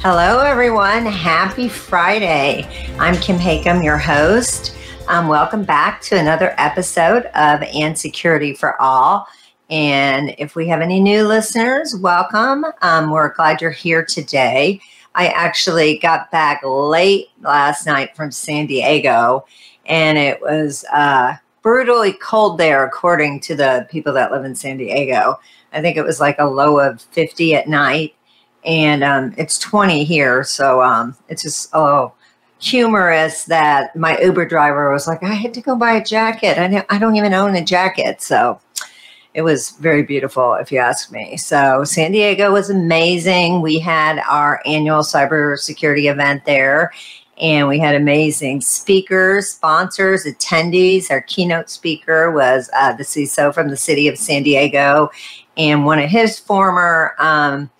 Hello, 0.00 0.38
everyone. 0.38 1.06
Happy 1.06 1.68
Friday. 1.68 2.64
I'm 3.00 3.16
Kim 3.16 3.36
Hakim, 3.36 3.82
your 3.82 3.98
host. 3.98 4.76
Um, 5.08 5.26
welcome 5.26 5.64
back 5.64 6.00
to 6.02 6.16
another 6.16 6.54
episode 6.56 7.24
of 7.34 7.64
And 7.74 7.98
Security 7.98 8.54
for 8.54 8.80
All. 8.80 9.26
And 9.70 10.36
if 10.38 10.54
we 10.54 10.68
have 10.68 10.82
any 10.82 11.00
new 11.00 11.26
listeners, 11.26 11.96
welcome. 11.96 12.64
Um, 12.80 13.10
we're 13.10 13.34
glad 13.34 13.60
you're 13.60 13.72
here 13.72 14.04
today. 14.04 14.80
I 15.16 15.30
actually 15.30 15.98
got 15.98 16.30
back 16.30 16.60
late 16.62 17.30
last 17.40 17.84
night 17.84 18.14
from 18.14 18.30
San 18.30 18.66
Diego, 18.66 19.46
and 19.86 20.16
it 20.16 20.40
was 20.40 20.84
uh, 20.92 21.34
brutally 21.60 22.12
cold 22.12 22.56
there, 22.58 22.86
according 22.86 23.40
to 23.40 23.56
the 23.56 23.84
people 23.90 24.12
that 24.12 24.30
live 24.30 24.44
in 24.44 24.54
San 24.54 24.76
Diego. 24.76 25.40
I 25.72 25.80
think 25.80 25.96
it 25.96 26.04
was 26.04 26.20
like 26.20 26.38
a 26.38 26.46
low 26.46 26.78
of 26.78 27.02
50 27.02 27.56
at 27.56 27.68
night 27.68 28.14
and 28.64 29.04
um, 29.04 29.34
it's 29.36 29.58
20 29.58 30.04
here. 30.04 30.44
So 30.44 30.82
um, 30.82 31.16
it's 31.28 31.42
just 31.42 31.68
oh 31.72 32.12
humorous 32.60 33.44
that 33.44 33.94
my 33.94 34.18
Uber 34.18 34.46
driver 34.46 34.92
was 34.92 35.06
like, 35.06 35.22
I 35.22 35.34
had 35.34 35.54
to 35.54 35.60
go 35.60 35.76
buy 35.76 35.92
a 35.92 36.04
jacket. 36.04 36.58
I 36.58 36.68
don't, 36.68 36.86
I 36.90 36.98
don't 36.98 37.16
even 37.16 37.32
own 37.32 37.54
a 37.54 37.64
jacket. 37.64 38.20
So 38.20 38.60
it 39.34 39.42
was 39.42 39.70
very 39.72 40.02
beautiful, 40.02 40.54
if 40.54 40.72
you 40.72 40.78
ask 40.78 41.12
me. 41.12 41.36
So 41.36 41.84
San 41.84 42.12
Diego 42.12 42.52
was 42.52 42.70
amazing. 42.70 43.62
We 43.62 43.78
had 43.78 44.18
our 44.28 44.60
annual 44.66 45.02
cybersecurity 45.02 46.10
event 46.10 46.44
there. 46.44 46.92
And 47.40 47.68
we 47.68 47.78
had 47.78 47.94
amazing 47.94 48.62
speakers, 48.62 49.50
sponsors, 49.50 50.24
attendees. 50.24 51.08
Our 51.08 51.20
keynote 51.20 51.70
speaker 51.70 52.32
was 52.32 52.68
uh, 52.76 52.94
the 52.94 53.04
CISO 53.04 53.54
from 53.54 53.68
the 53.68 53.76
city 53.76 54.08
of 54.08 54.18
San 54.18 54.42
Diego, 54.42 55.08
and 55.56 55.84
one 55.84 56.00
of 56.00 56.10
his 56.10 56.36
former 56.36 57.14
um, 57.20 57.70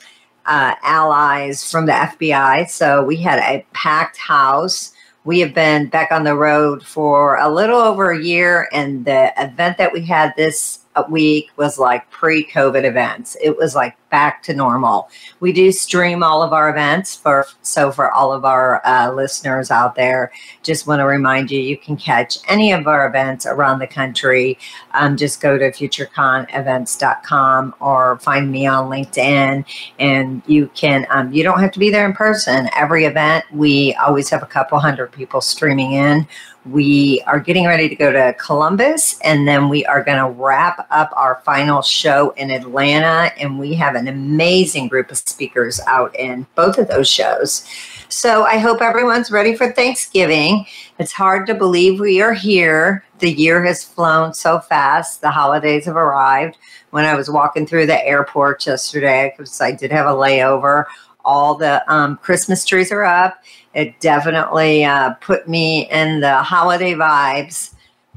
uh, 0.49 0.75
allies 0.83 1.71
from 1.71 1.87
the 1.87 1.93
FBI. 1.93 2.69
So 2.69 3.05
we 3.05 3.17
had 3.17 3.39
a 3.39 3.65
packed 3.73 4.17
house. 4.17 4.93
We 5.25 5.41
have 5.41 5.55
been 5.55 5.89
back 5.89 6.11
on 6.11 6.25
the 6.25 6.35
road 6.35 6.83
for 6.83 7.37
a 7.37 7.51
little 7.51 7.79
over 7.79 8.11
a 8.11 8.21
year, 8.21 8.69
and 8.73 9.05
the 9.05 9.31
event 9.37 9.77
that 9.77 9.93
we 9.93 10.01
had 10.01 10.33
this 10.37 10.81
week 11.11 11.51
was 11.57 11.79
like 11.79 12.11
pre 12.11 12.45
COVID 12.45 12.85
events. 12.85 13.37
It 13.43 13.57
was 13.57 13.75
like 13.75 13.97
back 14.11 14.43
to 14.45 14.55
normal. 14.55 15.11
We 15.41 15.53
do 15.53 15.73
stream 15.73 16.23
all 16.23 16.43
of 16.43 16.53
our 16.53 16.71
events 16.71 17.17
for 17.17 17.47
so 17.63 17.91
for 17.93 18.13
all 18.13 18.33
of 18.33 18.45
our 18.45 18.85
uh, 18.87 19.13
listeners 19.13 19.71
out 19.71 19.95
there. 19.95 20.33
Just 20.63 20.87
want 20.87 21.01
to 21.01 21.07
remind 21.07 21.51
you, 21.51 21.61
you 21.61 21.77
can 21.77 21.97
catch 21.97 22.39
any 22.49 22.73
of 22.73 22.87
our 22.87 23.07
events 23.07 23.47
around 23.47 23.79
the 23.79 23.87
country. 23.87 24.59
Um, 24.95 25.17
just 25.17 25.41
go 25.41 25.59
to 25.59 25.71
futureconevents.com 25.71 27.75
or 27.81 28.19
find 28.19 28.51
me 28.51 28.67
on 28.67 28.91
LinkedIn, 28.91 29.65
and 29.99 30.43
you 30.47 30.69
can. 30.75 31.07
Um, 31.11 31.33
you 31.33 31.43
don't 31.43 31.61
have 31.61 31.73
to 31.73 31.79
be 31.79 31.91
there 31.91 32.07
in 32.07 32.13
person. 32.13 32.69
Every 32.77 33.05
event, 33.05 33.45
we 33.53 33.95
always 33.95 34.29
have 34.31 34.43
a 34.43 34.47
couple 34.47 34.79
hundred 34.79 35.13
people 35.13 35.41
streaming 35.41 35.93
in 35.93 36.27
we 36.71 37.23
are 37.27 37.41
getting 37.41 37.67
ready 37.67 37.89
to 37.89 37.97
go 37.97 38.13
to 38.13 38.35
Columbus, 38.39 39.19
and 39.21 39.47
then 39.47 39.69
we 39.69 39.85
are 39.87 40.03
going 40.03 40.19
to 40.19 40.31
wrap 40.31 40.87
up 40.91 41.11
our 41.15 41.41
final 41.45 41.83
show 41.83 42.31
in 42.31 42.51
Atlanta. 42.51 43.33
And 43.39 43.59
we 43.59 43.75
have 43.75 43.95
an 43.99 44.09
amazing 44.09 44.89
group 44.89 45.11
of 45.11 45.19
speakers 45.19 45.81
out 45.87 46.15
in 46.17 46.47
both 46.55 46.79
of 46.79 46.89
those 46.89 47.09
shows. 47.09 47.67
So 48.09 48.45
I 48.45 48.59
hope 48.59 48.81
everyone's 48.81 49.31
ready 49.31 49.55
for 49.55 49.71
Thanksgiving. 49.73 50.65
It's 50.99 51.13
hard 51.13 51.47
to 51.49 51.55
believe 51.55 52.01
we 52.01 52.23
are 52.23 52.33
here. 52.33 53.05
The 53.19 53.31
year 53.31 53.63
has 53.65 53.85
flown 53.85 54.33
so 54.33 54.61
fast, 54.61 55.21
the 55.21 55.31
holidays 55.31 55.85
have 55.85 55.97
arrived. 55.97 56.57
When 56.91 57.05
I 57.05 57.15
was 57.15 57.29
walking 57.29 57.67
through 57.67 57.87
the 57.87 58.03
airport 58.07 58.67
yesterday, 58.67 59.35
because 59.37 59.61
I 59.61 59.73
did 59.73 59.93
have 59.93 60.07
a 60.07 60.15
layover, 60.15 60.87
all 61.25 61.55
the 61.55 61.85
um, 61.93 62.17
Christmas 62.17 62.65
trees 62.65 62.91
are 62.91 63.05
up 63.05 63.43
it 63.75 64.01
definitely 64.01 64.85
uh, 64.85 65.11
put 65.15 65.49
me 65.49 65.89
in 65.91 66.21
the 66.21 66.43
holiday 66.43 66.95
vibes 66.95 67.75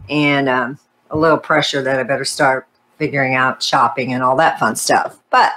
and 0.10 0.50
um, 0.50 0.80
a 1.12 1.18
little 1.18 1.38
pressure 1.38 1.84
that 1.84 2.00
I 2.00 2.04
better 2.04 2.26
start 2.26 2.68
figuring 3.02 3.34
out 3.34 3.64
shopping 3.64 4.14
and 4.14 4.22
all 4.22 4.36
that 4.36 4.60
fun 4.60 4.76
stuff. 4.76 5.18
But 5.32 5.54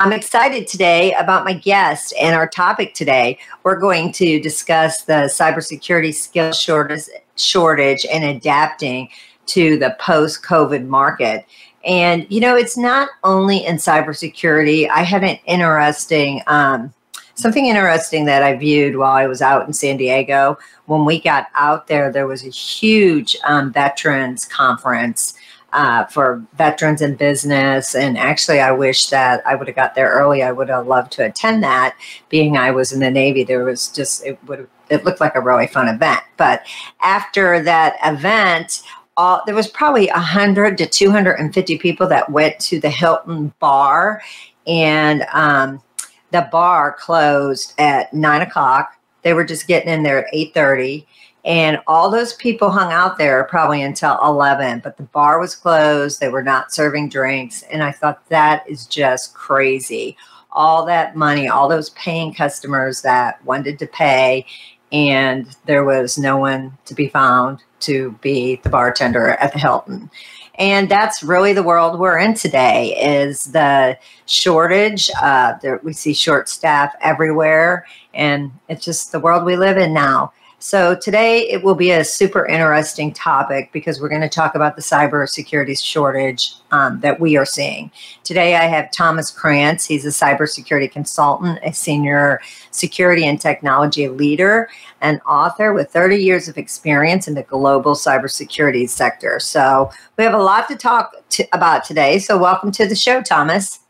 I'm 0.00 0.14
excited 0.14 0.66
today 0.66 1.12
about 1.12 1.44
my 1.44 1.52
guest 1.52 2.14
and 2.18 2.34
our 2.34 2.48
topic 2.48 2.94
today. 2.94 3.38
We're 3.64 3.78
going 3.78 4.12
to 4.12 4.40
discuss 4.40 5.02
the 5.02 5.28
cybersecurity 5.28 6.14
skill 6.14 6.52
shortage, 6.52 8.06
and 8.10 8.24
adapting 8.24 9.10
to 9.44 9.76
the 9.76 9.94
post 10.00 10.42
COVID 10.42 10.86
market. 10.86 11.44
And, 11.84 12.26
you 12.30 12.40
know, 12.40 12.56
it's 12.56 12.78
not 12.78 13.10
only 13.24 13.66
in 13.66 13.76
cybersecurity. 13.76 14.88
I 14.88 15.02
had 15.02 15.22
an 15.22 15.38
interesting 15.44 16.40
um, 16.46 16.94
Something 17.38 17.66
interesting 17.66 18.24
that 18.24 18.42
I 18.42 18.56
viewed 18.56 18.96
while 18.96 19.12
I 19.12 19.26
was 19.26 19.42
out 19.42 19.66
in 19.66 19.74
San 19.74 19.98
Diego, 19.98 20.56
when 20.86 21.04
we 21.04 21.20
got 21.20 21.48
out 21.54 21.86
there, 21.86 22.10
there 22.10 22.26
was 22.26 22.42
a 22.46 22.48
huge 22.48 23.36
um, 23.44 23.70
veterans 23.74 24.46
conference. 24.46 25.34
Uh, 25.76 26.06
for 26.06 26.42
veterans 26.56 27.02
in 27.02 27.14
business. 27.16 27.94
And 27.94 28.16
actually, 28.16 28.60
I 28.60 28.72
wish 28.72 29.08
that 29.08 29.46
I 29.46 29.54
would 29.54 29.66
have 29.68 29.76
got 29.76 29.94
there 29.94 30.08
early. 30.08 30.42
I 30.42 30.50
would 30.50 30.70
have 30.70 30.86
loved 30.86 31.12
to 31.12 31.26
attend 31.26 31.62
that. 31.64 31.94
Being 32.30 32.56
I 32.56 32.70
was 32.70 32.92
in 32.92 33.00
the 33.00 33.10
Navy, 33.10 33.44
there 33.44 33.62
was 33.62 33.88
just, 33.88 34.24
it 34.24 34.38
would 34.46 34.70
it 34.88 35.04
looked 35.04 35.20
like 35.20 35.34
a 35.34 35.40
really 35.40 35.66
fun 35.66 35.88
event. 35.88 36.20
But 36.38 36.66
after 37.02 37.62
that 37.62 37.96
event, 38.02 38.84
all, 39.18 39.42
there 39.44 39.54
was 39.54 39.68
probably 39.68 40.06
100 40.06 40.78
to 40.78 40.86
250 40.86 41.76
people 41.76 42.06
that 42.08 42.30
went 42.30 42.58
to 42.60 42.80
the 42.80 42.88
Hilton 42.88 43.52
bar. 43.60 44.22
And 44.66 45.26
um, 45.34 45.82
the 46.30 46.48
bar 46.50 46.96
closed 46.98 47.74
at 47.78 48.12
nine 48.12 48.42
o'clock. 48.42 48.92
They 49.22 49.32
were 49.32 49.44
just 49.44 49.66
getting 49.66 49.92
in 49.92 50.02
there 50.02 50.18
at 50.18 50.34
eight 50.34 50.54
thirty, 50.54 51.06
and 51.46 51.80
all 51.86 52.10
those 52.10 52.34
people 52.34 52.70
hung 52.70 52.92
out 52.92 53.16
there 53.16 53.44
probably 53.44 53.80
until 53.80 54.18
eleven. 54.22 54.80
But 54.80 54.98
the 54.98 55.04
bar 55.04 55.40
was 55.40 55.54
closed. 55.54 56.20
They 56.20 56.28
were 56.28 56.42
not 56.42 56.72
serving 56.72 57.08
drinks, 57.08 57.62
and 57.62 57.82
I 57.82 57.92
thought 57.92 58.28
that 58.28 58.68
is 58.68 58.86
just 58.86 59.32
crazy. 59.32 60.16
All 60.52 60.84
that 60.86 61.16
money, 61.16 61.48
all 61.48 61.68
those 61.68 61.90
paying 61.90 62.34
customers 62.34 63.02
that 63.02 63.42
wanted 63.44 63.78
to 63.78 63.86
pay, 63.86 64.44
and 64.92 65.46
there 65.66 65.84
was 65.84 66.18
no 66.18 66.36
one 66.36 66.76
to 66.84 66.94
be 66.94 67.08
found 67.08 67.62
to 67.80 68.12
be 68.20 68.56
the 68.62 68.70
bartender 68.70 69.30
at 69.30 69.52
the 69.52 69.58
Hilton 69.58 70.10
and 70.58 70.88
that's 70.88 71.22
really 71.22 71.52
the 71.52 71.62
world 71.62 71.98
we're 71.98 72.18
in 72.18 72.34
today 72.34 72.96
is 72.96 73.44
the 73.44 73.98
shortage 74.26 75.10
uh, 75.20 75.54
there, 75.60 75.80
we 75.82 75.92
see 75.92 76.14
short 76.14 76.48
staff 76.48 76.94
everywhere 77.00 77.86
and 78.14 78.50
it's 78.68 78.84
just 78.84 79.12
the 79.12 79.20
world 79.20 79.44
we 79.44 79.56
live 79.56 79.76
in 79.76 79.92
now 79.92 80.32
so 80.58 80.94
today 80.94 81.48
it 81.50 81.62
will 81.62 81.74
be 81.74 81.90
a 81.90 82.02
super 82.02 82.46
interesting 82.46 83.12
topic 83.12 83.70
because 83.72 84.00
we're 84.00 84.08
going 84.08 84.22
to 84.22 84.28
talk 84.28 84.54
about 84.54 84.74
the 84.74 84.82
cybersecurity 84.82 85.82
shortage 85.82 86.54
um, 86.70 86.98
that 87.00 87.20
we 87.20 87.36
are 87.36 87.44
seeing. 87.44 87.90
Today 88.24 88.56
I 88.56 88.64
have 88.64 88.90
Thomas 88.90 89.30
Kranz. 89.30 89.84
He's 89.84 90.06
a 90.06 90.08
cybersecurity 90.08 90.90
consultant, 90.90 91.58
a 91.62 91.72
senior 91.72 92.40
security 92.70 93.26
and 93.26 93.38
technology 93.38 94.08
leader, 94.08 94.68
and 95.02 95.20
author 95.28 95.74
with 95.74 95.90
30 95.90 96.16
years 96.16 96.48
of 96.48 96.56
experience 96.56 97.28
in 97.28 97.34
the 97.34 97.42
global 97.42 97.92
cybersecurity 97.92 98.88
sector. 98.88 99.38
So 99.38 99.90
we 100.16 100.24
have 100.24 100.34
a 100.34 100.42
lot 100.42 100.68
to 100.68 100.76
talk 100.76 101.14
to, 101.30 101.46
about 101.52 101.84
today. 101.84 102.18
So 102.18 102.38
welcome 102.38 102.72
to 102.72 102.86
the 102.86 102.96
show, 102.96 103.20
Thomas. 103.20 103.80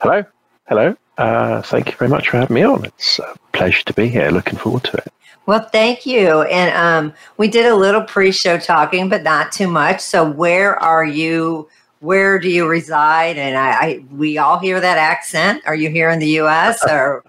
Hello. 0.00 0.24
Hello. 0.66 0.96
Uh, 1.20 1.60
thank 1.60 1.90
you 1.90 1.96
very 1.96 2.08
much 2.08 2.30
for 2.30 2.38
having 2.38 2.54
me 2.54 2.62
on. 2.62 2.82
It's 2.86 3.18
a 3.18 3.36
pleasure 3.52 3.84
to 3.84 3.92
be 3.92 4.08
here. 4.08 4.30
Looking 4.30 4.58
forward 4.58 4.84
to 4.84 4.96
it. 4.96 5.12
Well, 5.44 5.68
thank 5.70 6.06
you. 6.06 6.42
And 6.42 6.74
um, 6.74 7.14
we 7.36 7.46
did 7.46 7.66
a 7.66 7.74
little 7.74 8.02
pre-show 8.02 8.58
talking, 8.58 9.10
but 9.10 9.22
not 9.22 9.52
too 9.52 9.68
much. 9.68 10.00
So, 10.00 10.24
where 10.24 10.82
are 10.82 11.04
you? 11.04 11.68
Where 11.98 12.38
do 12.38 12.48
you 12.48 12.66
reside? 12.66 13.36
And 13.36 13.58
I, 13.58 13.70
I 13.70 14.04
we 14.10 14.38
all 14.38 14.58
hear 14.58 14.80
that 14.80 14.96
accent. 14.96 15.62
Are 15.66 15.74
you 15.74 15.90
here 15.90 16.08
in 16.08 16.20
the 16.20 16.28
U.S. 16.42 16.82
or? 16.88 17.22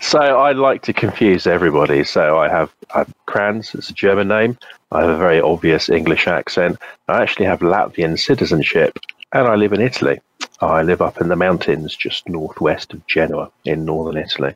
so 0.00 0.18
I 0.20 0.52
like 0.52 0.82
to 0.82 0.92
confuse 0.92 1.48
everybody. 1.48 2.04
So 2.04 2.38
I 2.38 2.48
have, 2.48 2.72
I 2.94 2.98
have 2.98 3.14
Kranz, 3.26 3.74
it's 3.74 3.90
a 3.90 3.92
German 3.92 4.28
name. 4.28 4.56
I 4.92 5.00
have 5.00 5.10
a 5.10 5.18
very 5.18 5.40
obvious 5.40 5.88
English 5.88 6.28
accent. 6.28 6.78
I 7.08 7.22
actually 7.22 7.46
have 7.46 7.58
Latvian 7.60 8.16
citizenship, 8.16 8.98
and 9.32 9.48
I 9.48 9.56
live 9.56 9.72
in 9.72 9.80
Italy. 9.80 10.20
Oh, 10.60 10.68
I 10.68 10.82
live 10.82 11.02
up 11.02 11.20
in 11.20 11.28
the 11.28 11.36
mountains 11.36 11.94
just 11.94 12.28
northwest 12.28 12.94
of 12.94 13.06
Genoa 13.06 13.50
in 13.64 13.84
northern 13.84 14.16
Italy. 14.16 14.54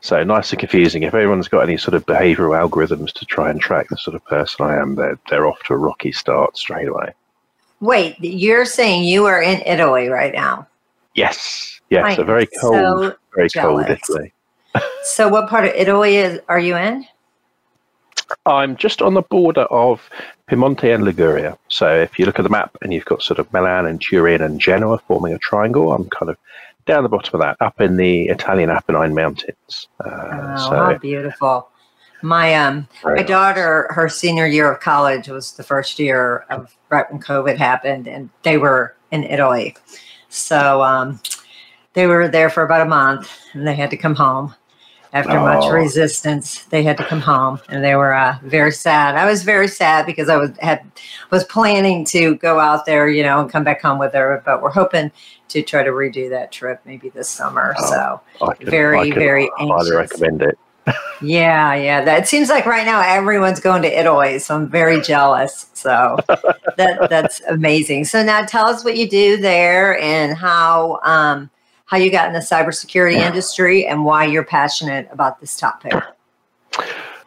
So 0.00 0.22
nice 0.22 0.50
and 0.50 0.58
confusing. 0.58 1.02
If 1.02 1.14
anyone's 1.14 1.48
got 1.48 1.62
any 1.62 1.78
sort 1.78 1.94
of 1.94 2.04
behavioural 2.04 2.68
algorithms 2.68 3.10
to 3.14 3.24
try 3.24 3.48
and 3.48 3.58
track 3.58 3.88
the 3.88 3.96
sort 3.96 4.14
of 4.14 4.24
person 4.26 4.66
I 4.66 4.76
am, 4.76 4.96
they're 4.96 5.18
they're 5.30 5.46
off 5.46 5.62
to 5.64 5.72
a 5.72 5.78
rocky 5.78 6.12
start 6.12 6.58
straight 6.58 6.88
away. 6.88 7.14
Wait, 7.80 8.16
you're 8.20 8.66
saying 8.66 9.04
you 9.04 9.24
are 9.24 9.40
in 9.40 9.62
Italy 9.62 10.08
right 10.08 10.34
now? 10.34 10.68
Yes, 11.14 11.80
yes, 11.88 12.18
a 12.18 12.24
very 12.24 12.46
cold, 12.60 12.74
so 12.74 13.16
very 13.34 13.48
jealous. 13.48 13.86
cold 13.86 13.98
Italy. 13.98 14.32
so, 15.04 15.28
what 15.28 15.48
part 15.48 15.64
of 15.64 15.72
Italy 15.74 16.16
is, 16.16 16.38
are 16.48 16.58
you 16.58 16.76
in? 16.76 17.06
I'm 18.46 18.76
just 18.76 19.02
on 19.02 19.14
the 19.14 19.22
border 19.22 19.62
of 19.64 20.08
Piemonte 20.48 20.94
and 20.94 21.04
Liguria. 21.04 21.58
So 21.68 21.94
if 21.94 22.18
you 22.18 22.26
look 22.26 22.38
at 22.38 22.42
the 22.42 22.48
map 22.48 22.76
and 22.82 22.92
you've 22.92 23.04
got 23.04 23.22
sort 23.22 23.38
of 23.38 23.52
Milan 23.52 23.86
and 23.86 24.00
Turin 24.00 24.42
and 24.42 24.60
Genoa 24.60 24.98
forming 25.06 25.32
a 25.32 25.38
triangle, 25.38 25.92
I'm 25.92 26.08
kind 26.10 26.30
of 26.30 26.36
down 26.86 27.02
the 27.02 27.08
bottom 27.08 27.40
of 27.40 27.40
that, 27.40 27.56
up 27.64 27.80
in 27.80 27.96
the 27.96 28.28
Italian 28.28 28.70
Apennine 28.70 29.14
Mountains. 29.14 29.88
Uh, 30.04 30.08
oh, 30.10 30.56
so, 30.56 30.70
how 30.70 30.98
beautiful! 30.98 31.68
My 32.22 32.54
um, 32.54 32.88
my 33.04 33.14
nice. 33.16 33.28
daughter, 33.28 33.86
her 33.90 34.08
senior 34.08 34.46
year 34.46 34.70
of 34.70 34.80
college 34.80 35.28
was 35.28 35.52
the 35.52 35.62
first 35.62 35.98
year 35.98 36.44
of 36.50 36.74
right 36.90 37.10
when 37.10 37.22
COVID 37.22 37.56
happened, 37.56 38.06
and 38.06 38.28
they 38.42 38.58
were 38.58 38.94
in 39.10 39.24
Italy. 39.24 39.76
So 40.28 40.82
um, 40.82 41.20
they 41.94 42.06
were 42.06 42.28
there 42.28 42.50
for 42.50 42.62
about 42.62 42.82
a 42.82 42.88
month, 42.88 43.30
and 43.52 43.66
they 43.66 43.74
had 43.74 43.90
to 43.90 43.96
come 43.96 44.14
home 44.14 44.54
after 45.14 45.38
oh. 45.38 45.44
much 45.44 45.72
resistance 45.72 46.64
they 46.64 46.82
had 46.82 46.98
to 46.98 47.04
come 47.04 47.20
home 47.20 47.58
and 47.68 47.82
they 47.82 47.94
were 47.94 48.12
uh, 48.12 48.36
very 48.42 48.72
sad 48.72 49.14
i 49.14 49.24
was 49.24 49.42
very 49.42 49.68
sad 49.68 50.04
because 50.04 50.28
i 50.28 50.36
was 50.36 50.50
had 50.58 50.84
was 51.30 51.44
planning 51.44 52.04
to 52.04 52.34
go 52.36 52.58
out 52.58 52.84
there 52.84 53.08
you 53.08 53.22
know 53.22 53.40
and 53.40 53.50
come 53.50 53.64
back 53.64 53.80
home 53.80 53.98
with 53.98 54.12
her 54.12 54.42
but 54.44 54.60
we're 54.60 54.70
hoping 54.70 55.10
to 55.48 55.62
try 55.62 55.82
to 55.82 55.90
redo 55.90 56.28
that 56.28 56.52
trip 56.52 56.80
maybe 56.84 57.08
this 57.10 57.28
summer 57.28 57.74
oh, 57.78 57.90
so 57.90 58.54
can, 58.56 58.68
very 58.68 59.12
very 59.12 59.50
anxious. 59.58 59.90
recommend 59.90 60.42
it 60.42 60.58
yeah 61.22 61.74
yeah 61.74 62.04
that 62.04 62.28
seems 62.28 62.50
like 62.50 62.66
right 62.66 62.84
now 62.84 63.00
everyone's 63.00 63.60
going 63.60 63.80
to 63.80 63.98
italy 63.98 64.38
so 64.38 64.54
i'm 64.54 64.68
very 64.68 65.00
jealous 65.00 65.70
so 65.72 66.16
that 66.76 67.06
that's 67.08 67.40
amazing 67.48 68.04
so 68.04 68.22
now 68.22 68.44
tell 68.44 68.66
us 68.66 68.84
what 68.84 68.96
you 68.96 69.08
do 69.08 69.38
there 69.38 69.98
and 70.00 70.36
how 70.36 70.98
um, 71.04 71.48
how 71.86 71.96
you 71.96 72.10
got 72.10 72.28
in 72.28 72.32
the 72.32 72.40
cybersecurity 72.40 73.16
industry 73.16 73.86
and 73.86 74.04
why 74.04 74.24
you're 74.24 74.44
passionate 74.44 75.08
about 75.10 75.40
this 75.40 75.56
topic. 75.56 75.92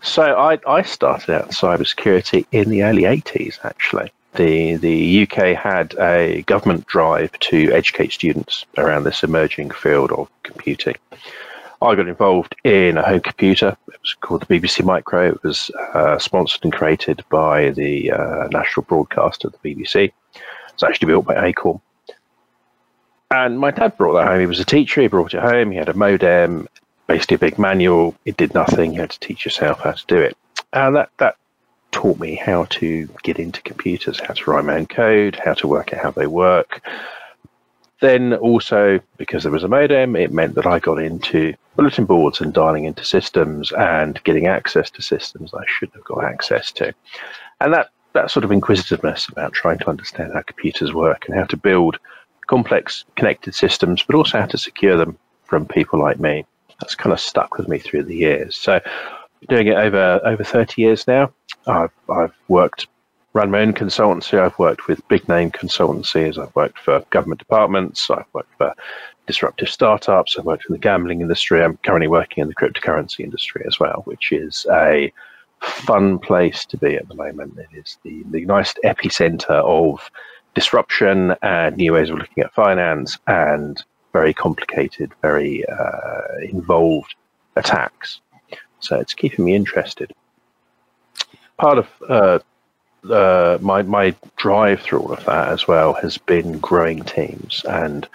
So 0.01 0.23
I, 0.23 0.59
I 0.67 0.81
started 0.83 1.33
out 1.33 1.45
in 1.45 1.49
cybersecurity 1.49 2.45
in 2.51 2.69
the 2.69 2.83
early 2.83 3.03
80s, 3.03 3.59
actually. 3.63 4.11
The, 4.35 4.75
the 4.75 5.23
UK 5.23 5.55
had 5.55 5.95
a 5.99 6.43
government 6.43 6.85
drive 6.85 7.31
to 7.39 7.71
educate 7.71 8.13
students 8.13 8.65
around 8.77 9.03
this 9.03 9.23
emerging 9.23 9.71
field 9.71 10.11
of 10.11 10.29
computing. 10.43 10.95
I 11.81 11.95
got 11.95 12.07
involved 12.07 12.55
in 12.63 12.97
a 12.97 13.03
home 13.03 13.19
computer. 13.19 13.77
It 13.87 13.99
was 14.01 14.15
called 14.21 14.41
the 14.41 14.59
BBC 14.59 14.83
Micro. 14.83 15.29
It 15.29 15.43
was 15.43 15.71
uh, 15.93 16.17
sponsored 16.17 16.63
and 16.63 16.73
created 16.73 17.23
by 17.29 17.71
the 17.71 18.11
uh, 18.11 18.47
national 18.51 18.85
broadcaster, 18.85 19.49
the 19.49 19.57
BBC. 19.75 20.11
It's 20.73 20.83
actually 20.83 21.07
built 21.07 21.25
by 21.25 21.45
Acorn. 21.45 21.79
And 23.29 23.59
my 23.59 23.71
dad 23.71 23.97
brought 23.97 24.13
that 24.13 24.27
home. 24.27 24.39
He 24.39 24.45
was 24.45 24.59
a 24.59 24.65
teacher. 24.65 25.01
He 25.01 25.07
brought 25.07 25.33
it 25.33 25.41
home. 25.41 25.71
He 25.71 25.77
had 25.77 25.89
a 25.89 25.93
modem, 25.93 26.67
basically 27.07 27.35
a 27.35 27.39
big 27.39 27.59
manual. 27.59 28.15
It 28.25 28.37
did 28.37 28.53
nothing. 28.53 28.93
You 28.93 29.01
had 29.01 29.11
to 29.11 29.19
teach 29.19 29.43
yourself 29.43 29.81
how 29.81 29.91
to 29.91 30.05
do 30.07 30.17
it. 30.17 30.37
And 30.71 30.95
that, 30.95 31.09
that 31.17 31.35
taught 31.91 32.19
me 32.19 32.35
how 32.35 32.65
to 32.65 33.09
get 33.23 33.39
into 33.39 33.61
computers, 33.63 34.19
how 34.19 34.33
to 34.33 34.49
write 34.49 34.65
my 34.65 34.75
own 34.75 34.85
code, 34.85 35.39
how 35.43 35.53
to 35.55 35.67
work 35.67 35.93
out 35.93 36.01
how 36.01 36.11
they 36.11 36.27
work. 36.27 36.81
Then 37.99 38.33
also, 38.35 38.99
because 39.17 39.43
there 39.43 39.51
was 39.51 39.63
a 39.63 39.67
modem, 39.67 40.15
it 40.15 40.31
meant 40.31 40.55
that 40.55 40.67
I 40.67 40.79
got 40.79 40.99
into 40.99 41.53
bulletin 41.75 42.05
boards 42.05 42.39
and 42.39 42.53
dialing 42.53 42.85
into 42.85 43.03
systems 43.03 43.71
and 43.71 44.23
getting 44.23 44.47
access 44.47 44.89
to 44.91 45.01
systems 45.01 45.53
I 45.53 45.63
shouldn't 45.67 45.95
have 45.95 46.05
got 46.05 46.23
access 46.23 46.71
to. 46.73 46.93
And 47.59 47.73
that, 47.73 47.89
that 48.13 48.29
sort 48.29 48.43
of 48.43 48.51
inquisitiveness 48.51 49.27
about 49.27 49.53
trying 49.53 49.79
to 49.79 49.89
understand 49.89 50.33
how 50.33 50.43
computers 50.43 50.93
work 50.93 51.27
and 51.27 51.35
how 51.35 51.45
to 51.45 51.57
build 51.57 51.97
complex 52.47 53.05
connected 53.15 53.53
systems, 53.53 54.03
but 54.03 54.15
also 54.15 54.39
how 54.39 54.45
to 54.47 54.57
secure 54.57 54.97
them 54.97 55.17
from 55.43 55.65
people 55.65 55.99
like 55.99 56.19
me. 56.19 56.45
That's 56.79 56.95
kind 56.95 57.13
of 57.13 57.19
stuck 57.19 57.57
with 57.57 57.67
me 57.67 57.79
through 57.79 58.03
the 58.03 58.15
years. 58.15 58.55
So, 58.55 58.79
doing 59.49 59.67
it 59.67 59.77
over 59.77 60.19
over 60.23 60.43
30 60.43 60.81
years 60.81 61.07
now. 61.07 61.31
I've, 61.67 61.91
I've 62.09 62.33
worked, 62.47 62.87
run 63.33 63.51
my 63.51 63.61
own 63.61 63.73
consultancy. 63.73 64.39
I've 64.39 64.57
worked 64.57 64.87
with 64.87 65.07
big 65.07 65.27
name 65.27 65.51
consultancies. 65.51 66.37
I've 66.37 66.55
worked 66.55 66.79
for 66.79 67.03
government 67.09 67.39
departments. 67.39 68.09
I've 68.09 68.25
worked 68.33 68.55
for 68.57 68.73
disruptive 69.25 69.69
startups. 69.69 70.37
I've 70.37 70.45
worked 70.45 70.65
in 70.69 70.73
the 70.73 70.79
gambling 70.79 71.21
industry. 71.21 71.63
I'm 71.63 71.77
currently 71.77 72.07
working 72.07 72.41
in 72.41 72.47
the 72.47 72.55
cryptocurrency 72.55 73.19
industry 73.19 73.63
as 73.67 73.79
well, 73.79 74.01
which 74.05 74.31
is 74.31 74.65
a 74.71 75.11
fun 75.61 76.19
place 76.19 76.65
to 76.65 76.77
be 76.77 76.95
at 76.95 77.07
the 77.09 77.15
moment. 77.15 77.57
It 77.57 77.77
is 77.77 77.97
the, 78.03 78.23
the 78.31 78.45
nice 78.45 78.73
epicenter 78.85 79.49
of 79.49 80.09
disruption 80.57 81.35
and 81.43 81.77
new 81.77 81.93
ways 81.93 82.09
of 82.09 82.17
looking 82.17 82.43
at 82.43 82.51
finance 82.51 83.19
and 83.27 83.83
very 84.11 84.33
complicated, 84.33 85.11
very 85.21 85.63
uh, 85.69 86.39
involved 86.41 87.13
attacks. 87.55 88.21
So 88.79 88.99
it's 88.99 89.13
keeping 89.13 89.45
me 89.45 89.53
interested. 89.53 90.11
Part 91.57 91.77
of 91.77 91.87
uh, 92.09 92.39
uh, 93.07 93.59
my 93.61 93.83
my 93.83 94.15
drive 94.37 94.81
through 94.81 95.01
all 95.01 95.13
of 95.13 95.23
that 95.25 95.49
as 95.49 95.67
well 95.67 95.93
has 95.93 96.17
been 96.17 96.57
growing 96.57 97.03
teams 97.03 97.63
and 97.83 98.07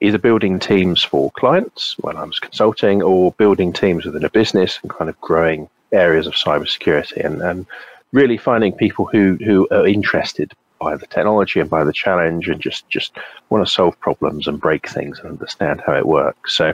either 0.00 0.18
building 0.18 0.58
teams 0.58 1.02
for 1.02 1.30
clients 1.32 1.96
when 1.98 2.16
I 2.16 2.24
was 2.24 2.38
consulting 2.38 3.02
or 3.02 3.32
building 3.32 3.74
teams 3.74 4.06
within 4.06 4.24
a 4.24 4.30
business 4.30 4.78
and 4.80 4.90
kind 4.90 5.10
of 5.10 5.20
growing 5.20 5.68
areas 5.92 6.26
of 6.26 6.32
cybersecurity 6.32 7.22
and, 7.22 7.42
and 7.42 7.66
really 8.12 8.38
finding 8.38 8.72
people 8.72 9.04
who, 9.12 9.36
who 9.44 9.68
are 9.70 9.86
interested 9.86 10.54
by 10.80 10.96
the 10.96 11.06
technology 11.06 11.60
and 11.60 11.70
by 11.70 11.84
the 11.84 11.92
challenge 11.92 12.48
and 12.48 12.60
just 12.60 12.88
just 12.88 13.16
want 13.50 13.64
to 13.64 13.72
solve 13.72 13.98
problems 14.00 14.48
and 14.48 14.60
break 14.60 14.88
things 14.88 15.18
and 15.18 15.28
understand 15.28 15.82
how 15.86 15.94
it 15.94 16.06
works. 16.06 16.54
So 16.56 16.72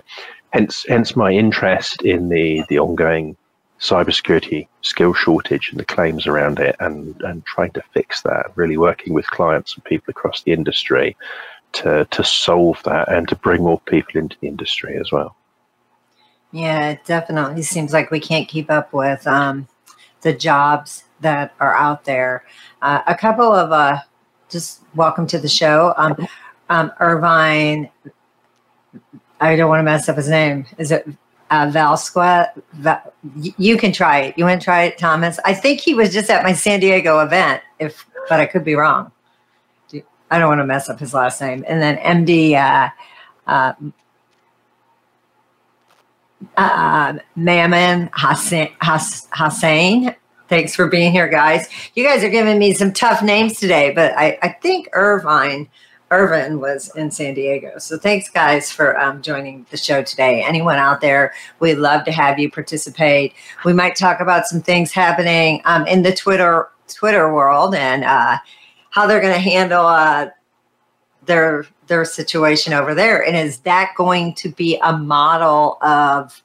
hence 0.51 0.87
hence 0.89 1.17
my 1.17 1.33
interest 1.33 2.03
in 2.03 2.29
the 2.29 2.65
the 2.69 2.79
ongoing 2.79 3.37
cybersecurity 3.81 4.69
skill 4.81 5.13
shortage 5.13 5.69
and 5.71 5.79
the 5.79 5.85
claims 5.85 6.27
around 6.27 6.61
it 6.61 6.77
and 6.81 7.21
and 7.23 7.45
trying 7.45 7.73
to 7.73 7.83
fix 7.93 8.23
that 8.23 8.53
really 8.55 8.79
working 8.79 9.13
with 9.13 9.31
clients 9.31 9.75
and 9.75 9.85
people 9.85 10.11
across 10.11 10.43
the 10.43 10.53
industry 10.53 11.17
to 11.73 12.07
to 12.11 12.25
solve 12.25 12.81
that 12.85 13.13
and 13.13 13.29
to 13.29 13.37
bring 13.37 13.63
more 13.63 13.81
people 13.81 14.19
into 14.19 14.37
the 14.41 14.49
industry 14.49 14.97
as 14.99 15.11
well. 15.13 15.37
Yeah 16.53 16.91
it 16.91 17.05
definitely 17.05 17.63
seems 17.63 17.93
like 17.93 18.11
we 18.13 18.21
can't 18.21 18.49
keep 18.49 18.71
up 18.71 18.93
with 18.93 19.27
um, 19.27 19.67
the 20.23 20.33
jobs 20.33 21.03
that 21.21 21.55
are 21.61 21.75
out 21.75 22.05
there. 22.05 22.45
Uh, 22.83 23.03
a 23.07 23.15
couple 23.15 23.53
of 23.53 23.73
uh, 23.73 24.01
just 24.49 24.83
welcome 24.95 25.27
to 25.29 25.39
the 25.39 25.49
show. 25.49 25.95
Um, 25.97 26.29
um, 26.69 26.93
Irvine, 27.01 27.91
I 29.41 29.57
don't 29.57 29.69
want 29.69 29.81
to 29.81 29.85
mess 29.85 30.09
up 30.09 30.17
his 30.17 30.29
name. 30.29 30.67
Is 30.79 30.91
it 30.91 31.09
uh, 31.51 31.67
Valsqua? 31.67 32.51
Val, 32.75 33.13
you 33.35 33.77
can 33.77 33.93
try 33.93 34.21
it. 34.21 34.39
You 34.39 34.45
want 34.45 34.61
to 34.61 34.65
try 34.65 34.85
it, 34.85 34.99
Thomas? 34.99 35.39
I 35.45 35.55
think 35.55 35.81
he 35.81 35.95
was 35.95 36.13
just 36.13 36.31
at 36.31 36.43
my 36.43 36.53
San 36.53 36.81
Diego 36.81 37.21
event, 37.21 37.63
if 37.79 38.07
but 38.29 38.41
I 38.41 38.47
could 38.47 38.65
be 38.65 38.75
wrong. 38.75 39.13
I 40.29 40.39
don't 40.39 40.49
want 40.49 40.61
to 40.61 40.67
mess 40.67 40.89
up 40.89 40.99
his 40.99 41.15
last 41.15 41.41
name. 41.41 41.65
And 41.69 41.81
then 41.81 41.99
MD 41.99 42.55
uh, 42.55 42.91
uh, 43.47 43.75
uh, 46.57 47.19
Mammon 47.37 48.11
Hussein, 48.13 48.71
Hussein 49.33 50.17
Thanks 50.49 50.75
for 50.75 50.87
being 50.87 51.13
here, 51.13 51.29
guys. 51.29 51.69
You 51.95 52.05
guys 52.05 52.23
are 52.23 52.29
giving 52.29 52.59
me 52.59 52.73
some 52.73 52.93
tough 52.93 53.23
names 53.23 53.59
today, 53.59 53.93
but 53.93 54.17
I, 54.17 54.39
I 54.43 54.49
think 54.49 54.89
Irvine, 54.93 55.69
Irvin 56.11 56.61
was 56.61 56.95
in 56.95 57.11
San 57.11 57.35
Diego. 57.35 57.79
So 57.79 57.99
thanks, 57.99 58.29
guys, 58.29 58.71
for 58.71 58.99
um, 59.01 59.23
joining 59.23 59.67
the 59.71 59.77
show 59.77 60.05
today. 60.05 60.45
Anyone 60.45 60.77
out 60.77 61.01
there, 61.01 61.33
we'd 61.59 61.77
love 61.77 62.05
to 62.05 62.13
have 62.13 62.39
you 62.39 62.49
participate. 62.49 63.35
We 63.65 63.73
might 63.73 63.97
talk 63.97 64.21
about 64.21 64.47
some 64.47 64.63
things 64.63 64.93
happening 64.93 65.63
um, 65.65 65.87
in 65.87 66.03
the 66.03 66.15
Twitter 66.15 66.69
Twitter 66.87 67.35
world 67.35 67.75
and 67.75 68.05
uh, 68.05 68.39
how 68.91 69.09
they're 69.09 69.21
going 69.21 69.35
to 69.35 69.41
handle 69.41 69.85
uh, 69.85 70.29
their 71.25 71.67
their 71.89 72.05
situation 72.05 72.73
over 72.73 72.95
there. 72.95 73.25
And 73.25 73.37
is 73.37 73.59
that 73.61 73.93
going 73.97 74.35
to 74.35 74.49
be 74.49 74.79
a 74.83 74.97
model 74.97 75.79
of 75.83 76.41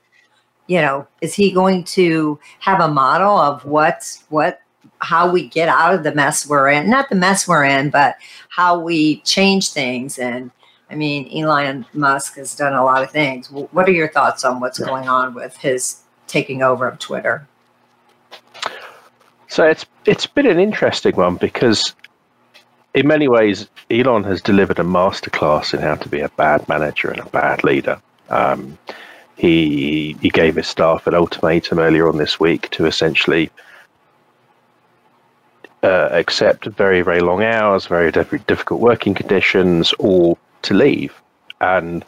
you 0.72 0.80
know, 0.80 1.06
is 1.20 1.34
he 1.34 1.52
going 1.52 1.84
to 1.84 2.40
have 2.60 2.80
a 2.80 2.88
model 2.88 3.38
of 3.38 3.66
what's 3.66 4.24
what 4.30 4.62
how 5.00 5.30
we 5.30 5.50
get 5.50 5.68
out 5.68 5.94
of 5.94 6.04
the 6.04 6.16
mess 6.16 6.48
we're 6.48 6.70
in? 6.70 6.90
Not 6.90 7.10
the 7.10 7.16
mess 7.16 7.46
we're 7.46 7.66
in, 7.66 7.90
but 7.90 8.16
how 8.48 8.80
we 8.80 9.18
change 9.24 9.72
things. 9.72 10.18
And 10.18 10.50
I 10.90 10.96
mean, 10.96 11.30
Elon 11.38 11.86
Musk 11.92 12.38
has 12.38 12.56
done 12.56 12.72
a 12.72 12.86
lot 12.86 13.04
of 13.04 13.12
things. 13.12 13.52
What 13.52 13.90
are 13.90 13.92
your 13.92 14.08
thoughts 14.08 14.46
on 14.46 14.62
what's 14.62 14.80
going 14.80 15.10
on 15.10 15.34
with 15.34 15.58
his 15.58 16.04
taking 16.28 16.64
over 16.64 16.88
of 16.88 17.00
Twitter? 17.00 17.46
So 19.50 19.66
it's 19.66 19.86
it's 20.06 20.26
been 20.26 20.48
an 20.48 20.58
interesting 20.58 21.18
one 21.18 21.36
because 21.36 21.94
in 22.94 23.10
many 23.10 23.28
ways 23.28 23.68
Elon 23.90 24.24
has 24.24 24.42
delivered 24.42 24.80
a 24.80 24.84
masterclass 24.84 25.74
in 25.74 25.82
how 25.82 25.96
to 25.96 26.08
be 26.08 26.22
a 26.22 26.30
bad 26.30 26.66
manager 26.70 27.10
and 27.10 27.20
a 27.20 27.26
bad 27.26 27.66
leader. 27.66 28.02
Um, 28.30 28.78
He 29.42 30.16
he 30.22 30.30
gave 30.30 30.56
his 30.56 30.68
staff 30.68 31.08
an 31.08 31.16
ultimatum 31.16 31.80
earlier 31.80 32.08
on 32.08 32.18
this 32.18 32.40
week 32.40 32.70
to 32.72 32.86
essentially 32.86 33.50
uh, 35.82 36.10
accept 36.12 36.66
very 36.66 37.02
very 37.02 37.22
long 37.22 37.42
hours, 37.44 37.88
very 37.88 38.12
difficult 38.12 38.80
working 38.80 39.16
conditions, 39.16 39.94
or 39.98 40.38
to 40.62 40.76
leave. 40.76 41.20
And 41.60 42.06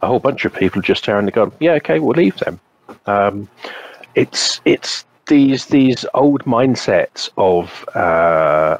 a 0.00 0.06
whole 0.06 0.20
bunch 0.20 0.44
of 0.44 0.54
people 0.54 0.80
just 0.80 1.02
turned 1.02 1.26
and 1.26 1.34
gone, 1.34 1.52
yeah, 1.58 1.72
okay, 1.72 1.98
we'll 1.98 2.16
leave 2.16 2.36
them. 2.36 2.60
Um, 3.06 3.48
it's 4.14 4.60
it's 4.64 5.04
these 5.26 5.66
these 5.66 6.06
old 6.14 6.44
mindsets 6.44 7.30
of 7.36 7.84
uh, 7.96 8.78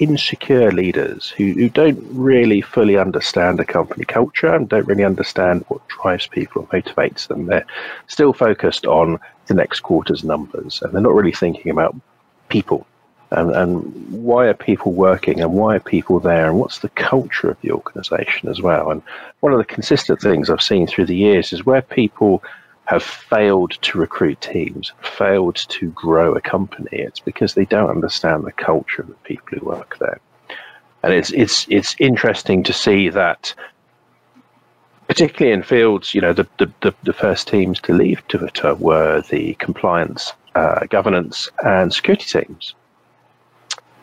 insecure 0.00 0.72
leaders 0.72 1.28
who, 1.28 1.52
who 1.52 1.68
don't 1.68 2.02
really 2.10 2.60
fully 2.60 2.96
understand 2.96 3.60
a 3.60 3.64
company 3.64 4.04
culture 4.04 4.52
and 4.52 4.68
don't 4.68 4.86
really 4.86 5.04
understand 5.04 5.64
what 5.68 5.86
drives 5.88 6.26
people 6.26 6.62
and 6.62 6.84
motivates 6.84 7.28
them. 7.28 7.46
They're 7.46 7.66
still 8.08 8.32
focused 8.32 8.86
on 8.86 9.20
the 9.46 9.54
next 9.54 9.80
quarter's 9.80 10.24
numbers 10.24 10.80
and 10.82 10.92
they're 10.92 11.02
not 11.02 11.14
really 11.14 11.32
thinking 11.32 11.70
about 11.70 11.94
people 12.48 12.86
and, 13.30 13.50
and 13.52 14.10
why 14.10 14.46
are 14.46 14.54
people 14.54 14.92
working 14.92 15.40
and 15.40 15.52
why 15.52 15.76
are 15.76 15.80
people 15.80 16.18
there 16.18 16.48
and 16.48 16.58
what's 16.58 16.80
the 16.80 16.88
culture 16.90 17.50
of 17.50 17.60
the 17.60 17.70
organization 17.70 18.48
as 18.48 18.60
well. 18.60 18.90
And 18.90 19.02
one 19.40 19.52
of 19.52 19.58
the 19.58 19.64
consistent 19.64 20.20
things 20.20 20.50
I've 20.50 20.62
seen 20.62 20.86
through 20.86 21.06
the 21.06 21.16
years 21.16 21.52
is 21.52 21.64
where 21.64 21.82
people 21.82 22.42
have 22.90 23.04
failed 23.04 23.70
to 23.82 24.00
recruit 24.00 24.40
teams, 24.40 24.90
failed 25.00 25.54
to 25.54 25.90
grow 25.90 26.34
a 26.34 26.40
company, 26.40 26.98
it's 26.98 27.20
because 27.20 27.54
they 27.54 27.64
don't 27.64 27.88
understand 27.88 28.42
the 28.42 28.50
culture 28.50 29.02
of 29.02 29.06
the 29.06 29.14
people 29.22 29.46
who 29.46 29.64
work 29.64 29.96
there. 30.00 30.18
And 31.04 31.12
it's 31.12 31.30
it's 31.30 31.68
it's 31.68 31.94
interesting 32.00 32.64
to 32.64 32.72
see 32.72 33.08
that 33.10 33.54
particularly 35.06 35.52
in 35.52 35.62
fields, 35.62 36.14
you 36.14 36.20
know, 36.20 36.32
the, 36.32 36.48
the, 36.58 36.92
the, 37.04 37.12
first 37.12 37.46
teams 37.46 37.80
to 37.80 37.92
leave 37.92 38.26
Twitter 38.26 38.74
were 38.74 39.22
the 39.22 39.54
compliance, 39.54 40.32
uh, 40.56 40.86
governance, 40.86 41.48
and 41.64 41.92
security 41.92 42.26
teams. 42.26 42.74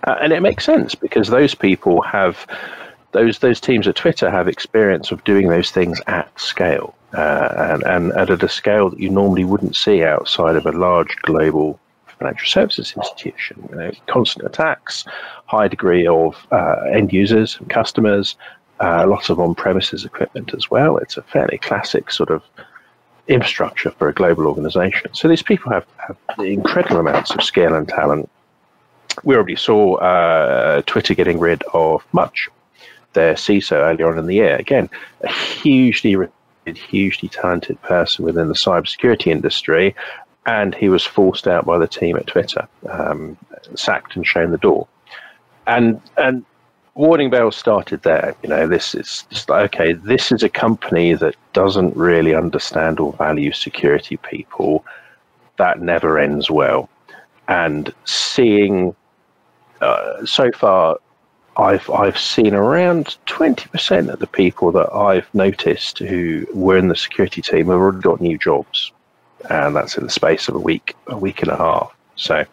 Uh, 0.06 0.16
and 0.22 0.32
it 0.32 0.42
makes 0.42 0.64
sense 0.66 0.96
because 0.96 1.28
those 1.28 1.56
people 1.56 2.02
have 2.02 2.46
those 3.18 3.40
those 3.40 3.60
teams 3.60 3.88
at 3.88 3.96
Twitter 3.96 4.30
have 4.30 4.48
experience 4.48 5.12
of 5.12 5.24
doing 5.24 5.50
those 5.50 5.72
things 5.72 6.00
at 6.08 6.28
scale 6.40 6.96
uh, 7.14 7.74
and, 7.74 7.84
and, 7.84 8.12
at 8.14 8.44
a 8.44 8.50
scale 8.50 8.90
that 8.90 9.00
you 9.00 9.10
normally 9.10 9.44
wouldn't 9.44 9.76
see 9.76 10.04
outside 10.04 10.56
of 10.56 10.66
a 10.66 10.72
large 10.72 11.16
global 11.24 11.80
financial 12.20 12.48
services 12.48 12.94
institution. 12.96 13.68
You 13.70 13.76
know, 13.76 13.92
constant 14.08 14.46
attacks, 14.46 15.06
high 15.46 15.68
degree 15.68 16.06
of 16.06 16.36
uh, 16.52 16.78
end 16.92 17.14
users 17.14 17.58
and 17.60 17.70
customers, 17.70 18.36
uh, 18.80 19.06
lots 19.08 19.30
of 19.30 19.40
on-premises 19.40 20.06
equipment 20.06 20.54
as 20.54 20.70
well. 20.70 20.98
It's 20.98 21.18
a 21.18 21.22
fairly 21.24 21.58
classic 21.58 22.12
sort 22.12 22.30
of 22.30 22.44
infrastructure 23.28 23.92
for 23.92 24.08
a 24.08 24.14
global 24.14 24.48
organization. 24.48 25.14
So 25.14 25.28
these 25.28 25.44
people 25.44 25.72
have, 25.72 25.86
have 25.98 26.18
incredible 26.40 26.98
amounts 26.98 27.32
of 27.32 27.44
skill 27.44 27.74
and 27.74 27.88
talent. 27.88 28.30
We 29.24 29.36
already 29.36 29.56
saw 29.56 29.96
uh, 29.96 30.82
Twitter 30.86 31.16
getting 31.16 31.40
rid 31.40 31.64
of 31.74 32.06
Mudge, 32.14 32.50
their 33.14 33.34
CISO 33.34 33.74
earlier 33.74 34.12
on 34.12 34.18
in 34.18 34.28
the 34.28 34.36
year. 34.36 34.56
Again, 34.56 34.90
a 35.22 35.32
hugely 35.32 36.16
hugely 36.66 37.30
talented 37.30 37.82
person 37.82 38.26
within 38.26 38.50
the 38.50 38.54
cybersecurity 38.54 39.28
industry, 39.28 39.96
and 40.46 40.76
he 40.76 40.90
was 40.90 41.06
forced 41.06 41.48
out 41.48 41.66
by 41.66 41.78
the 41.78 41.88
team 41.88 42.18
at 42.18 42.28
Twitter, 42.28 42.68
um, 42.90 43.38
sacked 43.76 44.16
and 44.16 44.28
shown 44.28 44.52
the 44.52 44.58
door. 44.58 44.88
And 45.66 46.02
and 46.18 46.46
warning 46.96 47.30
bells 47.30 47.56
started 47.56 48.02
there. 48.04 48.36
You 48.44 48.50
know, 48.50 48.68
this 48.68 48.96
is 48.96 49.26
just 49.30 49.50
like, 49.50 49.74
okay, 49.74 49.94
this 49.94 50.32
is 50.32 50.44
a 50.44 50.50
company 50.50 51.14
that 51.14 51.36
doesn't 51.54 51.96
really 51.96 52.34
understand 52.34 53.00
or 53.00 53.14
value 53.14 53.52
security 53.52 54.18
people. 54.18 54.84
That 55.58 55.80
never 55.80 56.18
ends 56.20 56.52
well. 56.52 56.90
And 57.48 57.94
seeing 58.06 58.96
uh, 59.82 60.26
so 60.26 60.52
far 60.52 60.98
I've 61.58 61.90
I've 61.90 62.18
seen 62.20 62.54
around 62.54 63.18
twenty 63.26 63.68
percent 63.70 64.10
of 64.10 64.20
the 64.20 64.28
people 64.28 64.72
that 64.74 64.94
I've 64.94 65.28
noticed 65.34 66.00
who 66.00 66.46
were 66.54 66.78
in 66.78 66.88
the 66.88 66.96
security 66.96 67.42
team 67.42 67.68
have 67.68 67.78
already 67.78 68.00
got 68.00 68.22
new 68.22 68.38
jobs, 68.38 68.92
and 69.50 69.76
that's 69.76 69.98
in 69.98 70.04
the 70.04 70.10
space 70.12 70.48
of 70.48 70.56
a 70.56 70.60
week, 70.60 70.96
a 71.08 71.18
week 71.18 71.42
and 71.42 71.52
a 71.52 71.58
half. 71.58 71.96
So, 72.16 72.46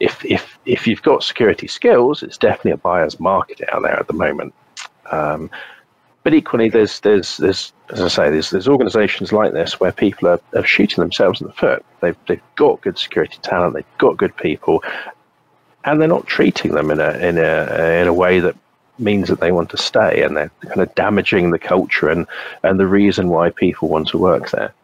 if 0.00 0.22
if 0.24 0.58
if 0.66 0.86
you've 0.86 1.02
got 1.02 1.22
security 1.22 1.66
skills, 1.66 2.22
it's 2.22 2.36
definitely 2.36 2.72
a 2.72 2.76
buyer's 2.76 3.18
market 3.18 3.60
out 3.72 3.82
there 3.82 3.98
at 3.98 4.06
the 4.06 4.12
moment. 4.12 4.52
Um, 5.10 5.50
but 6.22 6.34
equally, 6.34 6.68
there's 6.68 7.00
there's 7.00 7.38
there's 7.38 7.72
as 7.90 8.00
I 8.00 8.08
say, 8.08 8.30
there's 8.30 8.50
there's 8.50 8.68
organisations 8.68 9.32
like 9.32 9.52
this 9.52 9.80
where 9.80 9.92
people 9.92 10.28
are, 10.28 10.40
are 10.54 10.66
shooting 10.66 11.00
themselves 11.00 11.40
in 11.40 11.46
the 11.46 11.52
foot. 11.52 11.84
They've 12.00 12.16
they've 12.26 12.42
got 12.56 12.82
good 12.82 12.98
security 12.98 13.38
talent, 13.42 13.74
they've 13.74 13.98
got 13.98 14.16
good 14.16 14.36
people, 14.36 14.82
and 15.86 16.00
they're 16.00 16.08
not 16.08 16.26
treating 16.26 16.72
them 16.72 16.90
in 16.90 17.00
a 17.00 17.10
in 17.18 17.38
a 17.38 18.00
in 18.02 18.08
a 18.08 18.12
way 18.12 18.40
that 18.40 18.56
means 18.98 19.28
that 19.28 19.40
they 19.40 19.52
want 19.52 19.70
to 19.70 19.76
stay, 19.76 20.22
and 20.22 20.36
they're 20.36 20.50
kind 20.60 20.80
of 20.80 20.94
damaging 20.94 21.50
the 21.50 21.58
culture 21.58 22.10
and 22.10 22.26
and 22.62 22.78
the 22.78 22.86
reason 22.86 23.28
why 23.28 23.50
people 23.50 23.88
want 23.88 24.08
to 24.08 24.18
work 24.18 24.50
there. 24.50 24.74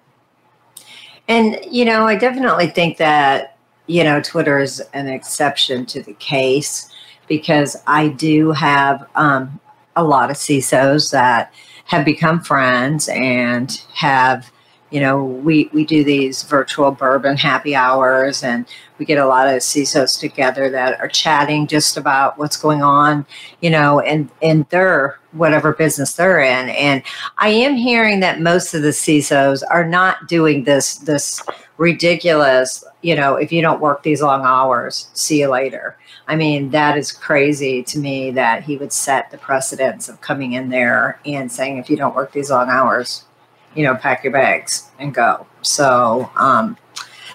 And 1.29 1.59
you 1.71 1.85
know, 1.85 2.07
I 2.07 2.17
definitely 2.17 2.69
think 2.69 2.97
that 2.99 3.59
you 3.87 4.05
know 4.05 4.21
Twitter 4.21 4.59
is 4.61 4.81
an 4.95 5.09
exception 5.09 5.85
to 5.87 6.03
the 6.03 6.15
case 6.15 6.89
because 7.29 7.77
I 7.87 8.09
do 8.09 8.53
have 8.53 9.07
um, 9.15 9.61
a 9.97 10.05
lot 10.05 10.31
of 10.31 10.37
CISOs 10.37 11.11
that 11.11 11.53
have 11.87 12.05
become 12.05 12.41
friends 12.41 13.09
and 13.09 13.71
have 13.95 14.51
you 14.93 15.01
know, 15.01 15.25
we, 15.25 15.71
we 15.73 15.87
do 15.87 16.05
these 16.05 16.43
virtual 16.43 16.91
bourbon 16.91 17.39
happy 17.39 17.75
hours 17.75 18.43
and 18.43 18.67
we 18.99 19.07
get 19.07 19.17
a 19.17 19.27
lot 19.27 19.49
of 19.49 19.55
CISOs 19.55 20.21
together 20.21 20.69
that 20.69 21.01
are 21.01 21.09
chatting 21.09 21.67
just 21.67 21.97
about 21.97 22.37
what's 22.37 22.59
going 22.59 22.83
on, 22.83 23.25
you 23.63 23.71
know, 23.71 24.01
in, 24.01 24.31
in 24.43 24.67
their 24.69 25.19
whatever 25.33 25.73
business 25.73 26.13
they're 26.13 26.41
in. 26.41 26.69
And 26.69 27.03
I 27.39 27.49
am 27.49 27.75
hearing 27.75 28.21
that 28.21 28.43
most 28.43 28.75
of 28.75 28.83
the 28.83 28.91
CISOs 28.91 29.63
are 29.71 29.87
not 29.87 30.29
doing 30.29 30.65
this, 30.65 30.97
this 30.97 31.43
ridiculous, 31.79 32.85
you 33.01 33.17
know, 33.17 33.37
if 33.37 33.51
you 33.51 33.63
don't 33.63 33.81
work 33.81 34.03
these 34.03 34.21
long 34.21 34.45
hours, 34.45 35.09
see 35.15 35.41
you 35.41 35.49
later. 35.49 35.97
I 36.29 36.37
mean, 36.37 36.69
that 36.71 36.99
is 36.99 37.11
crazy 37.11 37.83
to 37.85 37.99
me 37.99 38.31
that 38.33 38.63
he 38.63 38.77
would 38.77 38.93
set 38.93 39.31
the 39.31 39.39
precedence 39.39 40.11
of 40.11 40.21
coming 40.21 40.53
in 40.53 40.69
there 40.69 41.19
and 41.25 41.51
saying, 41.51 41.79
if 41.79 41.89
you 41.89 41.97
don't 41.97 42.15
work 42.15 42.33
these 42.33 42.51
long 42.51 42.69
hours, 42.69 43.25
you 43.75 43.85
know, 43.85 43.95
pack 43.95 44.25
your 44.25 44.33
bags 44.33 44.91
and 44.99 45.15
go. 45.15 45.47
So, 45.63 46.31
um, 46.37 46.77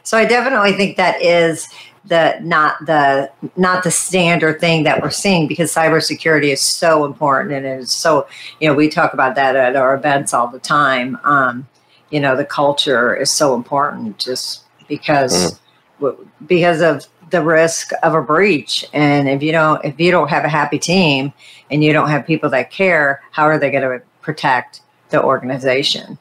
so 0.04 0.18
I 0.18 0.26
definitely 0.26 0.74
think 0.74 0.98
that 0.98 1.22
is 1.22 1.68
the 2.06 2.40
not 2.42 2.86
the 2.86 3.30
not 3.56 3.84
the 3.84 3.92
standard 3.92 4.60
thing 4.60 4.84
that 4.84 5.02
we're 5.02 5.10
seeing 5.10 5.48
because 5.48 5.74
cybersecurity 5.74 6.54
is 6.54 6.62
so 6.62 7.04
important 7.04 7.54
and 7.54 7.66
it's 7.66 7.94
so 7.94 8.28
you 8.62 8.68
know 8.68 8.74
we 8.74 8.88
talk 8.88 9.14
about 9.14 9.36
that 9.36 9.56
at 9.56 9.76
our 9.76 9.96
events 9.96 10.34
all 10.34 10.48
the 10.48 10.60
time. 10.60 11.18
Um, 11.24 11.68
you 12.10 12.20
know, 12.22 12.38
the 12.38 12.46
culture 12.46 13.14
is 13.16 13.30
so 13.30 13.54
important 13.54 14.18
just 14.18 14.64
because 14.88 15.60
mm. 16.00 16.28
because 16.46 16.82
of 16.82 17.06
the 17.30 17.44
risk 17.44 17.92
of 18.04 18.14
a 18.14 18.22
breach 18.22 18.86
and 18.94 19.28
if 19.28 19.44
you 19.44 19.52
don't 19.52 19.84
if 19.84 20.00
you 20.00 20.12
don't 20.12 20.30
have 20.30 20.46
a 20.46 20.50
happy 20.50 20.80
team 20.80 21.34
and 21.70 21.84
you 21.84 21.92
don't 21.92 22.10
have 22.10 22.26
people 22.26 22.50
that 22.50 22.72
care 22.72 23.22
how 23.32 23.44
are 23.44 23.60
they 23.60 23.70
going 23.70 23.84
to 23.84 24.02
protect 24.22 24.82
the 25.10 25.22
organization 25.22 26.18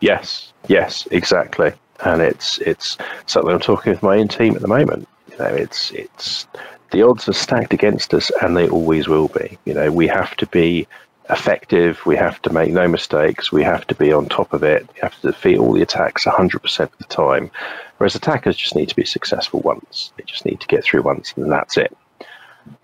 Yes, 0.00 0.52
yes, 0.68 1.06
exactly. 1.10 1.72
And 2.04 2.20
it's 2.20 2.58
it's 2.58 2.98
something 3.26 3.52
I'm 3.52 3.60
talking 3.60 3.92
with 3.92 4.02
my 4.02 4.18
own 4.18 4.28
team 4.28 4.54
at 4.56 4.62
the 4.62 4.68
moment. 4.68 5.08
You 5.30 5.38
know, 5.38 5.46
it's 5.46 5.90
it's 5.92 6.46
the 6.90 7.02
odds 7.02 7.28
are 7.28 7.32
stacked 7.32 7.72
against 7.72 8.14
us, 8.14 8.30
and 8.42 8.56
they 8.56 8.68
always 8.68 9.08
will 9.08 9.28
be. 9.28 9.58
You 9.64 9.74
know, 9.74 9.90
we 9.90 10.06
have 10.08 10.36
to 10.36 10.46
be 10.46 10.86
effective. 11.30 12.04
We 12.04 12.16
have 12.16 12.40
to 12.42 12.52
make 12.52 12.70
no 12.72 12.86
mistakes. 12.86 13.50
We 13.50 13.62
have 13.62 13.86
to 13.86 13.94
be 13.94 14.12
on 14.12 14.28
top 14.28 14.52
of 14.52 14.62
it. 14.62 14.88
We 14.94 15.00
have 15.00 15.18
to 15.20 15.32
defeat 15.32 15.58
all 15.58 15.72
the 15.72 15.82
attacks 15.82 16.24
100% 16.24 16.80
of 16.80 16.98
the 16.98 17.04
time. 17.04 17.50
Whereas 17.96 18.14
attackers 18.14 18.56
just 18.56 18.76
need 18.76 18.90
to 18.90 18.96
be 18.96 19.04
successful 19.04 19.60
once. 19.60 20.12
They 20.16 20.24
just 20.24 20.44
need 20.44 20.60
to 20.60 20.66
get 20.66 20.84
through 20.84 21.02
once, 21.02 21.32
and 21.36 21.50
that's 21.50 21.76
it. 21.76 21.96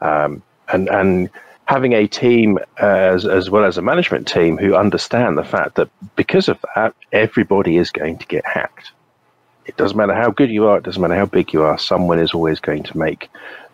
Um, 0.01 0.43
and 0.69 0.89
and 0.89 1.31
having 1.71 1.93
a 1.93 2.09
team 2.09 2.59
as 2.79 3.25
as 3.25 3.49
well 3.49 3.65
as 3.65 3.79
a 3.79 3.83
management 3.83 4.27
team 4.27 4.59
who 4.59 4.75
understand 4.75 5.39
the 5.39 5.45
fact 5.45 5.77
that 5.77 5.89
because 6.17 6.49
of 6.49 6.59
that, 6.75 6.93
everybody 7.13 7.77
is 7.77 7.93
going 7.93 8.19
to 8.19 8.27
get 8.27 8.45
hacked. 8.45 8.91
It 9.67 9.77
doesn't 9.77 9.97
matter 9.97 10.15
how 10.15 10.31
good 10.33 10.51
you 10.51 10.67
are, 10.67 10.79
it 10.79 10.83
doesn't 10.83 11.01
matter 11.01 11.15
how 11.15 11.27
big 11.27 11.53
you 11.53 11.63
are, 11.63 11.79
someone 11.79 12.19
is 12.19 12.33
always 12.35 12.59
going 12.59 12.83
to 12.83 12.99
make 12.99 13.31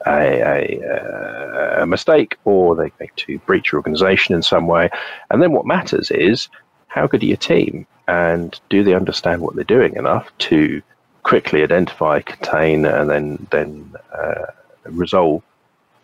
a, 0.06 0.20
a, 0.56 1.82
a 1.84 1.86
mistake 1.86 2.36
or 2.44 2.76
they're 2.76 2.98
going 2.98 3.10
to 3.16 3.38
breach 3.46 3.72
your 3.72 3.78
organization 3.78 4.34
in 4.34 4.42
some 4.42 4.66
way. 4.66 4.90
And 5.30 5.40
then 5.40 5.52
what 5.52 5.64
matters 5.64 6.10
is 6.10 6.50
how 6.88 7.06
good 7.06 7.22
are 7.22 7.32
your 7.32 7.38
team 7.38 7.86
and 8.08 8.60
do 8.68 8.84
they 8.84 8.92
understand 8.92 9.40
what 9.40 9.54
they're 9.54 9.64
doing 9.64 9.96
enough 9.96 10.30
to 10.50 10.82
quickly 11.22 11.62
identify, 11.62 12.20
contain, 12.20 12.84
and 12.84 13.08
then 13.08 13.46
then 13.50 13.94
uh, 14.12 14.46
resolve 14.84 15.42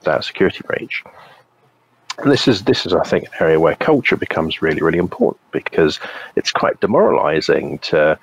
that 0.05 0.25
security 0.25 0.63
breach. 0.67 1.05
This 2.25 2.47
is 2.47 2.62
this 2.64 2.87
is 2.87 2.92
I 2.92 3.02
think 3.04 3.25
an 3.25 3.31
area 3.40 3.61
where 3.61 3.75
culture 3.76 4.16
becomes 4.16 4.62
really 4.62 4.83
really 4.83 4.99
important 4.99 5.40
because 5.50 5.99
it's 6.37 6.52
quite 6.52 6.81
demoralizing 6.81 7.78
to 7.81 8.19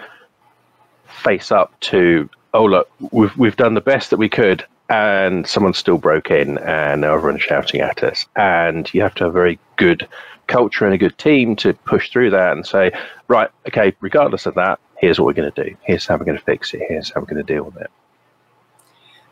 face 1.08 1.52
up 1.52 1.78
to 1.82 2.30
oh 2.54 2.66
look 2.66 2.90
we've 3.12 3.36
we've 3.38 3.58
done 3.58 3.74
the 3.74 3.82
best 3.82 4.10
that 4.12 4.18
we 4.18 4.30
could 4.30 4.64
and 4.90 5.46
someone 5.46 5.74
still 5.74 5.98
broke 5.98 6.32
in 6.32 6.58
and 6.60 7.04
everyone's 7.04 7.44
shouting 7.44 7.82
at 7.82 8.04
us. 8.04 8.26
And 8.36 8.92
you 8.94 9.02
have 9.02 9.14
to 9.16 9.26
have 9.26 9.32
a 9.32 9.34
very 9.34 9.60
good 9.76 10.08
culture 10.48 10.86
and 10.86 10.96
a 10.96 10.98
good 10.98 11.18
team 11.18 11.56
to 11.58 11.74
push 11.74 12.10
through 12.12 12.32
that 12.32 12.54
and 12.54 12.66
say 12.66 12.92
right 13.28 13.50
okay 13.68 13.94
regardless 14.02 14.48
of 14.48 14.56
that 14.56 14.80
here's 15.00 15.20
what 15.20 15.26
we're 15.26 15.34
going 15.34 15.52
to 15.52 15.64
do. 15.64 15.76
Here's 15.84 16.06
how 16.06 16.18
we're 16.18 16.26
going 16.26 16.38
to 16.38 16.44
fix 16.44 16.74
it. 16.74 16.82
Here's 16.88 17.10
how 17.10 17.22
we're 17.22 17.28
going 17.28 17.44
to 17.44 17.54
deal 17.54 17.64
with 17.64 17.78
it. 17.78 17.90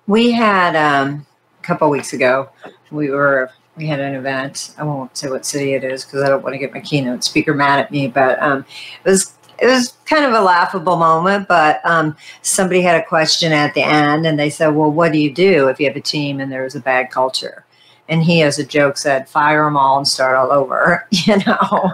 We 0.07 0.31
had 0.31 0.75
um, 0.75 1.25
a 1.59 1.63
couple 1.63 1.89
weeks 1.89 2.13
ago 2.13 2.49
we 2.91 3.09
were 3.09 3.51
we 3.77 3.85
had 3.85 3.99
an 3.99 4.15
event 4.15 4.73
i 4.77 4.83
won't 4.83 5.15
say 5.15 5.29
what 5.29 5.45
city 5.45 5.73
it 5.73 5.83
is 5.83 6.03
because 6.03 6.23
i 6.23 6.29
don't 6.29 6.43
want 6.43 6.53
to 6.53 6.59
get 6.59 6.73
my 6.73 6.81
keynote 6.81 7.23
speaker 7.23 7.53
mad 7.53 7.79
at 7.79 7.91
me 7.91 8.07
but 8.07 8.41
um, 8.41 8.65
it 9.05 9.09
was 9.09 9.37
it 9.59 9.65
was 9.65 9.93
kind 10.05 10.25
of 10.25 10.33
a 10.33 10.41
laughable 10.41 10.97
moment, 10.97 11.47
but 11.47 11.83
um, 11.85 12.15
somebody 12.41 12.81
had 12.81 12.99
a 12.99 13.05
question 13.05 13.51
at 13.51 13.73
the 13.73 13.81
end 13.81 14.25
and 14.25 14.37
they 14.37 14.49
said, 14.49 14.69
Well, 14.69 14.91
what 14.91 15.11
do 15.11 15.19
you 15.19 15.33
do 15.33 15.67
if 15.67 15.79
you 15.79 15.87
have 15.87 15.95
a 15.95 16.01
team 16.01 16.39
and 16.39 16.51
there's 16.51 16.75
a 16.75 16.79
bad 16.79 17.11
culture? 17.11 17.65
And 18.09 18.23
he, 18.23 18.41
as 18.41 18.57
a 18.57 18.65
joke, 18.65 18.97
said, 18.97 19.27
Fire 19.27 19.65
them 19.65 19.75
all 19.75 19.97
and 19.97 20.07
start 20.07 20.35
all 20.35 20.51
over, 20.51 21.07
you 21.11 21.37
know? 21.45 21.91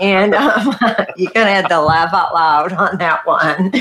and 0.00 0.34
um, 0.34 0.76
you 1.16 1.28
kind 1.30 1.48
of 1.48 1.54
had 1.54 1.68
to 1.68 1.80
laugh 1.80 2.12
out 2.12 2.34
loud 2.34 2.72
on 2.72 2.98
that 2.98 3.26
one. 3.26 3.72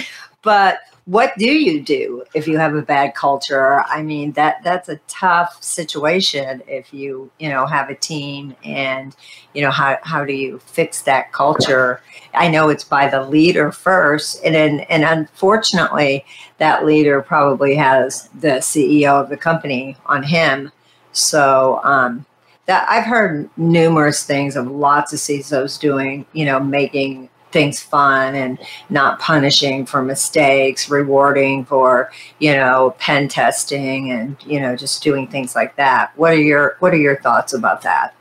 But 0.41 0.79
what 1.05 1.37
do 1.37 1.45
you 1.45 1.81
do 1.81 2.23
if 2.33 2.47
you 2.47 2.57
have 2.57 2.73
a 2.73 2.81
bad 2.81 3.13
culture? 3.13 3.83
I 3.87 4.01
mean 4.01 4.31
that 4.33 4.63
that's 4.63 4.89
a 4.89 4.99
tough 5.07 5.63
situation 5.63 6.63
if 6.67 6.91
you 6.93 7.31
you 7.39 7.49
know 7.49 7.67
have 7.67 7.89
a 7.89 7.95
team 7.95 8.55
and 8.63 9.15
you 9.53 9.61
know 9.61 9.69
how, 9.69 9.99
how 10.01 10.25
do 10.25 10.33
you 10.33 10.57
fix 10.59 11.03
that 11.03 11.31
culture? 11.31 12.01
I 12.33 12.47
know 12.47 12.69
it's 12.69 12.83
by 12.83 13.07
the 13.07 13.23
leader 13.23 13.71
first 13.71 14.43
and 14.43 14.55
then 14.55 14.79
and 14.81 15.03
unfortunately 15.03 16.25
that 16.57 16.85
leader 16.85 17.21
probably 17.21 17.75
has 17.75 18.27
the 18.39 18.57
ceo 18.59 19.21
of 19.21 19.29
the 19.29 19.37
company 19.37 19.97
on 20.07 20.23
him. 20.23 20.71
So 21.11 21.81
um 21.83 22.25
that 22.65 22.89
I've 22.89 23.05
heard 23.05 23.47
numerous 23.57 24.23
things 24.25 24.55
of 24.55 24.65
lots 24.71 25.13
of 25.13 25.19
CISOs 25.19 25.79
doing, 25.79 26.25
you 26.33 26.45
know, 26.45 26.59
making 26.59 27.29
things 27.55 27.81
fun 27.81 28.35
and 28.35 28.59
not 28.89 29.17
punishing 29.17 29.85
for 29.85 30.01
mistakes, 30.01 30.89
rewarding 30.89 31.63
for, 31.63 32.11
you 32.39 32.51
know, 32.51 32.93
pen 32.99 33.29
testing 33.29 34.11
and, 34.11 34.35
you 34.45 34.59
know, 34.59 34.75
just 34.75 35.01
doing 35.01 35.25
things 35.25 35.55
like 35.55 35.73
that. 35.77 36.11
What 36.17 36.33
are 36.33 36.41
your 36.51 36.75
what 36.79 36.93
are 36.93 36.97
your 36.97 37.15
thoughts 37.21 37.53
about 37.53 37.81
that? 37.83 38.13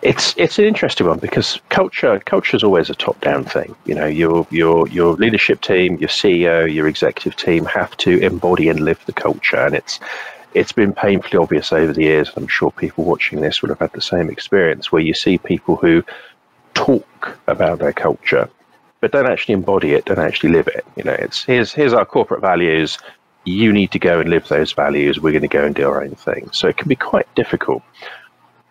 It's 0.00 0.34
it's 0.38 0.58
an 0.58 0.64
interesting 0.64 1.06
one 1.06 1.18
because 1.18 1.60
culture 1.68 2.18
culture 2.20 2.56
is 2.56 2.64
always 2.64 2.88
a 2.88 2.94
top 2.94 3.20
down 3.20 3.44
thing. 3.44 3.76
You 3.84 3.94
know, 3.94 4.06
your 4.06 4.46
your 4.50 4.88
your 4.88 5.12
leadership 5.16 5.60
team, 5.60 5.98
your 5.98 6.08
CEO, 6.08 6.72
your 6.72 6.88
executive 6.88 7.36
team 7.36 7.66
have 7.66 7.94
to 7.98 8.18
embody 8.20 8.70
and 8.70 8.80
live 8.80 9.04
the 9.04 9.12
culture, 9.12 9.56
and 9.66 9.74
it's 9.74 10.00
it's 10.54 10.72
been 10.72 10.94
painfully 10.94 11.36
obvious 11.36 11.70
over 11.70 11.92
the 11.92 12.04
years. 12.04 12.32
I'm 12.34 12.48
sure 12.48 12.70
people 12.70 13.04
watching 13.04 13.42
this 13.42 13.60
would 13.60 13.68
have 13.68 13.80
had 13.80 13.92
the 13.92 14.00
same 14.00 14.30
experience 14.30 14.90
where 14.90 15.02
you 15.02 15.12
see 15.12 15.36
people 15.36 15.76
who 15.76 16.02
talk 16.74 17.06
about 17.46 17.78
their 17.78 17.92
culture, 17.92 18.48
but 19.00 19.12
don't 19.12 19.26
actually 19.26 19.54
embody 19.54 19.92
it, 19.92 20.04
don't 20.04 20.18
actually 20.18 20.50
live 20.50 20.68
it. 20.68 20.84
You 20.96 21.04
know, 21.04 21.12
it's 21.12 21.44
here's 21.44 21.72
here's 21.72 21.92
our 21.92 22.04
corporate 22.04 22.40
values. 22.40 22.98
You 23.44 23.72
need 23.72 23.90
to 23.92 23.98
go 23.98 24.20
and 24.20 24.30
live 24.30 24.48
those 24.48 24.72
values. 24.72 25.20
We're 25.20 25.32
going 25.32 25.42
to 25.42 25.48
go 25.48 25.64
and 25.64 25.74
do 25.74 25.88
our 25.88 26.02
own 26.02 26.14
thing. 26.14 26.48
So 26.52 26.66
it 26.68 26.78
can 26.78 26.88
be 26.88 26.96
quite 26.96 27.32
difficult. 27.34 27.82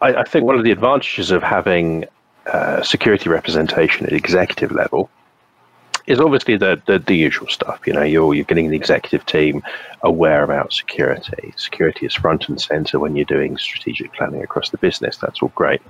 I, 0.01 0.15
I 0.15 0.23
think 0.23 0.45
one 0.45 0.57
of 0.57 0.63
the 0.63 0.71
advantages 0.71 1.29
of 1.29 1.43
having 1.43 2.05
uh, 2.47 2.81
security 2.81 3.29
representation 3.29 4.05
at 4.05 4.13
executive 4.13 4.71
level 4.71 5.09
is 6.05 6.19
obviously 6.19 6.57
the, 6.57 6.81
the, 6.85 6.99
the 6.99 7.15
usual 7.15 7.47
stuff. 7.47 7.81
You 7.85 7.93
know, 7.93 8.03
you're 8.03 8.33
you're 8.33 8.43
getting 8.43 8.69
the 8.69 8.75
executive 8.75 9.25
team 9.25 9.63
aware 10.01 10.43
about 10.43 10.73
security. 10.73 11.53
Security 11.55 12.05
is 12.05 12.13
front 12.13 12.49
and 12.49 12.59
center 12.59 12.99
when 12.99 13.15
you're 13.15 13.25
doing 13.25 13.57
strategic 13.57 14.11
planning 14.13 14.43
across 14.43 14.69
the 14.69 14.77
business. 14.77 15.17
That's 15.17 15.41
all 15.41 15.51
great. 15.55 15.81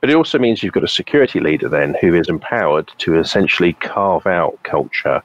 But 0.00 0.10
it 0.10 0.16
also 0.16 0.38
means 0.38 0.62
you've 0.62 0.72
got 0.72 0.84
a 0.84 0.88
security 0.88 1.40
leader 1.40 1.68
then 1.68 1.96
who 2.00 2.14
is 2.14 2.28
empowered 2.28 2.90
to 2.98 3.18
essentially 3.18 3.74
carve 3.74 4.26
out 4.26 4.58
culture 4.62 5.22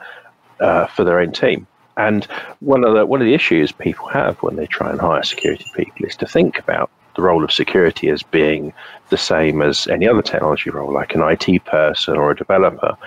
uh, 0.60 0.88
for 0.88 1.04
their 1.04 1.20
own 1.20 1.32
team. 1.32 1.68
And 1.98 2.26
one 2.60 2.84
of 2.84 2.94
the 2.94 3.06
one 3.06 3.22
of 3.22 3.26
the 3.26 3.34
issues 3.34 3.72
people 3.72 4.08
have 4.08 4.38
when 4.44 4.58
they 4.58 4.66
try 4.66 4.92
and 4.92 5.00
hire 5.00 5.24
security 5.24 5.66
people 5.74 6.06
is 6.06 6.18
to 6.18 6.26
think 6.26 6.60
about 6.60 6.90
the 7.16 7.22
role 7.22 7.44
of 7.44 7.52
security 7.52 8.10
as 8.10 8.22
being 8.22 8.74
the 9.10 9.18
same 9.18 9.62
as 9.62 9.88
any 9.88 10.08
other 10.08 10.22
technology 10.22 10.70
role, 10.70 10.92
like 10.92 11.16
an 11.16 11.22
IT 11.22 11.64
person 11.64 12.18
or 12.18 12.32
a 12.32 12.36
developer. 12.36 12.98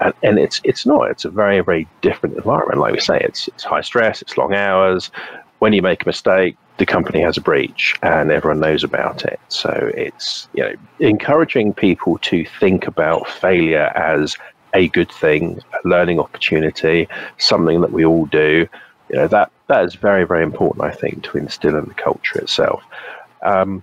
And, 0.00 0.14
and 0.22 0.38
it's 0.38 0.60
it's 0.62 0.86
not. 0.86 1.10
It's 1.10 1.24
a 1.24 1.30
very 1.30 1.60
very 1.60 1.88
different 2.02 2.36
environment. 2.36 2.78
Like 2.78 2.92
we 2.92 3.00
say, 3.00 3.18
it's 3.18 3.48
it's 3.48 3.64
high 3.64 3.80
stress. 3.80 4.22
It's 4.22 4.36
long 4.36 4.54
hours. 4.54 5.10
When 5.58 5.72
you 5.72 5.82
make 5.82 6.02
a 6.02 6.06
mistake, 6.06 6.56
the 6.78 6.86
company 6.86 7.20
has 7.20 7.36
a 7.36 7.40
breach 7.40 7.94
and 8.02 8.30
everyone 8.30 8.60
knows 8.60 8.84
about 8.84 9.24
it. 9.24 9.40
So 9.48 9.90
it's 9.94 10.48
you 10.54 10.62
know 10.62 10.74
encouraging 10.98 11.74
people 11.74 12.18
to 12.18 12.44
think 12.44 12.86
about 12.86 13.28
failure 13.28 13.92
as 13.96 14.36
a 14.74 14.88
good 14.88 15.10
thing, 15.10 15.60
a 15.72 15.88
learning 15.88 16.20
opportunity, 16.20 17.08
something 17.38 17.80
that 17.80 17.92
we 17.92 18.04
all 18.04 18.26
do. 18.26 18.68
You 19.08 19.16
know 19.16 19.28
that 19.28 19.50
that 19.68 19.84
is 19.84 19.94
very 19.94 20.24
very 20.24 20.42
important. 20.42 20.84
I 20.84 20.92
think 20.92 21.22
to 21.24 21.38
instill 21.38 21.76
in 21.76 21.86
the 21.86 21.94
culture 21.94 22.38
itself. 22.38 22.82
Um, 23.42 23.82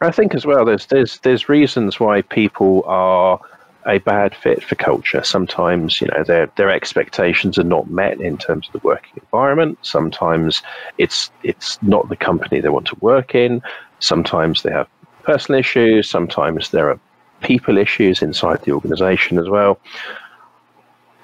I 0.00 0.10
think 0.10 0.34
as 0.34 0.46
well. 0.46 0.64
There's 0.64 0.86
there's 0.86 1.18
there's 1.18 1.48
reasons 1.48 2.00
why 2.00 2.22
people 2.22 2.82
are 2.86 3.40
a 3.86 3.98
bad 3.98 4.34
fit 4.34 4.62
for 4.62 4.74
culture. 4.74 5.22
Sometimes, 5.22 6.00
you 6.00 6.08
know, 6.08 6.24
their 6.24 6.46
their 6.56 6.70
expectations 6.70 7.58
are 7.58 7.64
not 7.64 7.90
met 7.90 8.20
in 8.20 8.36
terms 8.36 8.68
of 8.68 8.72
the 8.72 8.86
working 8.86 9.14
environment. 9.22 9.78
Sometimes 9.82 10.62
it's 10.98 11.30
it's 11.42 11.82
not 11.82 12.08
the 12.08 12.16
company 12.16 12.60
they 12.60 12.68
want 12.68 12.86
to 12.86 12.96
work 13.00 13.34
in. 13.34 13.62
Sometimes 14.00 14.62
they 14.62 14.70
have 14.70 14.88
personal 15.22 15.58
issues. 15.60 16.08
Sometimes 16.08 16.70
there 16.70 16.90
are 16.90 17.00
people 17.42 17.78
issues 17.78 18.22
inside 18.22 18.62
the 18.62 18.72
organization 18.72 19.38
as 19.38 19.48
well. 19.48 19.78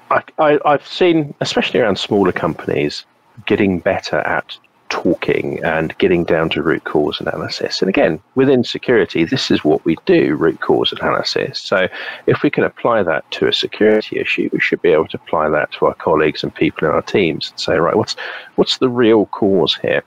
I, 0.09 0.23
I, 0.39 0.59
I've 0.65 0.87
seen, 0.87 1.33
especially 1.41 1.79
around 1.81 1.97
smaller 1.99 2.31
companies, 2.31 3.05
getting 3.45 3.79
better 3.79 4.17
at 4.19 4.57
talking 4.89 5.63
and 5.63 5.97
getting 5.97 6.23
down 6.23 6.49
to 6.49 6.61
root 6.61 6.83
cause 6.83 7.19
analysis. 7.19 7.81
And 7.81 7.89
again, 7.89 8.21
within 8.35 8.63
security, 8.63 9.25
this 9.25 9.51
is 9.51 9.63
what 9.63 9.83
we 9.85 9.97
do 10.05 10.35
root 10.35 10.59
cause 10.61 10.91
analysis. 10.91 11.59
So 11.59 11.87
if 12.25 12.43
we 12.43 12.49
can 12.49 12.63
apply 12.63 13.03
that 13.03 13.29
to 13.31 13.47
a 13.47 13.53
security 13.53 14.19
issue, 14.19 14.49
we 14.51 14.59
should 14.59 14.81
be 14.81 14.89
able 14.89 15.07
to 15.09 15.17
apply 15.17 15.49
that 15.49 15.71
to 15.73 15.87
our 15.87 15.95
colleagues 15.95 16.43
and 16.43 16.53
people 16.53 16.87
in 16.87 16.93
our 16.93 17.01
teams 17.01 17.51
and 17.51 17.59
say, 17.59 17.77
right, 17.77 17.95
what's 17.95 18.15
what's 18.55 18.77
the 18.77 18.89
real 18.89 19.25
cause 19.27 19.75
here? 19.81 20.03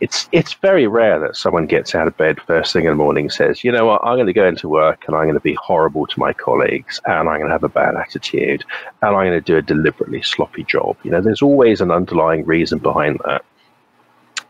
It's 0.00 0.28
it's 0.32 0.54
very 0.54 0.88
rare 0.88 1.20
that 1.20 1.36
someone 1.36 1.66
gets 1.66 1.94
out 1.94 2.08
of 2.08 2.16
bed 2.16 2.40
first 2.42 2.72
thing 2.72 2.86
in 2.86 2.90
the 2.90 2.96
morning 2.96 3.26
and 3.26 3.32
says, 3.32 3.62
you 3.62 3.70
know 3.70 3.86
what, 3.86 4.02
I'm 4.02 4.16
going 4.16 4.26
to 4.26 4.32
go 4.32 4.48
into 4.48 4.68
work 4.68 5.04
and 5.06 5.14
I'm 5.14 5.24
going 5.24 5.34
to 5.34 5.40
be 5.40 5.54
horrible 5.54 6.08
to 6.08 6.18
my 6.18 6.32
colleagues 6.32 7.00
and 7.06 7.28
I'm 7.28 7.38
going 7.38 7.46
to 7.46 7.52
have 7.52 7.62
a 7.62 7.68
bad 7.68 7.94
attitude 7.94 8.64
and 9.00 9.16
I'm 9.16 9.26
going 9.26 9.30
to 9.30 9.40
do 9.40 9.56
a 9.56 9.62
deliberately 9.62 10.22
sloppy 10.22 10.64
job. 10.64 10.96
You 11.04 11.12
know, 11.12 11.20
there's 11.20 11.42
always 11.42 11.80
an 11.80 11.92
underlying 11.92 12.44
reason 12.44 12.80
behind 12.80 13.20
that. 13.24 13.44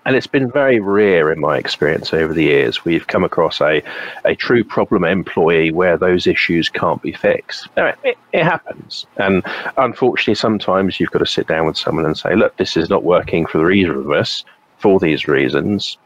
And 0.04 0.16
it's 0.16 0.26
been 0.26 0.50
very 0.50 0.80
rare 0.80 1.30
in 1.30 1.38
my 1.38 1.56
experience 1.56 2.12
over 2.12 2.34
the 2.34 2.42
years. 2.42 2.84
We've 2.84 3.06
come 3.06 3.22
across 3.22 3.60
a, 3.60 3.82
a 4.24 4.34
true 4.34 4.64
problem 4.64 5.04
employee 5.04 5.70
where 5.70 5.96
those 5.96 6.26
issues 6.26 6.68
can't 6.68 7.00
be 7.00 7.12
fixed. 7.12 7.68
It, 7.76 8.18
it 8.32 8.42
happens. 8.42 9.06
And 9.18 9.44
unfortunately, 9.76 10.34
sometimes 10.34 10.98
you've 10.98 11.12
got 11.12 11.20
to 11.20 11.26
sit 11.26 11.46
down 11.46 11.66
with 11.66 11.76
someone 11.76 12.04
and 12.04 12.18
say, 12.18 12.34
look, 12.34 12.56
this 12.56 12.76
is 12.76 12.90
not 12.90 13.04
working 13.04 13.46
for 13.46 13.70
either 13.70 13.96
of 13.96 14.10
us 14.10 14.44
for 14.78 14.98
these 14.98 15.28
reasons. 15.28 15.98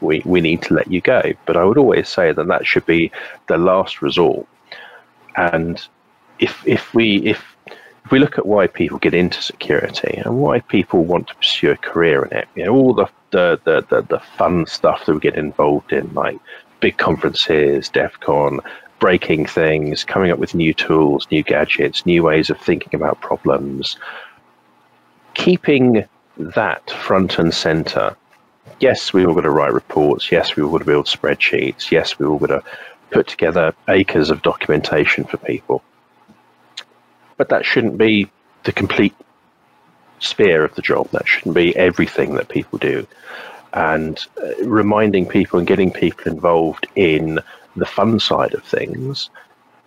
We, 0.00 0.20
we 0.24 0.40
need 0.40 0.62
to 0.62 0.74
let 0.74 0.90
you 0.90 1.00
go. 1.00 1.22
But 1.46 1.56
I 1.56 1.64
would 1.64 1.78
always 1.78 2.08
say 2.08 2.32
that 2.32 2.48
that 2.48 2.66
should 2.66 2.86
be 2.86 3.12
the 3.46 3.56
last 3.56 4.02
resort. 4.02 4.48
And 5.36 5.80
if, 6.40 6.66
if 6.66 6.92
we, 6.92 7.18
if 7.18 7.51
if 8.04 8.10
we 8.10 8.18
look 8.18 8.38
at 8.38 8.46
why 8.46 8.66
people 8.66 8.98
get 8.98 9.14
into 9.14 9.40
security 9.40 10.16
and 10.16 10.40
why 10.40 10.60
people 10.60 11.04
want 11.04 11.28
to 11.28 11.34
pursue 11.36 11.70
a 11.70 11.76
career 11.76 12.24
in 12.24 12.36
it, 12.36 12.48
you 12.54 12.64
know, 12.64 12.72
all 12.72 12.94
the 12.94 13.06
the, 13.30 13.60
the, 13.64 13.84
the, 13.88 14.02
the 14.02 14.18
fun 14.18 14.66
stuff 14.66 15.06
that 15.06 15.14
we 15.14 15.20
get 15.20 15.36
involved 15.36 15.92
in, 15.92 16.12
like 16.12 16.38
big 16.80 16.98
conferences, 16.98 17.88
DEF 17.88 18.20
CON, 18.20 18.60
breaking 18.98 19.46
things, 19.46 20.04
coming 20.04 20.30
up 20.30 20.38
with 20.38 20.54
new 20.54 20.74
tools, 20.74 21.26
new 21.30 21.42
gadgets, 21.42 22.04
new 22.04 22.22
ways 22.22 22.50
of 22.50 22.58
thinking 22.58 22.94
about 22.94 23.20
problems, 23.22 23.96
keeping 25.32 26.04
that 26.36 26.90
front 26.90 27.38
and 27.38 27.54
center. 27.54 28.14
Yes, 28.80 29.14
we 29.14 29.24
were 29.24 29.32
going 29.32 29.44
to 29.44 29.50
write 29.50 29.72
reports. 29.72 30.30
Yes, 30.30 30.54
we 30.54 30.62
were 30.62 30.68
going 30.68 30.80
to 30.80 30.86
build 30.86 31.06
spreadsheets. 31.06 31.90
Yes, 31.90 32.18
we 32.18 32.26
were 32.26 32.38
going 32.38 32.60
to 32.60 32.64
put 33.10 33.28
together 33.28 33.74
acres 33.88 34.28
of 34.28 34.42
documentation 34.42 35.24
for 35.24 35.38
people 35.38 35.82
but 37.42 37.48
that 37.48 37.66
shouldn't 37.66 37.98
be 37.98 38.30
the 38.62 38.70
complete 38.72 39.16
sphere 40.20 40.64
of 40.64 40.72
the 40.76 40.82
job. 40.82 41.10
That 41.10 41.26
shouldn't 41.26 41.56
be 41.56 41.74
everything 41.76 42.34
that 42.36 42.48
people 42.48 42.78
do. 42.78 43.04
and 43.72 44.18
uh, 44.42 44.64
reminding 44.64 45.26
people 45.26 45.58
and 45.58 45.66
getting 45.66 45.90
people 45.90 46.30
involved 46.30 46.86
in 46.94 47.40
the 47.76 47.86
fun 47.86 48.20
side 48.20 48.54
of 48.54 48.62
things 48.62 49.30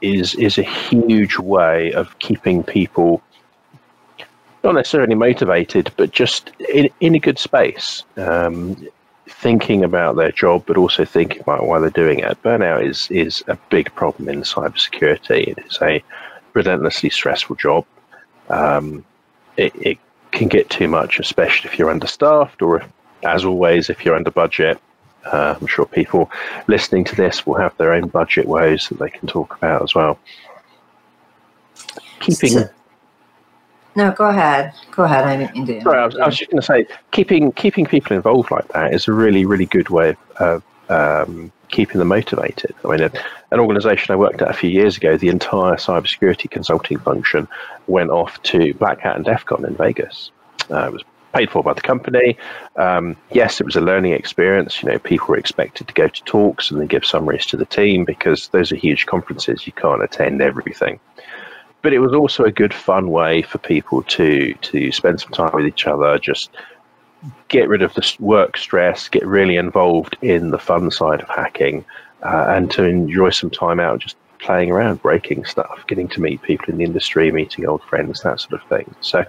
is 0.01 0.35
is 0.35 0.57
a 0.57 0.63
huge 0.63 1.37
way 1.39 1.93
of 1.93 2.17
keeping 2.19 2.63
people 2.63 3.21
not 4.65 4.75
necessarily 4.75 5.15
motivated, 5.15 5.91
but 5.95 6.11
just 6.11 6.51
in, 6.73 6.89
in 6.99 7.15
a 7.15 7.19
good 7.19 7.39
space, 7.39 8.03
um, 8.17 8.75
thinking 9.29 9.83
about 9.83 10.15
their 10.15 10.31
job, 10.31 10.63
but 10.65 10.75
also 10.77 11.05
thinking 11.05 11.39
about 11.41 11.67
why 11.67 11.79
they're 11.79 11.89
doing 11.91 12.19
it. 12.19 12.41
Burnout 12.43 12.85
is 12.85 13.07
is 13.11 13.43
a 13.47 13.57
big 13.69 13.93
problem 13.95 14.27
in 14.27 14.41
cybersecurity. 14.41 15.47
It 15.49 15.59
is 15.65 15.79
a 15.81 16.03
relentlessly 16.55 17.11
stressful 17.11 17.57
job. 17.57 17.85
Um, 18.49 19.05
it, 19.57 19.75
it 19.75 19.97
can 20.31 20.47
get 20.47 20.69
too 20.69 20.87
much, 20.87 21.19
especially 21.19 21.69
if 21.69 21.77
you're 21.77 21.91
understaffed 21.91 22.61
or, 22.61 22.83
as 23.23 23.45
always, 23.45 23.89
if 23.89 24.03
you're 24.03 24.15
under 24.15 24.31
budget. 24.31 24.79
Uh, 25.25 25.55
I'm 25.59 25.67
sure 25.67 25.85
people 25.85 26.31
listening 26.67 27.03
to 27.05 27.15
this 27.15 27.45
will 27.45 27.55
have 27.55 27.75
their 27.77 27.93
own 27.93 28.07
budget 28.07 28.47
woes 28.47 28.89
that 28.89 28.99
they 28.99 29.09
can 29.09 29.27
talk 29.27 29.55
about 29.57 29.81
as 29.81 29.95
well. 29.95 30.19
Keeping. 32.19 32.49
So, 32.49 32.69
no, 33.95 34.11
go 34.11 34.25
ahead. 34.25 34.73
Go 34.91 35.03
ahead. 35.03 35.23
I 35.23 35.37
didn't 35.37 35.53
mean 35.55 35.65
to. 35.67 35.81
Sorry, 35.81 35.99
I 35.99 36.05
was, 36.05 36.15
I 36.17 36.25
was 36.25 36.37
just 36.37 36.51
going 36.51 36.61
to 36.61 36.65
say, 36.65 36.85
keeping 37.11 37.51
keeping 37.53 37.85
people 37.85 38.15
involved 38.15 38.51
like 38.51 38.67
that 38.69 38.93
is 38.93 39.07
a 39.07 39.13
really, 39.13 39.45
really 39.45 39.65
good 39.65 39.89
way 39.89 40.15
of 40.37 40.63
um, 40.89 41.51
keeping 41.69 41.99
them 41.99 42.09
motivated. 42.09 42.73
I 42.83 42.87
mean, 42.87 43.09
an 43.51 43.59
organisation 43.59 44.13
I 44.13 44.17
worked 44.17 44.41
at 44.41 44.49
a 44.49 44.53
few 44.53 44.69
years 44.69 44.97
ago, 44.97 45.17
the 45.17 45.29
entire 45.29 45.75
cybersecurity 45.75 46.49
consulting 46.49 46.99
function 46.99 47.47
went 47.87 48.09
off 48.09 48.41
to 48.43 48.73
Black 48.75 48.99
Hat 48.99 49.15
and 49.15 49.25
DEF 49.25 49.45
CON 49.45 49.65
in 49.65 49.75
Vegas. 49.75 50.31
Uh, 50.69 50.87
it 50.87 50.93
was 50.93 51.03
paid 51.35 51.51
for 51.51 51.61
by 51.61 51.73
the 51.73 51.81
company. 51.81 52.37
Um, 52.77 53.17
yes, 53.31 53.59
it 53.59 53.65
was 53.65 53.75
a 53.75 53.81
learning 53.81 54.13
experience. 54.13 54.81
You 54.81 54.89
know, 54.89 54.99
people 54.99 55.27
were 55.27 55.37
expected 55.37 55.87
to 55.87 55.93
go 55.93 56.07
to 56.07 56.23
talks 56.23 56.71
and 56.71 56.79
then 56.79 56.87
give 56.87 57.05
summaries 57.05 57.45
to 57.47 57.57
the 57.57 57.65
team 57.65 58.05
because 58.05 58.47
those 58.49 58.71
are 58.71 58.77
huge 58.77 59.05
conferences. 59.05 59.67
You 59.67 59.73
can't 59.73 60.03
attend 60.03 60.41
everything. 60.41 60.99
But 61.81 61.93
it 61.93 61.99
was 61.99 62.13
also 62.13 62.45
a 62.45 62.51
good, 62.51 62.73
fun 62.73 63.11
way 63.11 63.43
for 63.43 63.59
people 63.59 64.01
to 64.03 64.53
to 64.53 64.91
spend 64.91 65.21
some 65.21 65.31
time 65.31 65.51
with 65.53 65.67
each 65.67 65.85
other, 65.85 66.17
just 66.17 66.49
get 67.47 67.67
rid 67.67 67.81
of 67.81 67.93
the 67.93 68.15
work 68.19 68.57
stress, 68.57 69.07
get 69.09 69.25
really 69.25 69.57
involved 69.57 70.17
in 70.21 70.51
the 70.51 70.59
fun 70.59 70.91
side 70.91 71.21
of 71.21 71.29
hacking, 71.29 71.85
uh, 72.23 72.45
and 72.49 72.71
to 72.71 72.83
enjoy 72.83 73.29
some 73.29 73.49
time 73.49 73.79
out 73.79 73.99
just 73.99 74.15
playing 74.39 74.71
around, 74.71 75.01
breaking 75.01 75.45
stuff, 75.45 75.83
getting 75.87 76.07
to 76.09 76.21
meet 76.21 76.41
people 76.41 76.69
in 76.69 76.77
the 76.77 76.83
industry, 76.83 77.31
meeting 77.31 77.65
old 77.65 77.83
friends, 77.83 78.21
that 78.21 78.39
sort 78.39 78.61
of 78.61 78.67
thing. 78.69 78.93
So 79.01 79.25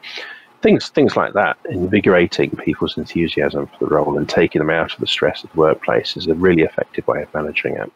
things 0.63 0.89
things 0.91 1.17
like 1.17 1.33
that, 1.35 1.57
invigorating 1.71 2.51
people's 2.51 2.97
enthusiasm 2.97 3.67
for 3.67 3.79
the 3.81 3.95
role 3.95 4.19
and 4.19 4.29
taking 4.29 4.59
them 4.59 4.71
out 4.71 4.93
of 4.93 5.01
the 5.01 5.07
stress 5.07 5.45
of 5.45 5.53
the 5.53 5.59
workplace 5.59 6.17
is 6.17 6.27
a 6.27 6.35
really 6.35 6.63
effective 6.63 7.07
way 7.07 7.23
of 7.23 7.33
managing 7.35 7.77
it. 7.77 7.93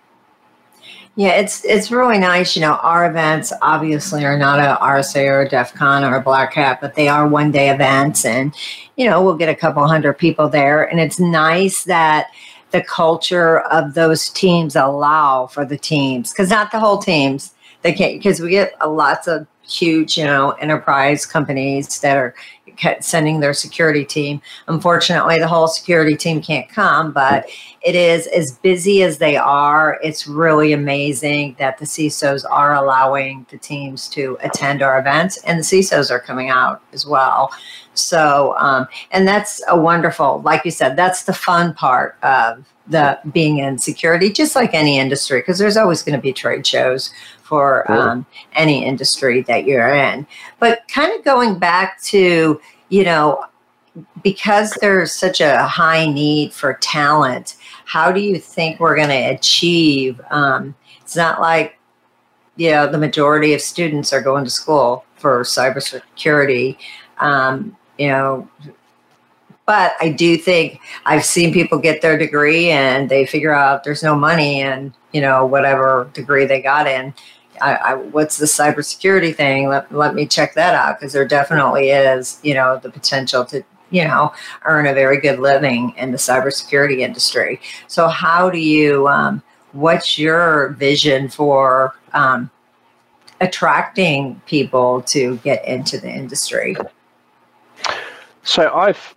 Yeah, 1.16 1.30
it's 1.30 1.64
it's 1.64 1.90
really 1.90 2.18
nice. 2.18 2.54
You 2.54 2.62
know, 2.62 2.74
our 2.74 3.08
events 3.10 3.52
obviously 3.62 4.24
are 4.24 4.38
not 4.38 4.60
a 4.60 4.78
RSA 4.82 5.26
or 5.28 5.42
a 5.42 5.48
DEF 5.48 5.74
CON 5.74 6.04
or 6.04 6.16
a 6.16 6.20
Black 6.20 6.54
Hat, 6.54 6.80
but 6.80 6.94
they 6.94 7.08
are 7.08 7.26
one 7.26 7.50
day 7.50 7.70
events, 7.70 8.24
and 8.24 8.54
you 8.96 9.08
know 9.08 9.22
we'll 9.22 9.36
get 9.36 9.48
a 9.48 9.54
couple 9.54 9.86
hundred 9.86 10.14
people 10.14 10.48
there, 10.48 10.84
and 10.84 11.00
it's 11.00 11.18
nice 11.18 11.84
that 11.84 12.28
the 12.70 12.82
culture 12.82 13.60
of 13.60 13.94
those 13.94 14.28
teams 14.30 14.76
allow 14.76 15.46
for 15.48 15.64
the 15.64 15.76
teams 15.76 16.30
because 16.30 16.50
not 16.50 16.70
the 16.70 16.78
whole 16.78 16.98
teams 16.98 17.52
they 17.82 17.92
can't 17.92 18.18
because 18.18 18.40
we 18.40 18.50
get 18.50 18.72
lots 18.86 19.26
of 19.26 19.46
huge 19.62 20.16
you 20.16 20.24
know 20.24 20.50
enterprise 20.52 21.26
companies 21.26 22.00
that 22.00 22.16
are 22.16 22.34
sending 23.00 23.40
their 23.40 23.54
security 23.54 24.04
team. 24.04 24.40
Unfortunately, 24.68 25.38
the 25.38 25.48
whole 25.48 25.68
security 25.68 26.16
team 26.16 26.40
can't 26.40 26.68
come, 26.68 27.12
but 27.12 27.48
it 27.82 27.94
is 27.94 28.26
as 28.28 28.52
busy 28.58 29.02
as 29.02 29.18
they 29.18 29.36
are. 29.36 29.98
It's 30.02 30.26
really 30.26 30.72
amazing 30.72 31.56
that 31.58 31.78
the 31.78 31.84
CISOs 31.84 32.44
are 32.50 32.74
allowing 32.74 33.46
the 33.50 33.58
teams 33.58 34.08
to 34.10 34.36
attend 34.42 34.82
our 34.82 34.98
events, 34.98 35.38
and 35.44 35.58
the 35.58 35.64
CISOs 35.64 36.10
are 36.10 36.20
coming 36.20 36.50
out 36.50 36.82
as 36.92 37.06
well. 37.06 37.50
So, 37.94 38.54
um, 38.58 38.86
and 39.10 39.26
that's 39.26 39.62
a 39.68 39.78
wonderful, 39.78 40.42
like 40.42 40.64
you 40.64 40.70
said, 40.70 40.96
that's 40.96 41.24
the 41.24 41.32
fun 41.32 41.74
part 41.74 42.16
of 42.22 42.64
the 42.86 43.18
being 43.32 43.58
in 43.58 43.78
security, 43.78 44.30
just 44.32 44.56
like 44.56 44.74
any 44.74 44.98
industry, 44.98 45.40
because 45.40 45.58
there's 45.58 45.76
always 45.76 46.02
going 46.02 46.16
to 46.16 46.22
be 46.22 46.32
trade 46.32 46.66
shows 46.66 47.12
for 47.42 47.90
um, 47.90 48.26
any 48.54 48.84
industry 48.84 49.42
that 49.42 49.64
you're 49.64 49.92
in. 49.92 50.26
But 50.60 50.86
kind 50.88 51.12
of 51.18 51.24
going 51.24 51.58
back 51.58 52.00
to, 52.02 52.60
you 52.90 53.04
know, 53.04 53.44
because 54.22 54.70
there's 54.80 55.12
such 55.12 55.40
a 55.40 55.66
high 55.66 56.06
need 56.06 56.52
for 56.52 56.74
talent, 56.74 57.56
how 57.86 58.12
do 58.12 58.20
you 58.20 58.38
think 58.38 58.78
we're 58.78 58.94
going 58.94 59.08
to 59.08 59.34
achieve? 59.34 60.20
Um, 60.30 60.74
it's 61.00 61.16
not 61.16 61.40
like, 61.40 61.76
you 62.56 62.70
know, 62.70 62.86
the 62.86 62.98
majority 62.98 63.54
of 63.54 63.60
students 63.60 64.12
are 64.12 64.22
going 64.22 64.44
to 64.44 64.50
school 64.50 65.04
for 65.16 65.42
cybersecurity. 65.42 66.76
Um, 67.18 67.76
you 67.98 68.08
know, 68.08 68.48
but 69.66 69.94
I 70.00 70.10
do 70.10 70.36
think 70.36 70.80
I've 71.04 71.24
seen 71.24 71.52
people 71.52 71.78
get 71.78 72.02
their 72.02 72.18
degree 72.18 72.70
and 72.70 73.08
they 73.08 73.24
figure 73.24 73.52
out 73.52 73.84
there's 73.84 74.02
no 74.02 74.16
money 74.16 74.60
in, 74.60 74.92
you 75.12 75.20
know, 75.20 75.46
whatever 75.46 76.10
degree 76.12 76.44
they 76.44 76.60
got 76.60 76.86
in. 76.86 77.14
I, 77.60 77.74
I, 77.74 77.94
what's 77.94 78.38
the 78.38 78.46
cybersecurity 78.46 79.34
thing? 79.34 79.68
Let, 79.68 79.92
let 79.92 80.14
me 80.14 80.26
check 80.26 80.54
that 80.54 80.74
out 80.74 80.98
because 80.98 81.12
there 81.12 81.26
definitely 81.26 81.90
is, 81.90 82.40
you 82.42 82.54
know, 82.54 82.78
the 82.78 82.90
potential 82.90 83.44
to, 83.46 83.62
you 83.90 84.04
know, 84.04 84.32
earn 84.64 84.86
a 84.86 84.94
very 84.94 85.20
good 85.20 85.38
living 85.38 85.94
in 85.96 86.12
the 86.12 86.16
cybersecurity 86.16 87.00
industry. 87.00 87.60
So, 87.86 88.08
how 88.08 88.50
do 88.50 88.58
you, 88.58 89.08
um, 89.08 89.42
what's 89.72 90.18
your 90.18 90.70
vision 90.70 91.28
for 91.28 91.94
um, 92.12 92.50
attracting 93.40 94.40
people 94.46 95.02
to 95.02 95.36
get 95.38 95.66
into 95.66 95.98
the 95.98 96.10
industry? 96.10 96.76
So, 98.42 98.72
I've 98.74 99.14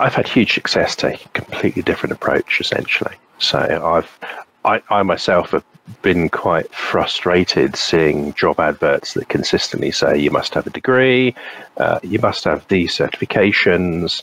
I've 0.00 0.14
had 0.14 0.26
huge 0.26 0.54
success 0.54 0.96
taking 0.96 1.26
a 1.26 1.40
completely 1.40 1.82
different 1.82 2.12
approach, 2.12 2.60
essentially. 2.60 3.14
So, 3.38 3.58
I've 3.58 4.18
I, 4.64 4.82
I 4.90 5.02
myself 5.02 5.50
have 5.50 5.64
been 6.02 6.28
quite 6.28 6.72
frustrated 6.74 7.76
seeing 7.76 8.32
job 8.34 8.58
adverts 8.58 9.14
that 9.14 9.28
consistently 9.28 9.90
say 9.90 10.18
you 10.18 10.30
must 10.30 10.54
have 10.54 10.66
a 10.66 10.70
degree, 10.70 11.34
uh, 11.76 12.00
you 12.02 12.18
must 12.18 12.44
have 12.44 12.66
these 12.68 12.96
certifications. 12.96 14.22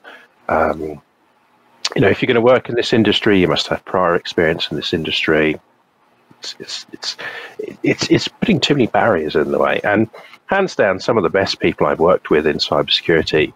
Um, 0.50 1.02
you 1.96 2.02
know, 2.02 2.10
if 2.10 2.22
you're 2.22 2.28
going 2.28 2.36
to 2.36 2.42
work 2.42 2.70
in 2.70 2.76
this 2.76 2.94
industry, 2.94 3.40
you 3.40 3.48
must 3.48 3.68
have 3.68 3.84
prior 3.86 4.16
experience 4.16 4.70
in 4.72 4.78
this 4.78 4.94
industry. 4.94 5.60
It's, 6.40 6.56
it's 6.60 6.86
it's 6.92 7.18
it's 7.84 8.08
it's 8.10 8.28
putting 8.28 8.60
too 8.60 8.74
many 8.74 8.88
barriers 8.88 9.36
in 9.36 9.52
the 9.52 9.60
way. 9.60 9.82
And 9.84 10.10
hands 10.48 10.76
down, 10.76 11.00
some 11.00 11.18
of 11.18 11.24
the 11.24 11.30
best 11.30 11.60
people 11.60 11.86
I've 11.86 12.00
worked 12.00 12.30
with 12.30 12.48
in 12.48 12.58
cybersecurity 12.58 13.54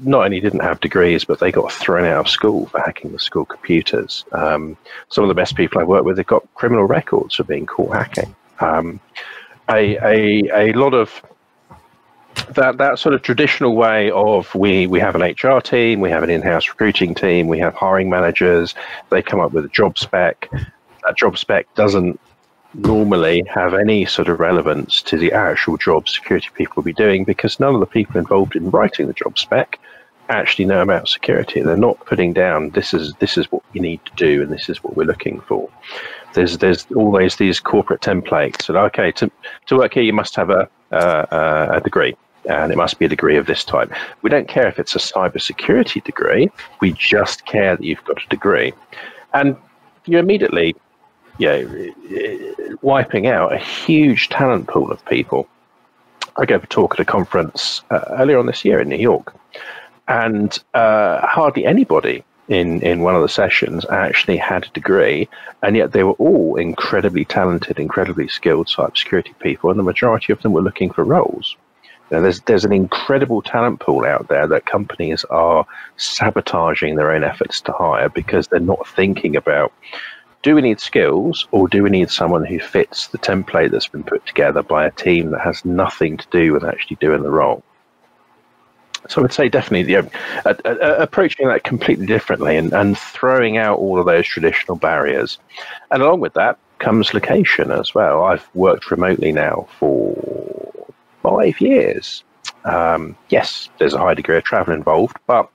not 0.00 0.24
only 0.24 0.40
didn't 0.40 0.60
have 0.60 0.80
degrees, 0.80 1.24
but 1.24 1.40
they 1.40 1.50
got 1.50 1.72
thrown 1.72 2.04
out 2.04 2.20
of 2.20 2.28
school 2.28 2.66
for 2.66 2.80
hacking 2.80 3.12
the 3.12 3.18
school 3.18 3.44
computers. 3.44 4.24
Um, 4.32 4.76
some 5.08 5.24
of 5.24 5.28
the 5.28 5.34
best 5.34 5.56
people 5.56 5.80
I 5.80 5.84
work 5.84 6.04
with 6.04 6.18
have 6.18 6.26
got 6.26 6.46
criminal 6.54 6.84
records 6.84 7.34
for 7.34 7.44
being 7.44 7.66
caught 7.66 7.94
hacking. 7.94 8.34
Um, 8.60 9.00
a, 9.68 9.96
a, 9.96 10.70
a 10.70 10.72
lot 10.72 10.94
of 10.94 11.22
that 12.54 12.78
that 12.78 12.98
sort 12.98 13.14
of 13.14 13.22
traditional 13.22 13.76
way 13.76 14.10
of 14.10 14.52
we 14.54 14.86
we 14.86 15.00
have 15.00 15.14
an 15.14 15.22
HR 15.22 15.60
team, 15.60 16.00
we 16.00 16.10
have 16.10 16.22
an 16.22 16.30
in-house 16.30 16.68
recruiting 16.68 17.14
team, 17.14 17.48
we 17.48 17.58
have 17.58 17.74
hiring 17.74 18.08
managers. 18.08 18.74
They 19.10 19.22
come 19.22 19.40
up 19.40 19.52
with 19.52 19.64
a 19.64 19.68
job 19.68 19.98
spec. 19.98 20.48
That 21.04 21.16
job 21.16 21.36
spec 21.38 21.72
doesn't 21.74 22.20
normally 22.74 23.44
have 23.52 23.74
any 23.74 24.04
sort 24.04 24.28
of 24.28 24.40
relevance 24.40 25.02
to 25.02 25.18
the 25.18 25.32
actual 25.32 25.76
job 25.76 26.08
security 26.08 26.48
people 26.54 26.74
will 26.76 26.82
be 26.84 26.92
doing 26.92 27.24
because 27.24 27.60
none 27.60 27.74
of 27.74 27.80
the 27.80 27.86
people 27.86 28.18
involved 28.18 28.56
in 28.56 28.70
writing 28.70 29.06
the 29.06 29.12
job 29.12 29.38
spec 29.38 29.78
actually 30.28 30.64
know 30.64 30.80
about 30.80 31.08
security. 31.08 31.60
They're 31.60 31.76
not 31.76 32.04
putting 32.06 32.32
down 32.32 32.70
this 32.70 32.94
is 32.94 33.14
this 33.18 33.36
is 33.36 33.50
what 33.52 33.62
you 33.72 33.80
need 33.80 34.04
to 34.06 34.12
do 34.16 34.42
and 34.42 34.50
this 34.50 34.68
is 34.68 34.82
what 34.82 34.96
we're 34.96 35.06
looking 35.06 35.40
for. 35.42 35.68
There's 36.34 36.58
there's 36.58 36.86
always 36.94 37.36
these 37.36 37.60
corporate 37.60 38.00
templates 38.00 38.66
that 38.66 38.76
okay 38.76 39.12
to 39.12 39.30
to 39.66 39.76
work 39.76 39.94
here 39.94 40.02
you 40.02 40.12
must 40.12 40.34
have 40.36 40.50
a 40.50 40.68
uh, 40.92 41.68
a 41.72 41.80
degree 41.80 42.16
and 42.48 42.72
it 42.72 42.76
must 42.76 42.98
be 42.98 43.04
a 43.04 43.08
degree 43.08 43.36
of 43.36 43.46
this 43.46 43.64
type. 43.64 43.92
We 44.22 44.30
don't 44.30 44.48
care 44.48 44.66
if 44.66 44.78
it's 44.78 44.96
a 44.96 44.98
cybersecurity 44.98 46.02
degree. 46.02 46.50
We 46.80 46.92
just 46.92 47.44
care 47.46 47.76
that 47.76 47.84
you've 47.84 48.04
got 48.04 48.22
a 48.22 48.28
degree, 48.28 48.72
and 49.32 49.56
you 50.06 50.18
immediately 50.18 50.74
yeah, 51.38 51.62
wiping 52.82 53.26
out 53.26 53.52
a 53.52 53.58
huge 53.58 54.28
talent 54.28 54.68
pool 54.68 54.90
of 54.90 55.04
people. 55.06 55.48
I 56.36 56.44
gave 56.46 56.64
a 56.64 56.66
talk 56.66 56.94
at 56.94 57.00
a 57.00 57.04
conference 57.04 57.82
uh, 57.90 58.04
earlier 58.10 58.38
on 58.38 58.46
this 58.46 58.64
year 58.64 58.80
in 58.80 58.88
New 58.88 58.96
York, 58.96 59.34
and 60.08 60.56
uh, 60.74 61.26
hardly 61.26 61.66
anybody 61.66 62.24
in, 62.48 62.82
in 62.82 63.00
one 63.02 63.14
of 63.14 63.22
the 63.22 63.28
sessions 63.28 63.86
actually 63.90 64.36
had 64.36 64.64
a 64.64 64.70
degree, 64.70 65.28
and 65.62 65.76
yet 65.76 65.92
they 65.92 66.04
were 66.04 66.12
all 66.12 66.56
incredibly 66.56 67.24
talented, 67.24 67.78
incredibly 67.78 68.28
skilled 68.28 68.66
cybersecurity 68.68 69.38
people, 69.38 69.70
and 69.70 69.78
the 69.78 69.84
majority 69.84 70.32
of 70.32 70.42
them 70.42 70.52
were 70.52 70.62
looking 70.62 70.92
for 70.92 71.04
roles. 71.04 71.56
You 72.10 72.18
know, 72.18 72.22
there's 72.22 72.40
there's 72.42 72.64
an 72.64 72.72
incredible 72.72 73.40
talent 73.40 73.80
pool 73.80 74.04
out 74.04 74.28
there 74.28 74.46
that 74.46 74.66
companies 74.66 75.24
are 75.30 75.66
sabotaging 75.96 76.96
their 76.96 77.10
own 77.12 77.24
efforts 77.24 77.60
to 77.62 77.72
hire 77.72 78.08
because 78.10 78.48
they're 78.48 78.60
not 78.60 78.86
thinking 78.86 79.34
about 79.34 79.72
do 80.42 80.54
we 80.54 80.62
need 80.62 80.80
skills 80.80 81.46
or 81.52 81.68
do 81.68 81.82
we 81.82 81.90
need 81.90 82.10
someone 82.10 82.44
who 82.44 82.58
fits 82.58 83.08
the 83.08 83.18
template 83.18 83.70
that's 83.70 83.88
been 83.88 84.02
put 84.02 84.24
together 84.26 84.62
by 84.62 84.84
a 84.84 84.90
team 84.90 85.30
that 85.30 85.40
has 85.40 85.64
nothing 85.64 86.16
to 86.16 86.26
do 86.30 86.52
with 86.52 86.64
actually 86.64 86.96
doing 86.96 87.22
the 87.22 87.30
role? 87.30 87.62
So 89.08 89.20
I 89.20 89.22
would 89.22 89.32
say 89.32 89.48
definitely 89.48 89.92
you 89.92 90.02
know, 90.02 90.08
approaching 90.98 91.48
that 91.48 91.64
completely 91.64 92.06
differently 92.06 92.56
and, 92.56 92.72
and 92.72 92.96
throwing 92.96 93.56
out 93.56 93.78
all 93.78 93.98
of 93.98 94.06
those 94.06 94.26
traditional 94.26 94.76
barriers. 94.76 95.38
And 95.90 96.02
along 96.02 96.20
with 96.20 96.34
that 96.34 96.58
comes 96.78 97.14
location 97.14 97.70
as 97.70 97.94
well. 97.94 98.24
I've 98.24 98.48
worked 98.54 98.90
remotely 98.90 99.32
now 99.32 99.66
for 99.78 100.14
five 101.22 101.60
years. 101.60 102.22
Um, 102.64 103.16
yes, 103.28 103.68
there's 103.78 103.94
a 103.94 103.98
high 103.98 104.14
degree 104.14 104.36
of 104.36 104.44
travel 104.44 104.74
involved, 104.74 105.16
but 105.26 105.48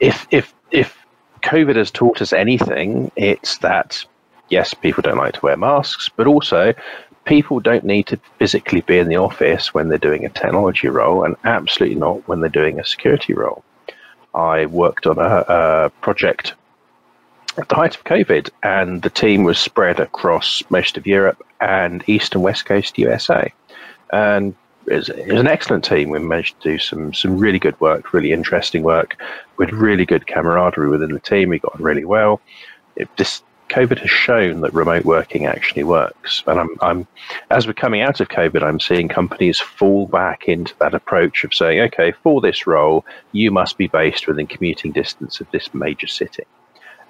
if 0.00 0.26
if 0.30 0.54
if 0.70 0.96
COVID 1.42 1.76
has 1.76 1.90
taught 1.90 2.22
us 2.22 2.32
anything, 2.32 3.10
it's 3.16 3.58
that 3.58 4.04
yes, 4.52 4.74
people 4.74 5.02
don't 5.02 5.16
like 5.16 5.34
to 5.34 5.40
wear 5.40 5.56
masks, 5.56 6.08
but 6.14 6.26
also 6.26 6.74
people 7.24 7.58
don't 7.58 7.84
need 7.84 8.06
to 8.08 8.18
physically 8.38 8.82
be 8.82 8.98
in 8.98 9.08
the 9.08 9.16
office 9.16 9.72
when 9.72 9.88
they're 9.88 9.98
doing 9.98 10.24
a 10.24 10.28
technology 10.28 10.88
role, 10.88 11.24
and 11.24 11.34
absolutely 11.44 11.98
not 11.98 12.26
when 12.28 12.40
they're 12.40 12.50
doing 12.50 12.78
a 12.78 12.84
security 12.84 13.32
role. 13.32 13.64
I 14.34 14.66
worked 14.66 15.06
on 15.06 15.18
a, 15.18 15.44
a 15.48 15.90
project 16.00 16.54
at 17.58 17.68
the 17.68 17.74
height 17.74 17.96
of 17.96 18.04
COVID, 18.04 18.50
and 18.62 19.02
the 19.02 19.10
team 19.10 19.44
was 19.44 19.58
spread 19.58 20.00
across 20.00 20.62
most 20.70 20.96
of 20.96 21.06
Europe 21.06 21.44
and 21.60 22.04
East 22.06 22.34
and 22.34 22.42
West 22.42 22.66
Coast 22.66 22.98
USA. 22.98 23.52
And 24.12 24.54
it 24.86 24.96
was, 24.96 25.08
it 25.10 25.28
was, 25.28 25.40
an 25.40 25.46
excellent 25.46 25.84
team. 25.84 26.10
We 26.10 26.18
managed 26.18 26.60
to 26.60 26.72
do 26.72 26.78
some 26.78 27.14
some 27.14 27.38
really 27.38 27.58
good 27.58 27.78
work, 27.80 28.12
really 28.12 28.32
interesting 28.32 28.82
work, 28.82 29.16
with 29.58 29.70
really 29.70 30.04
good 30.04 30.26
camaraderie 30.26 30.88
within 30.88 31.12
the 31.12 31.20
team. 31.20 31.50
We 31.50 31.58
got 31.58 31.74
on 31.74 31.82
really 31.82 32.04
well. 32.04 32.40
It 32.96 33.08
just 33.16 33.44
COVID 33.72 34.00
has 34.00 34.10
shown 34.10 34.60
that 34.60 34.74
remote 34.74 35.06
working 35.06 35.46
actually 35.46 35.82
works. 35.82 36.44
And 36.46 36.60
I'm, 36.60 36.76
I'm, 36.82 37.06
as 37.50 37.66
we're 37.66 37.72
coming 37.72 38.02
out 38.02 38.20
of 38.20 38.28
COVID, 38.28 38.62
I'm 38.62 38.78
seeing 38.78 39.08
companies 39.08 39.58
fall 39.58 40.06
back 40.06 40.46
into 40.46 40.74
that 40.78 40.92
approach 40.92 41.42
of 41.42 41.54
saying, 41.54 41.80
okay, 41.80 42.12
for 42.12 42.42
this 42.42 42.66
role, 42.66 43.06
you 43.32 43.50
must 43.50 43.78
be 43.78 43.86
based 43.86 44.26
within 44.26 44.46
commuting 44.46 44.92
distance 44.92 45.40
of 45.40 45.50
this 45.52 45.72
major 45.72 46.06
city. 46.06 46.44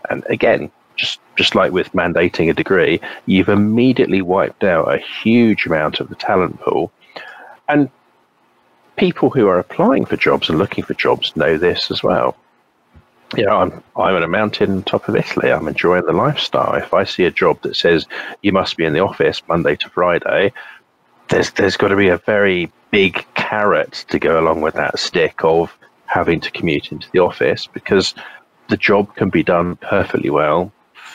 And 0.09 0.25
again, 0.29 0.71
just 0.95 1.19
just 1.35 1.57
like 1.57 1.73
with 1.73 1.93
mandating 1.95 2.49
a 2.49 2.55
degree, 2.55 3.01
you've 3.27 3.49
immediately 3.49 4.23
wiped 4.23 4.63
out 4.63 4.93
a 4.93 4.99
huge 4.99 5.67
amount 5.67 5.99
of 5.99 6.11
the 6.11 6.15
talent 6.15 6.61
pool. 6.61 6.93
And 7.69 7.91
people 8.97 9.31
who 9.31 9.49
are 9.49 9.59
applying 9.59 10.05
for 10.05 10.17
jobs 10.17 10.49
and 10.49 10.59
looking 10.59 10.85
for 10.85 10.95
jobs 10.95 11.35
know 11.35 11.57
this 11.57 11.91
as 11.91 12.05
well 12.05 12.37
know, 13.37 13.57
I'm 13.57 13.83
I'm 13.97 14.23
a 14.23 14.29
mountain 14.29 14.83
top 14.83 15.09
of 15.09 15.17
Italy. 15.17 15.51
I'm 15.51 15.69
enjoying 15.69 16.05
the 16.05 16.13
lifestyle. 16.13 16.75
If 16.75 16.93
I 16.93 17.05
see 17.05 17.25
a 17.25 17.31
job 17.31 17.63
that 17.63 17.77
says 17.77 18.07
you 18.43 18.53
must 18.53 18.77
be 18.77 18.85
in 18.85 18.93
the 18.93 19.01
office 19.01 19.43
Monday 19.49 19.77
to 19.77 19.89
Friday, 19.89 20.53
there's 21.29 21.51
there's 21.53 21.77
got 21.77 21.89
to 21.89 21.97
be 21.97 22.09
a 22.09 22.19
very 22.19 22.71
big 22.91 23.27
carrot 23.35 24.05
to 24.09 24.19
go 24.19 24.39
along 24.39 24.61
with 24.61 24.75
that 24.75 24.99
stick 24.99 25.43
of 25.45 25.77
having 26.07 26.41
to 26.41 26.51
commute 26.51 26.93
into 26.93 27.11
the 27.13 27.21
office 27.21 27.67
because 27.67 28.15
the 28.69 28.77
job 28.77 29.15
can 29.17 29.31
be 29.31 29.43
done 29.43 29.77
perfectly 29.77 30.31
well 30.31 30.71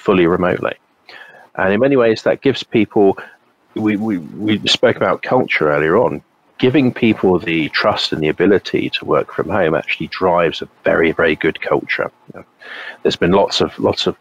fully 0.08 0.26
remotely. 0.26 0.74
And 1.56 1.74
in 1.74 1.80
many 1.80 1.98
ways, 1.98 2.24
that 2.24 2.42
gives 2.42 2.64
people. 2.64 3.18
We, 3.76 3.96
we, 3.96 4.18
we 4.18 4.66
spoke 4.68 4.96
about 4.96 5.22
culture 5.22 5.70
earlier 5.70 5.98
on 5.98 6.24
giving 6.58 6.94
people 6.94 7.40
the 7.40 7.70
trust 7.70 8.12
and 8.12 8.22
the 8.22 8.30
ability 8.30 8.90
to 8.90 9.06
work 9.06 9.34
from 9.34 9.50
home 9.50 9.76
actually 9.76 10.08
drives 10.08 10.62
a 10.62 10.70
very 10.84 11.12
very 11.12 11.36
good 11.36 11.62
culture. 11.62 12.12
You 12.34 12.40
know, 12.40 12.46
there's 13.04 13.16
been 13.16 13.32
lots 13.32 13.62
of 13.62 13.78
lots 13.80 14.08
of 14.08 14.18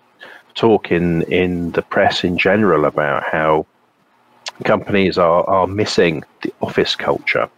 talk 0.55 0.90
in 0.90 1.22
in 1.22 1.72
the 1.72 1.83
press 1.83 2.25
in 2.25 2.38
general 2.38 2.85
about 2.85 3.22
how 3.25 3.66
companies 4.64 5.18
are 5.18 5.49
are 5.49 5.66
missing 5.66 6.25
the 6.42 6.53
office 6.61 6.96
culture. 6.96 7.49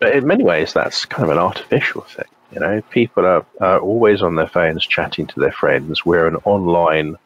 But 0.00 0.16
in 0.16 0.26
many 0.26 0.44
ways, 0.44 0.72
that's 0.72 1.04
kind 1.04 1.24
of 1.24 1.30
an 1.30 1.38
artificial 1.38 2.02
thing. 2.02 2.26
You 2.52 2.60
know, 2.60 2.82
people 2.90 3.24
are, 3.26 3.44
are 3.60 3.80
always 3.80 4.22
on 4.22 4.36
their 4.36 4.46
phones 4.46 4.86
chatting 4.86 5.26
to 5.28 5.40
their 5.40 5.52
friends. 5.52 6.04
We're 6.04 6.26
an 6.26 6.36
online 6.44 7.16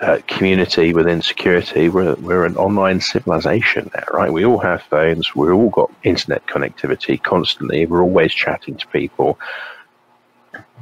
uh, 0.00 0.18
community 0.26 0.92
within 0.92 1.22
security, 1.22 1.88
we're, 1.88 2.14
we're 2.16 2.44
an 2.44 2.56
online 2.56 3.00
civilization 3.00 3.90
now, 3.94 4.04
right? 4.12 4.32
We 4.32 4.44
all 4.44 4.58
have 4.58 4.82
phones, 4.82 5.34
we've 5.34 5.52
all 5.52 5.70
got 5.70 5.90
internet 6.02 6.46
connectivity 6.46 7.22
constantly, 7.22 7.86
we're 7.86 8.02
always 8.02 8.34
chatting 8.34 8.76
to 8.76 8.86
people. 8.88 9.38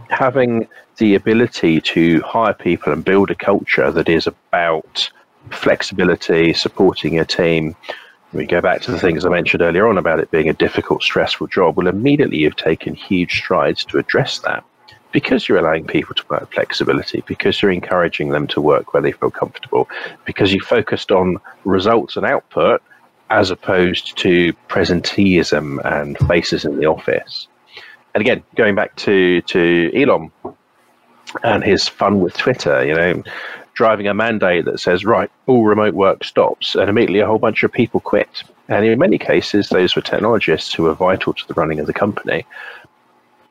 Having 0.09 0.68
the 0.96 1.14
ability 1.14 1.81
to 1.81 2.20
hire 2.22 2.55
people 2.55 2.92
and 2.92 3.05
build 3.05 3.31
a 3.31 3.35
culture 3.35 3.90
that 3.90 4.09
is 4.09 4.27
about 4.27 5.11
flexibility, 5.50 6.53
supporting 6.53 7.14
your 7.14 7.24
team. 7.24 7.77
We 8.33 8.46
go 8.46 8.61
back 8.61 8.81
to 8.83 8.90
the 8.90 8.98
things 8.98 9.24
I 9.24 9.29
mentioned 9.29 9.62
earlier 9.62 9.87
on 9.87 9.98
about 9.98 10.20
it 10.20 10.31
being 10.31 10.48
a 10.48 10.55
difficult, 10.55 11.03
stressful 11.03 11.48
job. 11.48 11.77
Well, 11.77 11.87
immediately 11.87 12.38
you've 12.38 12.57
taken 12.57 12.94
huge 12.94 13.38
strides 13.38 13.85
to 13.87 13.98
address 13.98 14.38
that 14.40 14.64
because 15.14 15.48
you're 15.48 15.59
allowing 15.59 15.87
people 15.87 16.12
to 16.12 16.24
work 16.29 16.53
flexibility, 16.53 17.22
because 17.29 17.62
you're 17.62 17.70
encouraging 17.70 18.31
them 18.31 18.48
to 18.48 18.61
work 18.61 18.92
where 18.92 19.00
they 19.00 19.12
feel 19.12 19.31
comfortable, 19.31 19.88
because 20.24 20.53
you 20.53 20.61
focused 20.61 21.12
on 21.12 21.38
results 21.64 22.16
and 22.16 22.27
output 22.27 22.83
as 23.31 23.48
opposed 23.48 24.18
to 24.18 24.53
presenteeism 24.68 25.79
and 25.85 26.18
faces 26.27 26.64
in 26.64 26.81
the 26.81 26.87
office. 26.87 27.46
And 28.12 28.22
again, 28.22 28.42
going 28.57 28.74
back 28.74 28.96
to, 28.96 29.40
to 29.42 29.92
Elon 29.94 30.33
and 31.44 31.62
his 31.62 31.87
fun 31.87 32.20
with 32.20 32.37
Twitter, 32.37 32.85
you 32.85 32.94
know, 32.94 33.22
driving 33.74 34.09
a 34.09 34.14
mandate 34.14 34.64
that 34.64 34.81
says, 34.81 35.05
right, 35.05 35.31
all 35.46 35.64
remote 35.64 35.94
work 35.94 36.24
stops, 36.24 36.74
and 36.74 36.90
immediately 36.90 37.20
a 37.20 37.27
whole 37.27 37.38
bunch 37.38 37.62
of 37.62 37.72
people 37.72 38.00
quit. 38.00 38.42
And 38.66 38.85
in 38.85 38.98
many 38.98 39.18
cases, 39.18 39.68
those 39.68 39.94
were 39.94 40.03
technologists 40.03 40.74
who 40.74 40.83
were 40.83 40.94
vital 40.94 41.35
to 41.35 41.46
the 41.46 41.55
running 41.55 41.79
of 41.79 41.87
the 41.87 41.92
company 41.92 42.44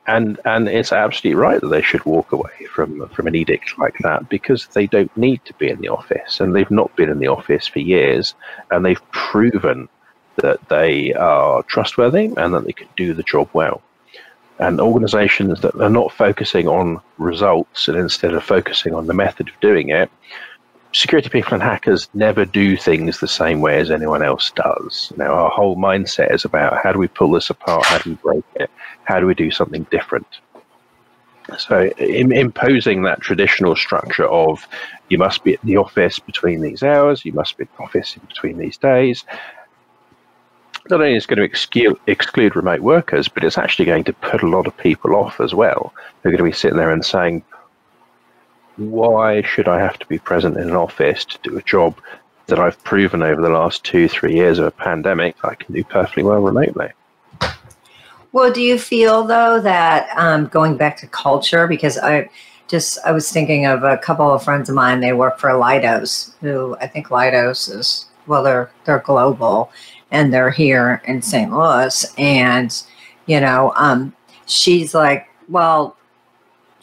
and 0.06 0.38
and 0.44 0.68
it's 0.68 0.92
absolutely 0.92 1.34
right 1.40 1.60
that 1.60 1.68
they 1.68 1.82
should 1.82 2.04
walk 2.04 2.32
away 2.32 2.66
from 2.70 3.08
from 3.08 3.26
an 3.26 3.34
edict 3.34 3.78
like 3.78 3.96
that 4.00 4.28
because 4.28 4.66
they 4.68 4.86
don't 4.86 5.14
need 5.16 5.44
to 5.46 5.54
be 5.54 5.68
in 5.68 5.80
the 5.80 5.88
office. 5.88 6.40
And 6.40 6.54
they've 6.54 6.70
not 6.70 6.94
been 6.96 7.10
in 7.10 7.18
the 7.18 7.28
office 7.28 7.66
for 7.66 7.78
years. 7.78 8.34
And 8.70 8.84
they've 8.84 9.10
proven 9.12 9.88
that 10.36 10.68
they 10.68 11.14
are 11.14 11.62
trustworthy 11.64 12.32
and 12.36 12.54
that 12.54 12.64
they 12.64 12.72
can 12.72 12.88
do 12.96 13.14
the 13.14 13.22
job 13.22 13.48
well. 13.52 13.80
And 14.58 14.80
organizations 14.80 15.60
that 15.62 15.74
are 15.80 15.90
not 15.90 16.12
focusing 16.12 16.68
on 16.68 17.00
results 17.18 17.88
and 17.88 17.96
instead 17.96 18.34
of 18.34 18.44
focusing 18.44 18.94
on 18.94 19.06
the 19.06 19.14
method 19.14 19.48
of 19.48 19.60
doing 19.60 19.88
it 19.88 20.10
security 20.94 21.28
people 21.28 21.54
and 21.54 21.62
hackers 21.62 22.08
never 22.14 22.44
do 22.44 22.76
things 22.76 23.18
the 23.18 23.28
same 23.28 23.60
way 23.60 23.78
as 23.80 23.90
anyone 23.90 24.22
else 24.22 24.52
does. 24.52 25.12
Now, 25.16 25.34
our 25.34 25.50
whole 25.50 25.76
mindset 25.76 26.32
is 26.32 26.44
about 26.44 26.82
how 26.82 26.92
do 26.92 26.98
we 26.98 27.08
pull 27.08 27.32
this 27.32 27.50
apart? 27.50 27.84
How 27.86 27.98
do 27.98 28.10
we 28.10 28.16
break 28.16 28.44
it? 28.54 28.70
How 29.04 29.20
do 29.20 29.26
we 29.26 29.34
do 29.34 29.50
something 29.50 29.84
different? 29.90 30.26
So, 31.58 31.90
in, 31.98 32.32
imposing 32.32 33.02
that 33.02 33.20
traditional 33.20 33.76
structure 33.76 34.26
of 34.26 34.66
you 35.10 35.18
must 35.18 35.44
be 35.44 35.54
at 35.54 35.60
the 35.62 35.76
office 35.76 36.18
between 36.18 36.62
these 36.62 36.82
hours, 36.82 37.24
you 37.24 37.32
must 37.32 37.58
be 37.58 37.64
at 37.64 37.76
the 37.76 37.82
office 37.82 38.16
in 38.16 38.22
between 38.26 38.56
these 38.56 38.78
days, 38.78 39.24
not 40.90 41.00
only 41.00 41.16
is 41.16 41.26
going 41.26 41.38
to 41.38 41.44
exclude, 41.44 41.98
exclude 42.06 42.56
remote 42.56 42.80
workers, 42.80 43.28
but 43.28 43.44
it's 43.44 43.58
actually 43.58 43.84
going 43.84 44.04
to 44.04 44.12
put 44.12 44.42
a 44.42 44.48
lot 44.48 44.66
of 44.66 44.76
people 44.76 45.16
off 45.16 45.40
as 45.40 45.54
well. 45.54 45.92
They're 46.22 46.32
going 46.32 46.38
to 46.38 46.44
be 46.44 46.52
sitting 46.52 46.78
there 46.78 46.90
and 46.90 47.04
saying, 47.04 47.42
why 48.76 49.42
should 49.42 49.68
I 49.68 49.80
have 49.80 49.98
to 49.98 50.06
be 50.06 50.18
present 50.18 50.56
in 50.56 50.70
an 50.70 50.76
office 50.76 51.24
to 51.24 51.38
do 51.42 51.56
a 51.56 51.62
job 51.62 51.98
that 52.46 52.58
I've 52.58 52.82
proven 52.84 53.22
over 53.22 53.40
the 53.40 53.48
last 53.48 53.84
two, 53.84 54.08
three 54.08 54.34
years 54.34 54.58
of 54.58 54.66
a 54.66 54.70
pandemic 54.70 55.36
I 55.44 55.54
can 55.54 55.74
do 55.74 55.82
perfectly 55.84 56.22
well 56.22 56.40
remotely? 56.40 56.90
Well, 58.32 58.52
do 58.52 58.60
you 58.60 58.78
feel 58.78 59.22
though 59.24 59.60
that 59.60 60.08
um, 60.16 60.46
going 60.48 60.76
back 60.76 60.96
to 60.98 61.06
culture, 61.06 61.66
because 61.66 61.96
I 61.98 62.28
just 62.68 62.98
I 63.04 63.12
was 63.12 63.30
thinking 63.30 63.66
of 63.66 63.84
a 63.84 63.98
couple 63.98 64.30
of 64.30 64.42
friends 64.42 64.68
of 64.68 64.74
mine. 64.74 65.00
They 65.00 65.12
work 65.12 65.38
for 65.38 65.50
Leidos, 65.50 66.34
who 66.40 66.76
I 66.80 66.86
think 66.86 67.08
Leidos 67.08 67.74
is 67.74 68.06
well, 68.26 68.42
they're 68.42 68.70
they're 68.84 69.00
global, 69.00 69.70
and 70.10 70.32
they're 70.32 70.50
here 70.50 71.02
in 71.04 71.22
St. 71.22 71.52
Louis, 71.52 72.06
and 72.18 72.82
you 73.26 73.40
know, 73.40 73.72
um, 73.76 74.14
she's 74.46 74.94
like, 74.94 75.28
well, 75.48 75.96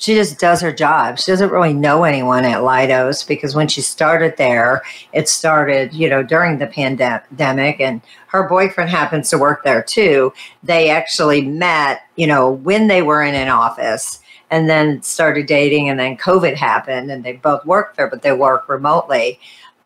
she 0.01 0.15
just 0.15 0.39
does 0.39 0.61
her 0.61 0.71
job. 0.71 1.19
She 1.19 1.31
doesn't 1.31 1.51
really 1.51 1.75
know 1.75 2.05
anyone 2.05 2.43
at 2.43 2.61
Leidos 2.61 3.25
because 3.25 3.53
when 3.53 3.67
she 3.67 3.81
started 3.81 4.35
there, 4.35 4.81
it 5.13 5.29
started, 5.29 5.93
you 5.93 6.09
know, 6.09 6.23
during 6.23 6.57
the 6.57 6.65
pandemic 6.65 7.79
and 7.79 8.01
her 8.25 8.49
boyfriend 8.49 8.89
happens 8.89 9.29
to 9.29 9.37
work 9.37 9.63
there 9.63 9.83
too. 9.83 10.33
They 10.63 10.89
actually 10.89 11.43
met, 11.43 12.01
you 12.15 12.25
know, 12.25 12.49
when 12.49 12.87
they 12.87 13.03
were 13.03 13.21
in 13.21 13.35
an 13.35 13.49
office 13.49 14.19
and 14.49 14.67
then 14.67 15.03
started 15.03 15.45
dating 15.45 15.87
and 15.87 15.99
then 15.99 16.17
COVID 16.17 16.55
happened 16.55 17.11
and 17.11 17.23
they 17.23 17.33
both 17.33 17.63
worked 17.63 17.97
there, 17.97 18.09
but 18.09 18.23
they 18.23 18.31
work 18.31 18.67
remotely. 18.67 19.39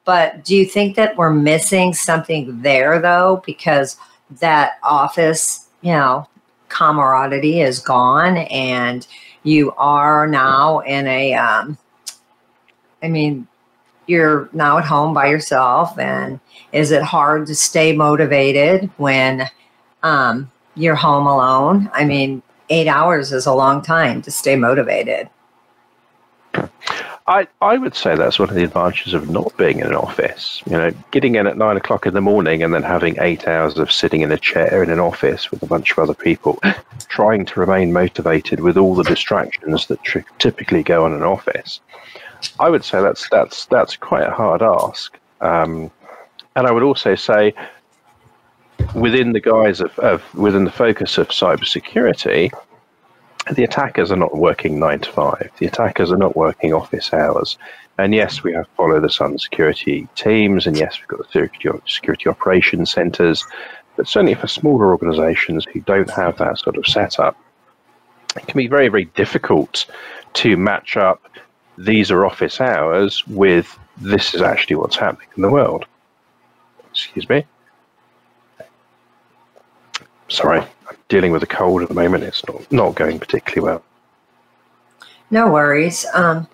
But 0.05 0.45
do 0.45 0.55
you 0.55 0.63
think 0.63 0.95
that 0.95 1.17
we're 1.17 1.33
missing 1.33 1.93
something 1.93 2.61
there 2.61 3.01
though? 3.01 3.43
Because 3.45 3.97
that 4.39 4.77
office, 4.81 5.67
you 5.81 5.91
know, 5.91 6.29
camaraderie 6.69 7.59
is 7.59 7.79
gone 7.79 8.37
and 8.37 9.05
you 9.45 9.71
are 9.77 10.27
now 10.27 10.79
in 10.79 11.07
a, 11.07 11.33
um, 11.35 11.77
I 13.01 13.07
mean, 13.07 13.47
you're 14.07 14.49
now 14.51 14.77
at 14.77 14.85
home 14.85 15.13
by 15.13 15.27
yourself 15.27 15.97
and 15.97 16.39
is 16.71 16.91
it 16.91 17.01
hard 17.01 17.47
to 17.47 17.55
stay 17.55 17.95
motivated 17.95 18.89
when 18.97 19.49
um, 20.03 20.51
you're 20.75 20.95
home 20.95 21.27
alone? 21.27 21.89
I 21.93 22.05
mean 22.05 22.41
eight 22.69 22.87
hours 22.87 23.31
is 23.31 23.45
a 23.45 23.53
long 23.53 23.81
time 23.81 24.21
to 24.23 24.31
stay 24.31 24.55
motivated 24.55 25.29
I, 27.27 27.47
I 27.59 27.77
would 27.77 27.95
say 27.95 28.15
that's 28.15 28.37
one 28.37 28.49
of 28.49 28.55
the 28.55 28.63
advantages 28.63 29.15
of 29.15 29.29
not 29.29 29.57
being 29.57 29.79
in 29.79 29.87
an 29.87 29.95
office. 29.95 30.61
You 30.67 30.73
know, 30.73 30.91
getting 31.09 31.35
in 31.35 31.47
at 31.47 31.57
nine 31.57 31.75
o'clock 31.75 32.05
in 32.05 32.13
the 32.13 32.21
morning 32.21 32.61
and 32.61 32.71
then 32.71 32.83
having 32.83 33.17
eight 33.19 33.47
hours 33.47 33.79
of 33.79 33.91
sitting 33.91 34.21
in 34.21 34.31
a 34.31 34.37
chair 34.37 34.83
in 34.83 34.91
an 34.91 34.99
office 34.99 35.49
with 35.49 35.63
a 35.63 35.65
bunch 35.65 35.91
of 35.91 35.99
other 35.99 36.13
people, 36.13 36.59
trying 37.07 37.45
to 37.45 37.59
remain 37.59 37.91
motivated 37.91 38.59
with 38.59 38.77
all 38.77 38.93
the 38.93 39.03
distractions 39.03 39.87
that 39.87 39.99
typically 40.37 40.83
go 40.83 41.03
on 41.05 41.13
in 41.13 41.17
an 41.17 41.23
office. 41.23 41.79
I 42.59 42.69
would 42.69 42.83
say 42.83 43.01
that's 43.01 43.27
that's 43.29 43.65
that's 43.65 43.95
quite 43.95 44.27
a 44.27 44.31
hard 44.31 44.61
ask. 44.61 45.17
Um, 45.41 45.89
and 46.55 46.67
I 46.67 46.71
would 46.71 46.83
also 46.83 47.15
say, 47.15 47.53
within 48.93 49.33
the 49.33 49.41
guise 49.41 49.81
of, 49.81 49.97
of 49.99 50.21
within 50.35 50.63
the 50.63 50.71
focus 50.71 51.17
of 51.17 51.29
cybersecurity, 51.29 52.51
the 53.51 53.63
attackers 53.63 54.11
are 54.11 54.15
not 54.17 54.35
working 54.35 54.79
nine 54.79 54.99
to 55.01 55.11
five. 55.11 55.51
The 55.57 55.67
attackers 55.67 56.11
are 56.11 56.17
not 56.17 56.35
working 56.35 56.73
office 56.73 57.13
hours. 57.13 57.57
And 57.97 58.13
yes, 58.13 58.43
we 58.43 58.53
have 58.53 58.67
follow 58.75 58.99
the 58.99 59.09
sun 59.09 59.37
security 59.37 60.07
teams, 60.15 60.67
and 60.67 60.77
yes, 60.77 60.99
we've 60.99 61.07
got 61.07 61.31
the 61.31 61.81
security, 61.85 62.27
operations 62.29 62.91
centers. 62.91 63.45
But 63.95 64.07
certainly 64.07 64.33
for 64.33 64.47
smaller 64.47 64.87
organizations 64.87 65.65
who 65.71 65.79
don't 65.81 66.09
have 66.09 66.37
that 66.37 66.59
sort 66.59 66.77
of 66.77 66.85
setup, 66.85 67.37
it 68.35 68.47
can 68.47 68.57
be 68.57 68.67
very, 68.67 68.89
very 68.89 69.05
difficult 69.05 69.85
to 70.33 70.57
match 70.57 70.97
up 70.97 71.21
these 71.77 72.11
are 72.11 72.25
office 72.25 72.59
hours 72.59 73.25
with 73.27 73.77
this 73.97 74.33
is 74.33 74.41
actually 74.41 74.75
what's 74.75 74.95
happening 74.95 75.27
in 75.35 75.41
the 75.41 75.49
world. 75.49 75.85
Excuse 76.91 77.27
me. 77.29 77.45
Sorry, 80.27 80.63
dealing 81.09 81.31
with 81.31 81.43
a 81.43 81.47
cold 81.47 81.81
at 81.81 81.87
the 81.87 81.95
moment. 81.95 82.23
It's 82.23 82.45
not, 82.47 82.71
not 82.71 82.95
going 82.95 83.19
particularly 83.19 83.65
well. 83.65 83.83
No 85.31 85.51
worries. 85.51 86.05
Um, 86.13 86.47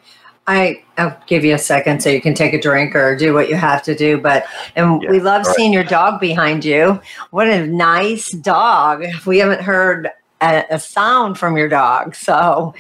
I, 0.48 0.84
I'll 0.98 1.18
give 1.28 1.46
you 1.46 1.54
a 1.54 1.60
second 1.60 2.02
so 2.02 2.10
you 2.10 2.22
can 2.22 2.34
take 2.34 2.54
a 2.54 2.60
drink 2.60 2.96
or 2.96 3.16
do 3.16 3.34
what 3.34 3.48
you 3.48 3.56
have 3.56 3.84
to 3.84 3.96
do. 3.96 4.18
But 4.18 4.46
and 4.76 5.02
yeah, 5.02 5.12
we 5.12 5.20
love 5.20 5.46
right. 5.46 5.56
seeing 5.56 5.72
your 5.72 5.84
dog 5.84 6.20
behind 6.20 6.66
you. 6.66 7.00
What 7.30 7.48
a 7.48 7.66
nice 7.68 8.32
dog. 8.32 9.06
We 9.26 9.38
haven't 9.38 9.62
heard 9.62 10.10
a, 10.42 10.66
a 10.72 10.80
sound 10.80 11.38
from 11.38 11.58
your 11.58 11.70
dog. 11.70 12.16
So, 12.16 12.74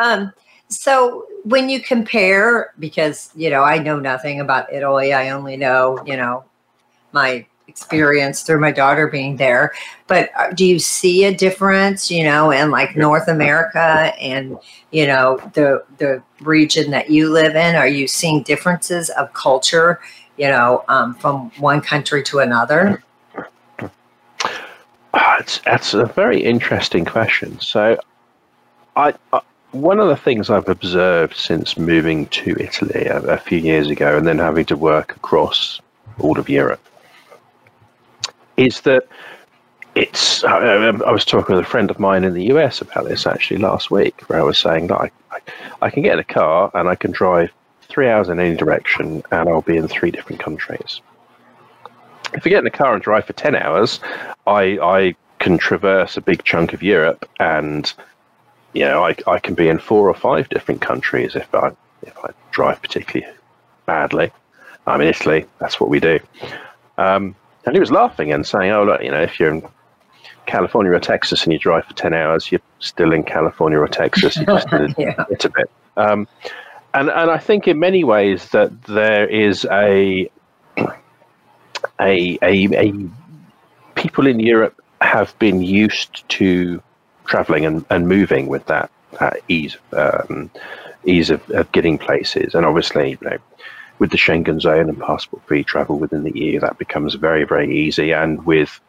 um, 0.00 0.32
so 0.68 1.26
when 1.44 1.68
you 1.68 1.80
compare, 1.80 2.72
because 2.78 3.30
you 3.34 3.50
know 3.50 3.62
I 3.62 3.78
know 3.78 3.98
nothing 3.98 4.40
about 4.40 4.72
Italy. 4.72 5.12
I 5.12 5.30
only 5.30 5.56
know 5.56 6.02
you 6.06 6.16
know 6.16 6.44
my 7.12 7.46
experience 7.68 8.42
through 8.42 8.60
my 8.60 8.72
daughter 8.72 9.06
being 9.06 9.36
there. 9.36 9.72
But 10.06 10.30
uh, 10.36 10.50
do 10.52 10.64
you 10.64 10.78
see 10.78 11.24
a 11.24 11.34
difference, 11.34 12.10
you 12.10 12.24
know, 12.24 12.50
in 12.50 12.70
like 12.70 12.96
North 12.96 13.28
America 13.28 14.12
and 14.20 14.58
you 14.90 15.06
know 15.06 15.38
the 15.54 15.84
the 15.98 16.22
region 16.40 16.90
that 16.90 17.10
you 17.10 17.30
live 17.30 17.54
in? 17.54 17.76
Are 17.76 17.86
you 17.86 18.08
seeing 18.08 18.42
differences 18.42 19.10
of 19.10 19.32
culture, 19.34 20.00
you 20.36 20.48
know, 20.48 20.84
um, 20.88 21.14
from 21.14 21.50
one 21.58 21.80
country 21.80 22.22
to 22.24 22.40
another? 22.40 23.02
It's, 25.40 25.58
that's 25.58 25.94
a 25.94 26.06
very 26.06 26.42
interesting 26.42 27.04
question. 27.04 27.60
So, 27.60 27.98
I, 28.96 29.14
I 29.32 29.40
one 29.72 30.00
of 30.00 30.08
the 30.08 30.16
things 30.16 30.48
I've 30.48 30.68
observed 30.68 31.36
since 31.36 31.76
moving 31.76 32.26
to 32.28 32.56
Italy 32.58 33.04
a, 33.04 33.20
a, 33.20 33.36
few 33.36 33.58
years 33.58 33.90
ago 33.90 34.16
and 34.16 34.26
then 34.26 34.38
having 34.38 34.64
to 34.66 34.76
work 34.76 35.14
across 35.14 35.80
all 36.18 36.38
of 36.38 36.48
Europe 36.48 36.80
is 38.58 38.82
that 38.82 39.08
it's. 39.94 40.44
I, 40.44 40.58
I, 40.58 41.10
was 41.10 41.24
talking 41.24 41.56
with 41.56 41.64
a 41.64 41.68
friend 41.68 41.90
of 41.90 41.98
mine 41.98 42.24
in 42.24 42.34
the 42.34 42.44
US 42.54 42.82
about 42.82 43.04
this 43.04 43.26
actually 43.26 43.58
last 43.58 43.90
week, 43.90 44.20
where 44.28 44.40
I 44.40 44.42
was 44.42 44.58
saying 44.58 44.88
that 44.88 45.00
I, 45.00 45.10
I, 45.30 45.40
I 45.82 45.90
can 45.90 46.02
get 46.02 46.14
in 46.14 46.18
a 46.18 46.24
car 46.24 46.70
and 46.74 46.88
I 46.88 46.94
can 46.94 47.10
drive 47.10 47.50
three 47.88 48.08
hours 48.08 48.28
in 48.28 48.38
any 48.38 48.56
direction 48.56 49.22
and 49.30 49.48
I'll 49.48 49.62
be 49.62 49.76
in 49.76 49.88
three 49.88 50.10
different 50.10 50.42
countries. 50.42 51.00
If 52.34 52.46
I 52.46 52.50
get 52.50 52.60
in 52.60 52.66
a 52.66 52.70
car 52.70 52.92
and 52.92 53.02
drive 53.02 53.24
for 53.24 53.32
10 53.32 53.56
hours, 53.56 54.00
I, 54.46 54.78
I 54.82 55.14
can 55.38 55.56
traverse 55.56 56.16
a 56.16 56.20
big 56.20 56.44
chunk 56.44 56.72
of 56.74 56.82
Europe 56.82 57.28
and 57.40 57.92
you 58.74 58.84
know 58.84 59.04
I, 59.04 59.14
I 59.26 59.38
can 59.38 59.54
be 59.54 59.68
in 59.68 59.78
four 59.78 60.08
or 60.08 60.14
five 60.14 60.48
different 60.50 60.82
countries 60.82 61.34
if 61.34 61.52
I 61.54 61.72
if 62.02 62.16
I 62.18 62.30
drive 62.50 62.82
particularly 62.82 63.32
badly. 63.86 64.30
I'm 64.86 65.00
in 65.00 65.08
Italy, 65.08 65.46
that's 65.58 65.80
what 65.80 65.90
we 65.90 66.00
do. 66.00 66.18
Um, 66.98 67.34
and 67.68 67.76
he 67.76 67.80
was 67.80 67.90
laughing 67.90 68.32
and 68.32 68.46
saying, 68.46 68.72
"Oh, 68.72 68.84
look, 68.84 69.02
you 69.02 69.10
know, 69.10 69.22
if 69.22 69.38
you're 69.38 69.50
in 69.50 69.62
California 70.46 70.90
or 70.92 70.98
Texas 70.98 71.44
and 71.44 71.52
you 71.52 71.58
drive 71.58 71.84
for 71.84 71.94
ten 71.94 72.14
hours, 72.14 72.50
you're 72.50 72.62
still 72.78 73.12
in 73.12 73.22
California 73.22 73.78
or 73.78 73.86
Texas. 73.88 74.36
You 74.36 74.46
just 74.46 74.68
did 74.70 74.94
yeah. 74.98 75.24
a 75.28 75.48
bit." 75.48 75.70
Um, 75.98 76.26
and 76.94 77.10
and 77.10 77.30
I 77.30 77.36
think 77.36 77.68
in 77.68 77.78
many 77.78 78.04
ways 78.04 78.48
that 78.50 78.82
there 78.84 79.26
is 79.28 79.66
a 79.66 80.30
a 80.78 80.88
a, 82.00 82.38
a 82.42 82.92
people 83.94 84.26
in 84.26 84.40
Europe 84.40 84.82
have 85.02 85.38
been 85.38 85.62
used 85.62 86.26
to 86.30 86.82
traveling 87.26 87.66
and, 87.66 87.84
and 87.90 88.08
moving 88.08 88.46
with 88.46 88.64
that, 88.66 88.90
that 89.20 89.40
ease 89.48 89.76
um, 89.92 90.50
ease 91.04 91.28
of, 91.28 91.48
of 91.50 91.70
getting 91.72 91.98
places. 91.98 92.54
And 92.54 92.64
obviously, 92.64 93.10
you 93.10 93.18
know, 93.28 93.38
with 93.98 94.10
the 94.10 94.16
Schengen 94.16 94.60
zone 94.60 94.88
and 94.88 95.00
passport 95.00 95.42
free 95.46 95.64
travel 95.64 95.98
within 95.98 96.24
the 96.24 96.38
EU, 96.38 96.60
that 96.60 96.78
becomes 96.78 97.14
very, 97.14 97.44
very 97.44 97.74
easy. 97.74 98.12
And 98.12 98.44
with 98.46 98.80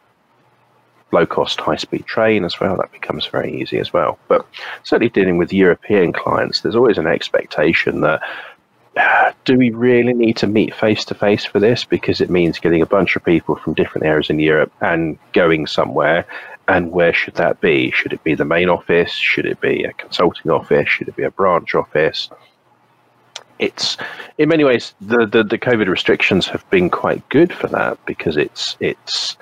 low 1.12 1.26
cost, 1.26 1.60
high 1.60 1.76
speed 1.76 2.06
train 2.06 2.44
as 2.44 2.60
well, 2.60 2.76
that 2.76 2.92
becomes 2.92 3.26
very 3.26 3.60
easy 3.60 3.78
as 3.78 3.92
well. 3.92 4.18
But 4.28 4.46
certainly 4.84 5.10
dealing 5.10 5.38
with 5.38 5.52
European 5.52 6.12
clients, 6.12 6.60
there's 6.60 6.76
always 6.76 6.98
an 6.98 7.06
expectation 7.06 8.00
that 8.02 8.22
do 9.44 9.56
we 9.56 9.70
really 9.70 10.14
need 10.14 10.36
to 10.38 10.46
meet 10.46 10.74
face 10.74 11.04
to 11.06 11.14
face 11.14 11.44
for 11.44 11.58
this? 11.58 11.84
Because 11.84 12.20
it 12.20 12.30
means 12.30 12.58
getting 12.58 12.82
a 12.82 12.86
bunch 12.86 13.16
of 13.16 13.24
people 13.24 13.56
from 13.56 13.74
different 13.74 14.06
areas 14.06 14.30
in 14.30 14.38
Europe 14.38 14.72
and 14.80 15.18
going 15.32 15.66
somewhere. 15.66 16.26
And 16.68 16.92
where 16.92 17.12
should 17.12 17.34
that 17.34 17.60
be? 17.60 17.90
Should 17.90 18.12
it 18.12 18.22
be 18.22 18.34
the 18.34 18.44
main 18.44 18.68
office? 18.68 19.10
Should 19.10 19.46
it 19.46 19.60
be 19.60 19.82
a 19.82 19.92
consulting 19.94 20.50
office? 20.52 20.88
Should 20.88 21.08
it 21.08 21.16
be 21.16 21.24
a 21.24 21.30
branch 21.30 21.74
office? 21.74 22.30
It's 23.60 23.98
in 24.38 24.48
many 24.48 24.64
ways 24.64 24.94
the, 25.00 25.26
the, 25.26 25.44
the 25.44 25.58
COVID 25.58 25.86
restrictions 25.86 26.48
have 26.48 26.68
been 26.70 26.90
quite 26.90 27.26
good 27.28 27.52
for 27.52 27.68
that 27.68 28.04
because 28.06 28.36
it's 28.36 28.76
it's 28.80 29.36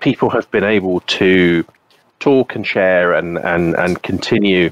people 0.00 0.28
have 0.30 0.48
been 0.50 0.64
able 0.64 1.00
to 1.00 1.64
talk 2.20 2.54
and 2.54 2.66
share 2.66 3.14
and 3.14 3.38
and 3.38 3.74
and 3.74 4.02
continue 4.02 4.70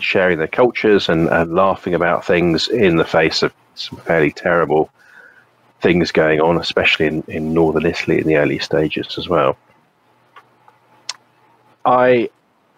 sharing 0.00 0.38
their 0.38 0.48
cultures 0.48 1.08
and, 1.08 1.28
and 1.28 1.54
laughing 1.54 1.94
about 1.94 2.26
things 2.26 2.68
in 2.68 2.96
the 2.96 3.04
face 3.04 3.42
of 3.42 3.54
some 3.76 3.98
fairly 4.00 4.32
terrible 4.32 4.90
things 5.80 6.10
going 6.10 6.40
on, 6.40 6.58
especially 6.58 7.06
in, 7.06 7.22
in 7.28 7.54
northern 7.54 7.86
Italy 7.86 8.18
in 8.18 8.26
the 8.26 8.36
early 8.36 8.58
stages 8.58 9.16
as 9.18 9.28
well. 9.28 9.56
I 11.84 12.30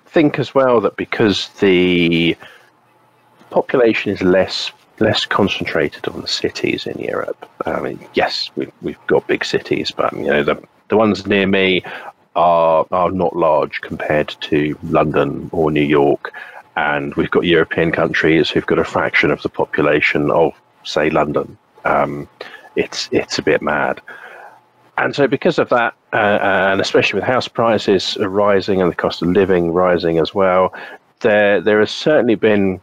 think 0.06 0.38
as 0.38 0.54
well 0.54 0.80
that 0.82 0.96
because 0.96 1.48
the 1.60 2.36
population 3.50 4.12
is 4.12 4.22
less 4.22 4.72
less 4.98 5.26
concentrated 5.26 6.08
on 6.08 6.22
the 6.22 6.28
cities 6.28 6.86
in 6.86 6.98
Europe. 6.98 7.48
I 7.66 7.80
mean, 7.80 8.00
yes, 8.14 8.50
we've, 8.56 8.72
we've 8.80 9.06
got 9.08 9.26
big 9.26 9.44
cities, 9.44 9.90
but 9.90 10.12
you 10.12 10.26
know 10.26 10.42
the 10.42 10.62
the 10.88 10.96
ones 10.96 11.26
near 11.26 11.46
me 11.46 11.82
are 12.34 12.86
are 12.90 13.10
not 13.10 13.36
large 13.36 13.80
compared 13.80 14.28
to 14.40 14.78
London 14.84 15.48
or 15.52 15.70
New 15.70 15.82
York, 15.82 16.32
and 16.76 17.14
we've 17.14 17.30
got 17.30 17.44
European 17.44 17.92
countries 17.92 18.50
who've 18.50 18.66
got 18.66 18.78
a 18.78 18.84
fraction 18.84 19.30
of 19.30 19.42
the 19.42 19.48
population 19.48 20.30
of 20.30 20.54
say 20.84 21.10
London. 21.10 21.56
Um, 21.84 22.28
it's 22.76 23.08
it's 23.12 23.38
a 23.38 23.42
bit 23.42 23.62
mad. 23.62 24.00
And 24.98 25.14
so, 25.14 25.26
because 25.26 25.58
of 25.58 25.68
that, 25.68 25.94
uh, 26.14 26.38
and 26.40 26.80
especially 26.80 27.18
with 27.18 27.28
house 27.28 27.48
prices 27.48 28.16
rising 28.18 28.80
and 28.80 28.90
the 28.90 28.96
cost 28.96 29.20
of 29.20 29.28
living 29.28 29.72
rising 29.72 30.18
as 30.18 30.34
well, 30.34 30.72
there 31.20 31.60
there 31.60 31.80
has 31.80 31.90
certainly 31.90 32.34
been 32.34 32.80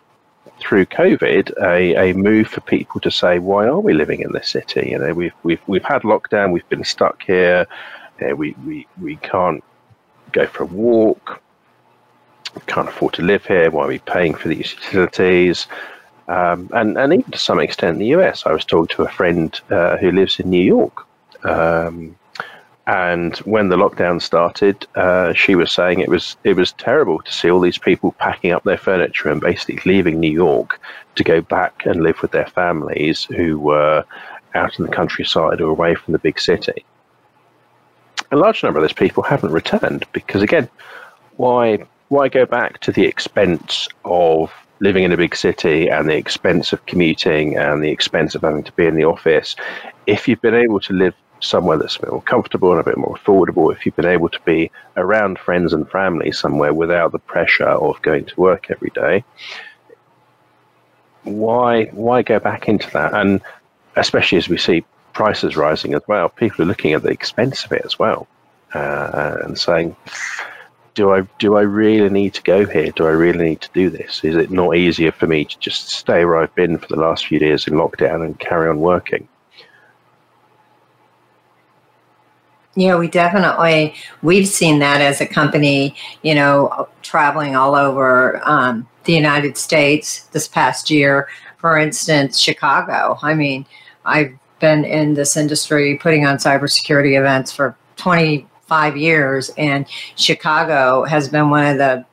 through 0.64 0.86
COVID 0.86 1.52
a, 1.62 2.10
a 2.10 2.14
move 2.14 2.48
for 2.48 2.62
people 2.62 3.00
to 3.02 3.12
say, 3.12 3.40
why 3.40 3.66
are 3.68 3.80
we 3.80 3.94
living 3.94 4.22
in 4.22 4.32
this 4.32 4.50
city? 4.50 4.90
You 4.92 5.00
know, 5.00 5.14
we've 5.14 5.34
we've 5.44 5.62
we've 5.68 5.84
had 5.84 6.04
lockdown, 6.04 6.52
we've 6.52 6.68
been 6.70 6.84
stuck 6.84 7.24
here, 7.24 7.68
you 8.20 8.28
know, 8.28 8.36
we, 8.36 8.56
we 8.66 8.88
we 9.00 9.16
can't 9.18 9.64
go 10.32 10.48
for 10.48 10.64
a 10.64 10.68
walk, 10.68 11.42
we 12.56 12.62
can't 12.68 12.90
afford 12.90 13.14
to 13.16 13.22
live 13.22 13.46
here. 13.46 13.70
Why 13.72 13.86
are 13.86 13.88
we 13.88 14.00
paying 14.00 14.34
for 14.34 14.48
these 14.48 14.74
utilities? 14.74 15.68
Um, 16.28 16.70
and 16.74 16.98
and 16.98 17.14
even 17.14 17.32
to 17.32 17.38
some 17.38 17.60
extent, 17.60 18.00
the 18.00 18.14
US. 18.18 18.46
I 18.46 18.54
was 18.54 18.66
talking 18.66 18.96
to 18.96 19.04
a 19.04 19.10
friend 19.10 19.60
uh, 19.70 19.98
who 19.98 20.12
lives 20.12 20.40
in 20.40 20.50
New 20.50 20.64
York. 20.64 21.06
Um, 21.44 22.16
And 22.86 23.38
when 23.40 23.70
the 23.70 23.78
lockdown 23.78 24.22
started, 24.22 24.86
uh, 24.96 25.34
she 25.34 25.56
was 25.56 25.72
saying 25.72 26.00
it 26.00 26.10
was 26.10 26.36
it 26.44 26.58
was 26.58 26.74
terrible 26.74 27.22
to 27.22 27.32
see 27.32 27.50
all 27.50 27.62
these 27.62 27.78
people 27.78 28.12
packing 28.14 28.52
up 28.52 28.64
their 28.64 28.78
furniture 28.78 29.30
and 29.30 29.40
basically 29.40 29.80
leaving 29.86 30.20
New 30.20 30.32
York 30.32 30.82
to 31.16 31.24
go 31.24 31.40
back 31.40 31.86
and 31.86 32.04
live 32.04 32.22
with 32.22 32.32
their 32.32 32.48
families 32.48 33.24
who 33.26 33.58
were 33.58 34.04
out 34.54 34.78
in 34.78 34.86
the 34.86 34.92
countryside 34.92 35.62
or 35.62 35.70
away 35.70 35.96
from 35.96 36.12
the 36.12 36.20
big 36.20 36.40
city. 36.40 36.84
A 38.32 38.36
large 38.36 38.64
number 38.64 38.80
of 38.80 38.84
those 38.84 38.94
people 38.94 39.24
haven't 39.24 39.52
returned 39.52 40.06
because, 40.12 40.42
again, 40.42 40.68
why 41.38 41.86
why 42.10 42.28
go 42.28 42.46
back 42.46 42.80
to 42.82 42.92
the 42.92 43.06
expense 43.06 43.88
of 44.04 44.52
living 44.82 45.04
in 45.04 45.14
a 45.14 45.18
big 45.18 45.36
city 45.36 45.90
and 45.90 46.10
the 46.10 46.18
expense 46.18 46.74
of 46.74 46.86
commuting 46.86 47.56
and 47.58 47.82
the 47.82 47.90
expense 47.90 48.36
of 48.36 48.42
having 48.42 48.64
to 48.64 48.72
be 48.74 48.86
in 48.86 48.96
the 48.96 49.06
office 49.06 49.56
if 50.06 50.28
you've 50.28 50.42
been 50.42 50.54
able 50.54 50.80
to 50.82 50.92
live 50.94 51.14
somewhere 51.44 51.78
that's 51.78 51.98
a 51.98 52.02
bit 52.02 52.12
more 52.12 52.22
comfortable 52.22 52.72
and 52.72 52.80
a 52.80 52.84
bit 52.84 52.98
more 52.98 53.16
affordable, 53.16 53.72
if 53.72 53.86
you've 53.86 53.96
been 53.96 54.06
able 54.06 54.30
to 54.30 54.40
be 54.42 54.72
around 54.98 55.40
friends 55.40 55.74
and 55.74 55.90
family 55.90 56.32
somewhere 56.32 56.74
without 56.74 57.12
the 57.12 57.20
pressure 57.20 57.68
of 57.68 58.02
going 58.02 58.26
to 58.26 58.40
work 58.40 58.72
every 58.72 58.92
day, 58.92 59.24
why 61.24 61.86
why 61.86 62.22
go 62.22 62.40
back 62.40 62.68
into 62.68 62.90
that? 62.92 63.14
And 63.14 63.42
especially 63.96 64.38
as 64.38 64.50
we 64.50 64.58
see 64.58 64.84
prices 65.14 65.56
rising 65.56 65.94
as 65.94 66.02
well, 66.08 66.30
people 66.30 66.64
are 66.64 66.68
looking 66.68 66.94
at 66.94 67.04
the 67.04 67.10
expense 67.10 67.66
of 67.66 67.72
it 67.72 67.84
as 67.86 67.98
well 68.00 68.28
uh, 68.74 69.38
and 69.44 69.58
saying, 69.58 69.96
do 70.96 71.12
I 71.12 71.22
do 71.40 71.56
I 71.56 71.62
really 71.62 72.10
need 72.10 72.34
to 72.36 72.44
go 72.44 72.66
here? 72.66 72.92
Do 72.92 73.08
I 73.08 73.12
really 73.12 73.44
need 73.50 73.62
to 73.62 73.70
do 73.74 73.90
this? 73.90 74.24
Is 74.24 74.36
it 74.36 74.52
not 74.52 74.76
easier 74.76 75.12
for 75.12 75.28
me 75.28 75.46
to 75.46 75.60
just 75.60 75.90
stay 75.90 76.26
where 76.26 76.38
I've 76.38 76.54
been 76.56 76.78
for 76.78 76.88
the 76.88 77.00
last 77.00 77.28
few 77.28 77.40
years 77.40 77.68
in 77.68 77.74
lockdown 77.74 78.24
and 78.24 78.40
carry 78.40 78.70
on 78.70 78.80
working? 78.80 79.28
Yeah, 82.76 82.98
we 82.98 83.08
definitely 83.08 83.94
we've 84.24 84.48
seen 84.48 84.80
that 84.80 85.00
as 85.00 85.22
a 85.22 85.28
company. 85.28 85.96
You 86.24 86.36
know, 86.36 86.90
traveling 87.02 87.56
all 87.56 87.76
over 87.76 88.42
um, 88.48 88.88
the 89.04 89.14
United 89.14 89.58
States 89.58 90.24
this 90.28 90.48
past 90.48 90.90
year. 90.90 91.28
For 91.58 91.78
instance, 91.78 92.40
Chicago. 92.40 93.20
I 93.22 93.36
mean, 93.36 93.66
I've 94.06 94.34
been 94.60 94.86
in 94.86 95.14
this 95.14 95.38
industry 95.38 95.98
putting 95.98 96.26
on 96.26 96.38
cybersecurity 96.38 97.18
events 97.18 97.52
for 97.52 97.76
25 97.98 98.98
years, 98.98 99.52
and 99.58 99.86
Chicago 100.16 101.04
has 101.04 101.30
been 101.30 101.50
one 101.50 101.66
of 101.66 101.78
the 101.78 102.06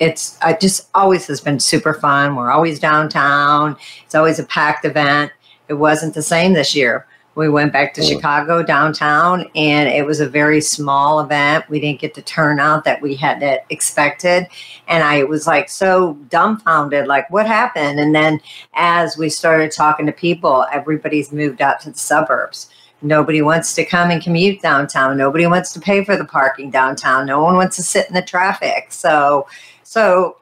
it's 0.00 0.38
it 0.44 0.60
just 0.60 0.88
always 0.94 1.26
has 1.26 1.40
been 1.40 1.58
super 1.60 1.94
fun. 1.94 2.36
We're 2.36 2.50
always 2.50 2.78
downtown. 2.78 3.76
It's 4.04 4.14
always 4.14 4.38
a 4.38 4.44
packed 4.44 4.84
event. 4.84 5.32
It 5.68 5.74
wasn't 5.74 6.14
the 6.14 6.22
same 6.22 6.52
this 6.52 6.74
year. 6.74 7.06
We 7.34 7.48
went 7.48 7.72
back 7.72 7.94
to 7.94 8.00
mm. 8.00 8.08
Chicago 8.08 8.62
downtown, 8.62 9.50
and 9.54 9.88
it 9.88 10.06
was 10.06 10.20
a 10.20 10.28
very 10.28 10.60
small 10.60 11.20
event. 11.20 11.68
We 11.68 11.80
didn't 11.80 12.00
get 12.00 12.14
the 12.14 12.22
turnout 12.22 12.84
that 12.84 13.02
we 13.02 13.16
had 13.16 13.42
expected, 13.70 14.46
and 14.86 15.02
I 15.02 15.24
was 15.24 15.46
like 15.46 15.68
so 15.68 16.14
dumbfounded, 16.28 17.06
like 17.06 17.28
what 17.30 17.46
happened? 17.46 17.98
And 17.98 18.14
then 18.14 18.40
as 18.74 19.16
we 19.16 19.28
started 19.28 19.72
talking 19.72 20.06
to 20.06 20.12
people, 20.12 20.66
everybody's 20.72 21.32
moved 21.32 21.60
out 21.60 21.80
to 21.80 21.90
the 21.90 21.98
suburbs. 21.98 22.70
Nobody 23.02 23.42
wants 23.42 23.74
to 23.74 23.84
come 23.84 24.10
and 24.10 24.22
commute 24.22 24.62
downtown. 24.62 25.18
Nobody 25.18 25.46
wants 25.46 25.72
to 25.74 25.80
pay 25.80 26.04
for 26.04 26.16
the 26.16 26.24
parking 26.24 26.70
downtown. 26.70 27.26
No 27.26 27.42
one 27.42 27.54
wants 27.54 27.76
to 27.76 27.82
sit 27.82 28.08
in 28.08 28.14
the 28.14 28.22
traffic. 28.22 28.86
So, 28.90 29.46
so 29.82 30.38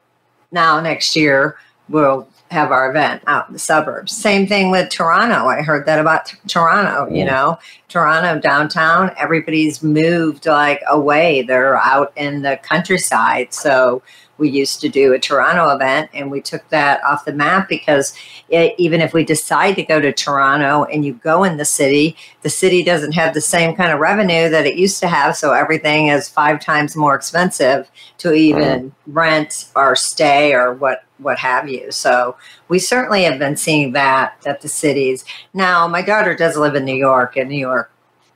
now 0.51 0.79
next 0.79 1.15
year 1.15 1.57
we'll 1.89 2.27
have 2.53 2.71
our 2.71 2.89
event 2.89 3.21
out 3.27 3.47
in 3.47 3.53
the 3.53 3.59
suburbs. 3.59 4.15
Same 4.15 4.47
thing 4.47 4.71
with 4.71 4.89
Toronto. 4.89 5.47
I 5.47 5.61
heard 5.61 5.85
that 5.87 5.99
about 5.99 6.27
t- 6.27 6.37
Toronto, 6.47 7.13
you 7.13 7.25
know, 7.25 7.59
Toronto 7.89 8.39
downtown, 8.39 9.11
everybody's 9.17 9.83
moved 9.83 10.45
like 10.45 10.81
away. 10.87 11.41
They're 11.41 11.77
out 11.77 12.13
in 12.15 12.41
the 12.41 12.59
countryside. 12.63 13.53
So 13.53 14.01
we 14.37 14.49
used 14.49 14.81
to 14.81 14.89
do 14.89 15.13
a 15.13 15.19
Toronto 15.19 15.69
event 15.69 16.09
and 16.13 16.31
we 16.31 16.41
took 16.41 16.67
that 16.69 17.03
off 17.03 17.25
the 17.25 17.33
map 17.33 17.69
because 17.69 18.15
it, 18.49 18.73
even 18.77 19.01
if 19.01 19.13
we 19.13 19.23
decide 19.23 19.75
to 19.75 19.83
go 19.83 20.01
to 20.01 20.11
Toronto 20.11 20.85
and 20.85 21.05
you 21.05 21.13
go 21.13 21.43
in 21.43 21.57
the 21.57 21.65
city, 21.65 22.15
the 22.41 22.49
city 22.49 22.83
doesn't 22.83 23.13
have 23.13 23.33
the 23.33 23.41
same 23.41 23.75
kind 23.75 23.91
of 23.91 23.99
revenue 23.99 24.49
that 24.49 24.65
it 24.65 24.75
used 24.75 24.99
to 25.01 25.07
have. 25.07 25.35
So 25.35 25.53
everything 25.53 26.07
is 26.07 26.27
five 26.27 26.59
times 26.59 26.95
more 26.95 27.15
expensive 27.15 27.89
to 28.19 28.33
even 28.33 28.89
mm-hmm. 28.89 29.13
rent 29.13 29.69
or 29.75 29.95
stay 29.95 30.53
or 30.53 30.73
what 30.73 31.03
what 31.19 31.37
have 31.37 31.69
you. 31.69 31.89
So 31.91 32.35
we 32.67 32.79
certainly 32.79 33.23
have 33.23 33.39
been 33.39 33.55
seeing 33.55 33.93
that 33.93 34.35
at 34.45 34.61
the 34.61 34.67
cities. 34.67 35.23
Now 35.53 35.87
my 35.87 36.01
daughter 36.01 36.35
does 36.35 36.57
live 36.57 36.75
in 36.75 36.83
New 36.83 36.95
York 36.95 37.37
and 37.37 37.49
New 37.49 37.59
York 37.59 37.92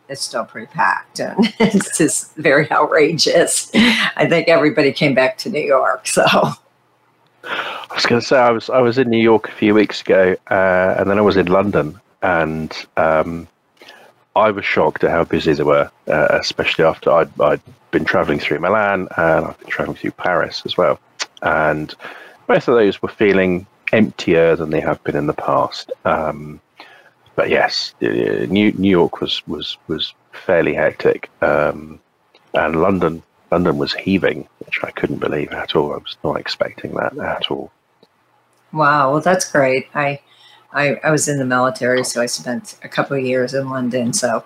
it's 0.09 0.21
still 0.21 0.45
pretty 0.45 0.67
packed 0.67 1.19
and 1.19 1.53
it's 1.59 1.97
just 1.97 2.35
very 2.35 2.71
outrageous. 2.71 3.71
I 3.73 4.27
think 4.29 4.47
everybody 4.47 4.91
came 4.91 5.13
back 5.13 5.37
to 5.39 5.49
New 5.49 5.61
York. 5.61 6.07
So 6.07 6.23
I 7.89 7.93
was 7.93 8.05
going 8.05 8.21
to 8.21 8.27
say 8.27 8.37
I 8.37 8.51
was 8.51 8.69
I 8.69 8.79
was 8.79 8.97
in 8.97 9.09
New 9.09 9.21
York 9.21 9.47
a 9.47 9.51
few 9.51 9.73
weeks 9.73 10.01
ago, 10.01 10.35
uh, 10.51 10.95
and 10.97 11.09
then 11.09 11.17
I 11.17 11.21
was 11.21 11.37
in 11.37 11.47
London, 11.47 11.99
and 12.21 12.73
um, 12.97 13.47
I 14.35 14.51
was 14.51 14.65
shocked 14.65 15.03
at 15.03 15.11
how 15.11 15.23
busy 15.23 15.53
they 15.53 15.63
were, 15.63 15.89
uh, 16.07 16.27
especially 16.31 16.85
after 16.85 17.11
I'd, 17.11 17.41
I'd 17.41 17.61
been 17.91 18.05
traveling 18.05 18.39
through 18.39 18.59
Milan 18.59 19.07
and 19.17 19.45
I've 19.45 19.57
been 19.59 19.69
traveling 19.69 19.97
through 19.97 20.11
Paris 20.11 20.63
as 20.65 20.77
well, 20.77 20.99
and 21.41 21.93
both 22.47 22.67
of 22.67 22.75
those 22.75 23.01
were 23.01 23.09
feeling 23.09 23.65
emptier 23.93 24.55
than 24.55 24.69
they 24.69 24.81
have 24.81 25.01
been 25.03 25.15
in 25.15 25.27
the 25.27 25.33
past. 25.33 25.91
Um, 26.03 26.59
but 27.37 27.49
yes, 27.51 27.93
New 28.01 28.71
New 28.71 28.89
York 28.89 29.21
was 29.21 29.45
was 29.47 29.77
was 29.87 30.13
fairly 30.33 30.73
hectic, 30.73 31.29
um, 31.41 31.99
and 32.55 32.81
London 32.81 33.21
London 33.51 33.77
was 33.77 33.93
heaving, 33.93 34.49
which 34.65 34.83
I 34.83 34.89
couldn't 34.91 35.19
believe 35.19 35.51
at 35.51 35.75
all. 35.75 35.93
I 35.93 35.97
was 35.97 36.17
not 36.23 36.39
expecting 36.39 36.95
that 36.95 37.15
at 37.17 37.49
all. 37.51 37.71
Wow, 38.73 39.11
well 39.11 39.21
that's 39.21 39.49
great. 39.51 39.87
I 39.93 40.19
I, 40.73 40.99
I 41.03 41.11
was 41.11 41.27
in 41.27 41.37
the 41.37 41.45
military, 41.45 42.03
so 42.03 42.21
I 42.21 42.25
spent 42.25 42.75
a 42.83 42.89
couple 42.89 43.15
of 43.15 43.23
years 43.23 43.53
in 43.53 43.69
London. 43.69 44.13
So 44.13 44.43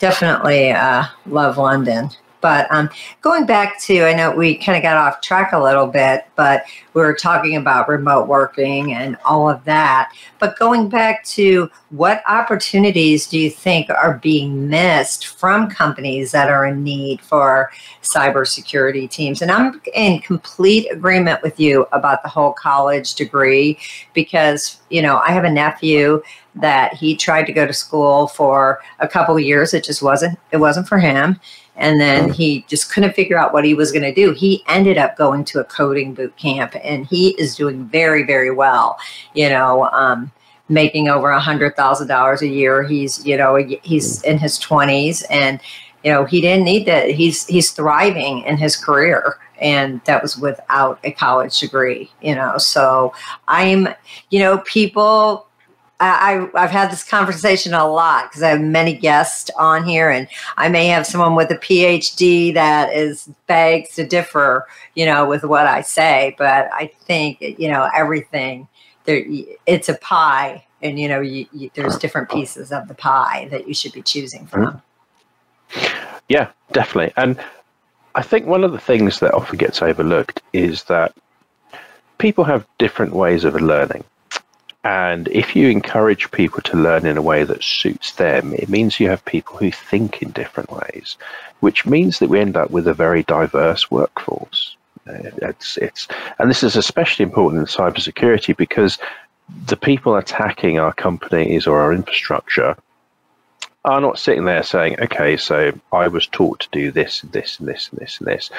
definitely 0.00 0.72
uh, 0.72 1.04
love 1.24 1.56
London. 1.56 2.10
But 2.40 2.70
um, 2.70 2.88
going 3.20 3.46
back 3.46 3.80
to, 3.82 4.04
I 4.04 4.14
know 4.14 4.30
we 4.30 4.56
kind 4.56 4.76
of 4.76 4.82
got 4.82 4.96
off 4.96 5.20
track 5.20 5.52
a 5.52 5.62
little 5.62 5.86
bit, 5.86 6.26
but 6.36 6.64
we 6.94 7.02
were 7.02 7.14
talking 7.14 7.56
about 7.56 7.88
remote 7.88 8.28
working 8.28 8.94
and 8.94 9.16
all 9.24 9.48
of 9.48 9.64
that. 9.64 10.12
But 10.38 10.58
going 10.58 10.88
back 10.88 11.24
to 11.24 11.70
what 11.90 12.22
opportunities 12.28 13.26
do 13.26 13.38
you 13.38 13.50
think 13.50 13.90
are 13.90 14.18
being 14.18 14.68
missed 14.68 15.26
from 15.26 15.68
companies 15.68 16.32
that 16.32 16.48
are 16.48 16.66
in 16.66 16.84
need 16.84 17.20
for 17.20 17.70
cybersecurity 18.02 19.10
teams? 19.10 19.42
And 19.42 19.50
I'm 19.50 19.80
in 19.94 20.20
complete 20.20 20.90
agreement 20.90 21.42
with 21.42 21.58
you 21.58 21.86
about 21.92 22.22
the 22.22 22.28
whole 22.28 22.52
college 22.52 23.14
degree 23.14 23.78
because, 24.14 24.80
you 24.90 25.02
know, 25.02 25.18
I 25.18 25.32
have 25.32 25.44
a 25.44 25.50
nephew 25.50 26.22
that 26.56 26.94
he 26.94 27.16
tried 27.16 27.44
to 27.44 27.52
go 27.52 27.66
to 27.66 27.72
school 27.72 28.26
for 28.28 28.80
a 28.98 29.08
couple 29.08 29.36
of 29.36 29.42
years. 29.42 29.74
It 29.74 29.84
just 29.84 30.02
wasn't, 30.02 30.38
it 30.50 30.56
wasn't 30.56 30.88
for 30.88 30.98
him 30.98 31.38
and 31.78 32.00
then 32.00 32.30
he 32.30 32.64
just 32.68 32.92
couldn't 32.92 33.14
figure 33.14 33.38
out 33.38 33.52
what 33.52 33.64
he 33.64 33.72
was 33.72 33.92
going 33.92 34.02
to 34.02 34.14
do. 34.14 34.32
He 34.32 34.62
ended 34.66 34.98
up 34.98 35.16
going 35.16 35.44
to 35.46 35.60
a 35.60 35.64
coding 35.64 36.12
boot 36.12 36.36
camp, 36.36 36.74
and 36.82 37.06
he 37.06 37.30
is 37.40 37.56
doing 37.56 37.86
very, 37.86 38.24
very 38.24 38.50
well. 38.50 38.98
You 39.34 39.48
know, 39.48 39.84
um, 39.92 40.30
making 40.68 41.08
over 41.08 41.30
a 41.30 41.40
hundred 41.40 41.76
thousand 41.76 42.08
dollars 42.08 42.42
a 42.42 42.48
year. 42.48 42.82
He's, 42.82 43.24
you 43.24 43.36
know, 43.36 43.56
he's 43.82 44.22
in 44.24 44.38
his 44.38 44.58
twenties, 44.58 45.22
and 45.30 45.60
you 46.04 46.12
know, 46.12 46.24
he 46.24 46.40
didn't 46.40 46.64
need 46.64 46.86
that. 46.86 47.10
He's 47.10 47.46
he's 47.46 47.70
thriving 47.70 48.42
in 48.42 48.56
his 48.56 48.76
career. 48.76 49.38
And 49.60 50.00
that 50.04 50.22
was 50.22 50.38
without 50.38 51.00
a 51.02 51.10
college 51.10 51.58
degree, 51.58 52.12
you 52.22 52.36
know. 52.36 52.58
So 52.58 53.12
I'm, 53.48 53.88
you 54.30 54.38
know, 54.38 54.58
people 54.58 55.47
I, 56.00 56.48
I've 56.54 56.70
had 56.70 56.92
this 56.92 57.02
conversation 57.02 57.74
a 57.74 57.86
lot 57.86 58.30
because 58.30 58.42
I 58.42 58.50
have 58.50 58.60
many 58.60 58.94
guests 58.94 59.50
on 59.58 59.84
here, 59.84 60.10
and 60.10 60.28
I 60.56 60.68
may 60.68 60.86
have 60.86 61.06
someone 61.06 61.34
with 61.34 61.50
a 61.50 61.56
PhD 61.56 62.54
that 62.54 62.92
is 62.92 63.28
begs 63.46 63.94
to 63.96 64.06
differ, 64.06 64.66
you 64.94 65.04
know, 65.04 65.26
with 65.26 65.42
what 65.42 65.66
I 65.66 65.80
say. 65.80 66.36
But 66.38 66.70
I 66.72 66.92
think 67.00 67.40
you 67.40 67.68
know 67.68 67.88
everything 67.94 68.68
there. 69.04 69.24
It's 69.66 69.88
a 69.88 69.94
pie, 69.94 70.64
and 70.82 71.00
you 71.00 71.08
know, 71.08 71.20
you, 71.20 71.46
you, 71.52 71.70
there's 71.74 71.98
different 71.98 72.30
pieces 72.30 72.70
of 72.70 72.86
the 72.86 72.94
pie 72.94 73.48
that 73.50 73.66
you 73.66 73.74
should 73.74 73.92
be 73.92 74.02
choosing 74.02 74.46
from. 74.46 74.80
Mm-hmm. 75.70 76.14
Yeah, 76.28 76.50
definitely, 76.72 77.12
and 77.16 77.40
I 78.14 78.22
think 78.22 78.46
one 78.46 78.62
of 78.62 78.70
the 78.70 78.78
things 78.78 79.18
that 79.20 79.34
often 79.34 79.58
gets 79.58 79.82
overlooked 79.82 80.42
is 80.52 80.84
that 80.84 81.12
people 82.18 82.44
have 82.44 82.66
different 82.78 83.14
ways 83.14 83.44
of 83.44 83.54
learning. 83.54 84.04
And 84.88 85.28
if 85.28 85.54
you 85.54 85.68
encourage 85.68 86.30
people 86.30 86.62
to 86.62 86.78
learn 86.78 87.04
in 87.04 87.18
a 87.18 87.22
way 87.30 87.44
that 87.44 87.62
suits 87.62 88.12
them, 88.12 88.54
it 88.54 88.70
means 88.70 88.98
you 88.98 89.10
have 89.10 89.22
people 89.26 89.58
who 89.58 89.70
think 89.70 90.22
in 90.22 90.30
different 90.30 90.70
ways, 90.70 91.18
which 91.60 91.84
means 91.84 92.20
that 92.20 92.30
we 92.30 92.40
end 92.40 92.56
up 92.56 92.70
with 92.70 92.88
a 92.88 92.94
very 92.94 93.22
diverse 93.24 93.90
workforce. 93.90 94.78
Uh, 95.06 95.30
it's, 95.42 95.76
it's, 95.76 96.08
and 96.38 96.48
this 96.48 96.62
is 96.62 96.74
especially 96.74 97.22
important 97.22 97.60
in 97.60 97.66
cybersecurity 97.66 98.56
because 98.56 98.96
the 99.66 99.76
people 99.76 100.16
attacking 100.16 100.78
our 100.78 100.94
companies 100.94 101.66
or 101.66 101.80
our 101.80 101.92
infrastructure 101.92 102.74
are 103.84 104.00
not 104.00 104.18
sitting 104.18 104.44
there 104.44 104.62
saying, 104.62 105.00
okay, 105.00 105.36
so 105.36 105.72
I 105.92 106.08
was 106.08 106.26
taught 106.26 106.60
to 106.60 106.68
do 106.72 106.90
this, 106.90 107.22
and 107.22 107.32
this, 107.32 107.58
and 107.58 107.68
this, 107.68 107.88
and 107.90 108.00
this, 108.00 108.18
and 108.18 108.26
this. 108.26 108.50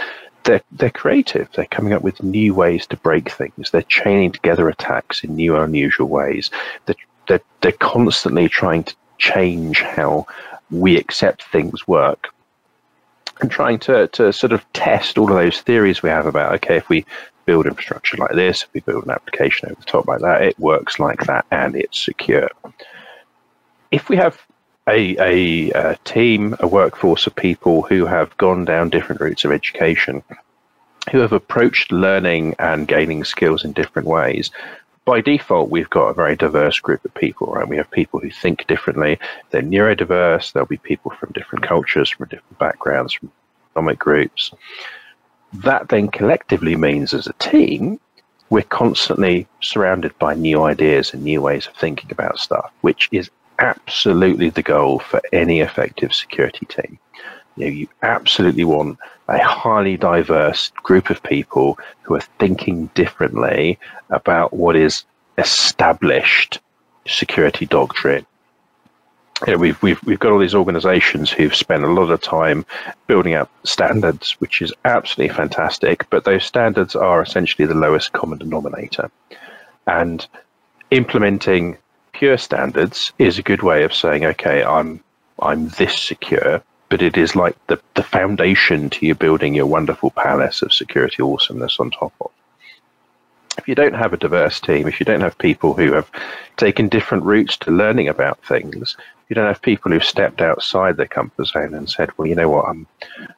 They're, 0.43 0.61
they're 0.71 0.89
creative. 0.89 1.49
They're 1.53 1.65
coming 1.65 1.93
up 1.93 2.01
with 2.01 2.23
new 2.23 2.53
ways 2.53 2.87
to 2.87 2.97
break 2.97 3.29
things. 3.29 3.71
They're 3.71 3.81
chaining 3.83 4.31
together 4.31 4.69
attacks 4.69 5.23
in 5.23 5.35
new, 5.35 5.55
unusual 5.57 6.07
ways. 6.07 6.49
They're, 6.85 6.95
they're, 7.27 7.41
they're 7.61 7.71
constantly 7.73 8.47
trying 8.47 8.85
to 8.85 8.95
change 9.17 9.81
how 9.81 10.25
we 10.71 10.97
accept 10.97 11.43
things 11.43 11.87
work 11.87 12.33
and 13.41 13.51
trying 13.51 13.79
to, 13.79 14.07
to 14.09 14.33
sort 14.33 14.51
of 14.51 14.65
test 14.73 15.17
all 15.17 15.29
of 15.29 15.35
those 15.35 15.61
theories 15.61 16.01
we 16.01 16.09
have 16.09 16.25
about, 16.25 16.53
okay, 16.55 16.77
if 16.77 16.89
we 16.89 17.05
build 17.45 17.65
infrastructure 17.65 18.17
like 18.17 18.33
this, 18.33 18.63
if 18.63 18.73
we 18.73 18.81
build 18.81 19.03
an 19.05 19.11
application 19.11 19.69
over 19.69 19.79
the 19.79 19.85
top 19.85 20.07
like 20.07 20.21
that, 20.21 20.41
it 20.41 20.59
works 20.59 20.99
like 20.99 21.25
that 21.25 21.45
and 21.51 21.75
it's 21.75 21.99
secure. 21.99 22.49
If 23.91 24.09
we 24.09 24.17
have 24.17 24.45
a, 24.89 25.15
a, 25.19 25.71
a, 25.71 25.95
team, 26.03 26.55
a 26.59 26.67
workforce 26.67 27.27
of 27.27 27.35
people 27.35 27.83
who 27.83 28.05
have 28.05 28.35
gone 28.37 28.65
down 28.65 28.89
different 28.89 29.21
routes 29.21 29.45
of 29.45 29.51
education, 29.51 30.23
who 31.11 31.19
have 31.19 31.31
approached 31.31 31.91
learning 31.91 32.55
and 32.59 32.87
gaining 32.87 33.23
skills 33.23 33.63
in 33.63 33.71
different 33.73 34.07
ways. 34.07 34.51
By 35.05 35.21
default, 35.21 35.69
we've 35.69 35.89
got 35.89 36.09
a 36.09 36.13
very 36.13 36.35
diverse 36.35 36.79
group 36.79 37.03
of 37.05 37.13
people, 37.13 37.47
right? 37.47 37.67
We 37.67 37.77
have 37.77 37.89
people 37.89 38.19
who 38.19 38.29
think 38.29 38.67
differently. 38.67 39.19
They're 39.49 39.61
neurodiverse. 39.61 40.51
There'll 40.51 40.67
be 40.67 40.77
people 40.77 41.11
from 41.11 41.31
different 41.33 41.65
cultures, 41.65 42.09
from 42.09 42.27
different 42.27 42.59
backgrounds, 42.59 43.13
from 43.13 43.31
economic 43.71 43.99
groups. 43.99 44.51
That 45.53 45.89
then 45.89 46.09
collectively 46.09 46.75
means 46.75 47.13
as 47.13 47.27
a 47.27 47.33
team, 47.33 47.99
we're 48.49 48.63
constantly 48.63 49.47
surrounded 49.61 50.17
by 50.19 50.33
new 50.33 50.63
ideas 50.63 51.13
and 51.13 51.23
new 51.23 51.41
ways 51.41 51.67
of 51.67 51.75
thinking 51.75 52.11
about 52.11 52.39
stuff, 52.39 52.71
which 52.81 53.07
is 53.11 53.29
absolutely 53.59 54.49
the 54.49 54.63
goal 54.63 54.99
for 54.99 55.21
any 55.31 55.59
effective 55.59 56.13
security 56.13 56.65
team. 56.65 56.97
You, 57.55 57.65
know, 57.65 57.71
you 57.71 57.87
absolutely 58.01 58.63
want 58.63 58.97
a 59.27 59.37
highly 59.43 59.97
diverse 59.97 60.69
group 60.83 61.09
of 61.09 61.21
people 61.21 61.77
who 62.01 62.15
are 62.15 62.23
thinking 62.39 62.87
differently 62.95 63.77
about 64.09 64.53
what 64.53 64.75
is 64.75 65.03
established 65.37 66.59
security 67.05 67.65
doctrine. 67.65 68.25
You 69.45 69.53
know, 69.53 69.59
we've, 69.59 69.81
we've, 69.81 70.03
we've 70.03 70.19
got 70.19 70.31
all 70.31 70.39
these 70.39 70.55
organizations 70.55 71.31
who've 71.31 71.55
spent 71.55 71.83
a 71.83 71.91
lot 71.91 72.11
of 72.11 72.21
time 72.21 72.65
building 73.07 73.35
up 73.35 73.49
standards, 73.63 74.31
which 74.39 74.61
is 74.61 74.73
absolutely 74.83 75.33
fantastic, 75.33 76.09
but 76.09 76.25
those 76.25 76.43
standards 76.43 76.95
are 76.95 77.21
essentially 77.21 77.65
the 77.65 77.73
lowest 77.73 78.11
common 78.11 78.37
denominator. 78.37 79.09
And 79.87 80.27
implementing 80.91 81.77
pure 82.19 82.37
standards 82.37 83.13
is 83.17 83.39
a 83.39 83.41
good 83.41 83.63
way 83.63 83.83
of 83.83 83.95
saying, 83.95 84.25
okay, 84.25 84.61
I'm 84.61 85.01
I'm 85.41 85.69
this 85.69 85.97
secure, 85.97 86.61
but 86.89 87.01
it 87.01 87.15
is 87.15 87.33
like 87.33 87.55
the, 87.67 87.79
the 87.93 88.03
foundation 88.03 88.89
to 88.89 89.05
you 89.05 89.15
building 89.15 89.55
your 89.55 89.67
wonderful 89.67 90.11
palace 90.11 90.61
of 90.61 90.73
security 90.73 91.23
awesomeness 91.23 91.79
on 91.79 91.91
top 91.91 92.11
of. 92.19 92.29
If 93.57 93.69
you 93.69 93.75
don't 93.75 93.95
have 93.95 94.11
a 94.11 94.17
diverse 94.17 94.59
team, 94.59 94.85
if 94.85 94.99
you 94.99 95.05
don't 95.05 95.21
have 95.21 95.37
people 95.37 95.73
who 95.73 95.93
have 95.93 96.11
taken 96.57 96.89
different 96.89 97.23
routes 97.23 97.55
to 97.59 97.71
learning 97.71 98.09
about 98.09 98.43
things, 98.43 98.97
you 99.29 99.33
don't 99.33 99.47
have 99.47 99.61
people 99.61 99.89
who've 99.89 100.03
stepped 100.03 100.41
outside 100.41 100.97
their 100.97 101.07
comfort 101.07 101.45
zone 101.45 101.73
and 101.73 101.89
said, 101.89 102.09
"Well, 102.17 102.27
you 102.27 102.35
know 102.35 102.49
what? 102.49 102.65
I'm, 102.67 102.85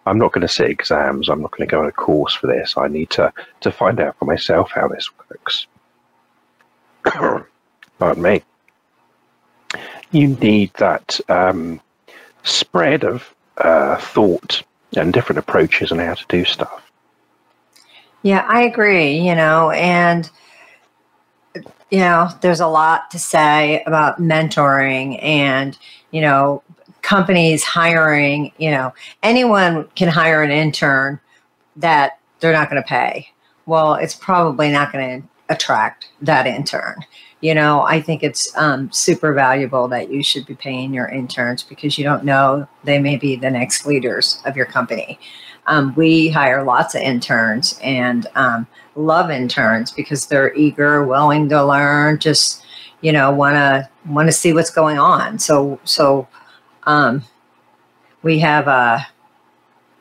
I'm 0.08 0.18
not 0.18 0.32
going 0.32 0.48
to 0.48 0.48
sit 0.48 0.72
exams. 0.72 1.30
I'm 1.30 1.44
not 1.44 1.52
going 1.52 1.70
to 1.70 1.72
go 1.72 1.82
on 1.82 1.88
a 1.88 1.92
course 1.92 2.34
for 2.34 2.48
this. 2.48 2.76
I 2.78 2.88
need 2.88 3.12
to 3.12 3.32
to 3.60 3.72
find 3.72 4.00
out 4.00 4.18
for 4.18 4.26
myself 4.26 4.72
how 4.72 4.88
this 4.88 5.08
works." 5.30 5.68
Pardon 8.00 8.24
me 8.24 8.42
you 10.12 10.28
need 10.28 10.74
that 10.76 11.20
um, 11.30 11.80
spread 12.44 13.04
of 13.04 13.34
uh, 13.58 13.98
thought 13.98 14.64
and 14.96 15.14
different 15.14 15.40
approaches 15.40 15.92
on 15.92 16.00
how 16.00 16.14
to 16.14 16.26
do 16.28 16.44
stuff. 16.46 16.92
Yeah, 18.24 18.46
I 18.48 18.64
agree. 18.64 19.18
You 19.18 19.36
know, 19.36 19.72
and 19.72 20.30
you 21.90 22.00
know, 22.00 22.30
there's 22.42 22.60
a 22.60 22.68
lot 22.68 23.12
to 23.12 23.20
say 23.20 23.84
about 23.86 24.22
mentoring 24.22 25.22
and 25.24 25.78
you 26.12 26.22
know, 26.22 26.62
companies 27.02 27.64
hiring. 27.64 28.52
You 28.58 28.72
know, 28.72 28.94
anyone 29.24 29.88
can 29.96 30.10
hire 30.10 30.44
an 30.44 30.52
intern 30.52 31.20
that 31.78 32.20
they're 32.40 32.54
not 32.54 32.70
going 32.70 32.82
to 32.82 32.88
pay. 32.88 33.30
Well, 33.66 33.96
it's 33.96 34.16
probably 34.16 34.72
not 34.72 34.92
going 34.92 35.22
to 35.22 35.28
attract 35.50 36.08
that 36.22 36.48
intern 36.48 36.96
you 37.42 37.56
know, 37.56 37.82
I 37.82 38.00
think 38.00 38.22
it's 38.22 38.56
um, 38.56 38.92
super 38.92 39.34
valuable 39.34 39.88
that 39.88 40.12
you 40.12 40.22
should 40.24 40.46
be 40.46 40.54
paying 40.54 40.94
your 40.94 41.08
interns 41.08 41.64
because 41.64 41.98
you 41.98 42.04
don't 42.04 42.24
know 42.24 42.68
they 42.84 43.00
may 43.00 43.18
be 43.18 43.36
the 43.36 43.50
next 43.50 43.86
leaders 43.86 44.42
of 44.46 44.56
your 44.56 44.68
company. 44.68 45.20
Um, 45.66 45.94
we 45.96 46.30
hire 46.30 46.64
lots 46.64 46.96
of 46.96 47.02
interns 47.02 47.80
and 47.84 48.28
um, 48.36 48.68
love 48.96 49.30
interns 49.32 49.92
because 49.92 50.28
they're 50.28 50.54
eager, 50.56 51.06
willing 51.06 51.50
to 51.50 51.64
learn, 51.64 52.20
just 52.20 52.64
you 53.02 53.12
know, 53.12 53.32
want 53.32 53.56
to 53.56 53.90
want 54.06 54.28
to 54.28 54.32
see 54.32 54.54
what's 54.54 54.70
going 54.70 55.00
on. 55.00 55.40
So 55.40 55.80
so 55.84 56.28
um, 56.84 57.24
we 58.22 58.40
have 58.40 58.68
a 58.68 58.72
uh, 58.72 59.00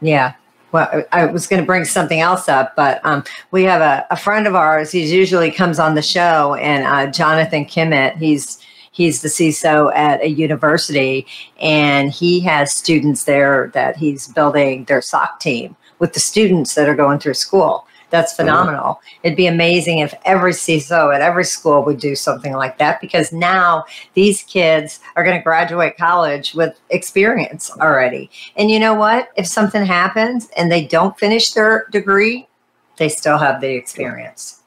yeah 0.02 0.34
well, 0.72 1.04
I 1.12 1.26
was 1.26 1.46
going 1.46 1.60
to 1.60 1.66
bring 1.66 1.84
something 1.84 2.20
else 2.20 2.48
up, 2.48 2.76
but 2.76 3.00
um, 3.04 3.24
we 3.50 3.64
have 3.64 3.80
a, 3.80 4.06
a, 4.10 4.16
friend 4.16 4.46
of 4.46 4.54
ours. 4.54 4.92
He 4.92 5.04
usually 5.04 5.50
comes 5.50 5.78
on 5.78 5.94
the 5.94 6.02
show, 6.02 6.54
and 6.54 6.84
uh, 6.84 7.10
Jonathan 7.10 7.64
Kimmett. 7.64 8.16
He's 8.16 8.60
he's 8.92 9.22
the 9.22 9.28
CISO 9.28 9.94
at 9.94 10.22
a 10.22 10.28
university, 10.28 11.26
and 11.60 12.12
he 12.12 12.40
has 12.40 12.72
students 12.72 13.24
there 13.24 13.70
that 13.74 13.96
he's 13.96 14.28
building 14.28 14.84
their 14.84 15.00
SOC 15.00 15.40
team 15.40 15.76
with 15.98 16.12
the 16.14 16.20
students 16.20 16.74
that 16.74 16.88
are 16.88 16.94
going 16.94 17.18
through 17.18 17.34
school. 17.34 17.86
That's 18.10 18.34
phenomenal. 18.34 18.94
Mm-hmm. 18.94 19.20
It'd 19.22 19.36
be 19.36 19.46
amazing 19.46 20.00
if 20.00 20.14
every 20.24 20.52
CISO 20.52 21.14
at 21.14 21.20
every 21.20 21.44
school 21.44 21.84
would 21.84 21.98
do 21.98 22.14
something 22.14 22.52
like 22.52 22.78
that 22.78 23.00
because 23.00 23.32
now 23.32 23.84
these 24.14 24.42
kids 24.42 25.00
are 25.16 25.24
going 25.24 25.36
to 25.36 25.42
graduate 25.42 25.96
college 25.96 26.54
with 26.54 26.78
experience 26.90 27.70
already. 27.80 28.30
And 28.56 28.70
you 28.70 28.80
know 28.80 28.94
what? 28.94 29.30
If 29.36 29.46
something 29.46 29.84
happens 29.84 30.48
and 30.56 30.70
they 30.70 30.84
don't 30.84 31.18
finish 31.18 31.52
their 31.52 31.86
degree, 31.90 32.48
they 32.96 33.08
still 33.08 33.38
have 33.38 33.60
the 33.60 33.70
experience. 33.74 34.62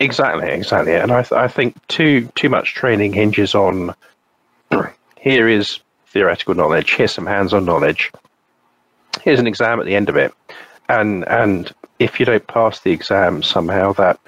Exactly, 0.00 0.48
exactly. 0.48 0.94
And 0.94 1.10
I, 1.10 1.22
th- 1.22 1.32
I 1.32 1.48
think 1.48 1.74
too 1.88 2.28
too 2.34 2.48
much 2.48 2.74
training 2.74 3.12
hinges 3.12 3.54
on 3.54 3.94
here 5.18 5.48
is 5.48 5.80
theoretical 6.06 6.54
knowledge, 6.54 6.94
here's 6.94 7.12
some 7.12 7.26
hands-on 7.26 7.64
knowledge, 7.64 8.10
here's 9.22 9.40
an 9.40 9.46
exam 9.46 9.80
at 9.80 9.86
the 9.86 9.96
end 9.96 10.08
of 10.08 10.16
it, 10.16 10.32
and 10.88 11.26
and 11.28 11.72
if 11.98 12.20
you 12.20 12.26
don't 12.26 12.46
pass 12.46 12.80
the 12.80 12.92
exam, 12.92 13.42
somehow 13.42 13.92
that 13.94 14.18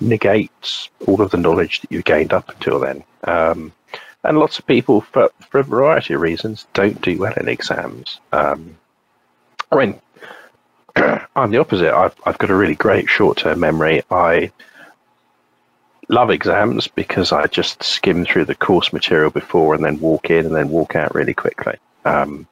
negates 0.00 0.88
all 1.06 1.20
of 1.20 1.30
the 1.30 1.36
knowledge 1.36 1.80
that 1.80 1.92
you've 1.92 2.04
gained 2.04 2.32
up 2.32 2.48
until 2.48 2.80
then. 2.80 3.04
Um, 3.24 3.72
and 4.24 4.38
lots 4.38 4.58
of 4.58 4.66
people, 4.66 5.00
for, 5.00 5.30
for 5.48 5.60
a 5.60 5.64
variety 5.64 6.14
of 6.14 6.20
reasons, 6.20 6.66
don't 6.74 7.00
do 7.00 7.18
well 7.18 7.34
in 7.34 7.48
exams. 7.48 8.20
Um, 8.32 8.76
I 9.70 9.76
mean, 9.76 10.00
I'm 11.36 11.50
the 11.50 11.58
opposite. 11.58 11.92
I've, 11.92 12.14
I've 12.24 12.38
got 12.38 12.50
a 12.50 12.54
really 12.54 12.74
great 12.74 13.08
short 13.08 13.38
term 13.38 13.60
memory. 13.60 14.02
I 14.10 14.52
love 16.08 16.30
exams 16.30 16.88
because 16.88 17.32
I 17.32 17.46
just 17.46 17.82
skim 17.82 18.24
through 18.24 18.44
the 18.44 18.54
course 18.54 18.92
material 18.92 19.30
before 19.30 19.74
and 19.74 19.84
then 19.84 19.98
walk 19.98 20.30
in 20.30 20.46
and 20.46 20.54
then 20.54 20.68
walk 20.68 20.94
out 20.94 21.14
really 21.14 21.34
quickly. 21.34 21.76
Um, 22.04 22.46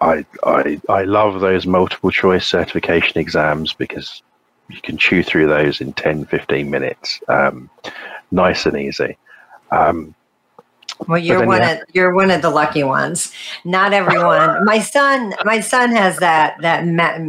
I, 0.00 0.26
I 0.44 0.80
I 0.88 1.04
love 1.04 1.40
those 1.40 1.66
multiple 1.66 2.10
choice 2.10 2.46
certification 2.46 3.18
exams 3.18 3.72
because 3.72 4.22
you 4.68 4.80
can 4.82 4.96
chew 4.96 5.22
through 5.22 5.46
those 5.46 5.80
in 5.80 5.92
10, 5.92 6.26
15 6.26 6.70
minutes, 6.70 7.20
um, 7.28 7.70
nice 8.30 8.66
and 8.66 8.76
easy. 8.76 9.16
Um, 9.70 10.14
well, 11.08 11.18
you're 11.18 11.46
one 11.46 11.62
of 11.62 11.78
you're 11.92 12.14
one 12.14 12.30
of 12.30 12.42
the 12.42 12.50
lucky 12.50 12.82
ones. 12.82 13.32
Not 13.64 13.92
everyone. 13.92 14.64
my 14.64 14.78
son, 14.78 15.34
my 15.44 15.60
son 15.60 15.90
has 15.92 16.18
that 16.18 16.56
that 16.62 16.84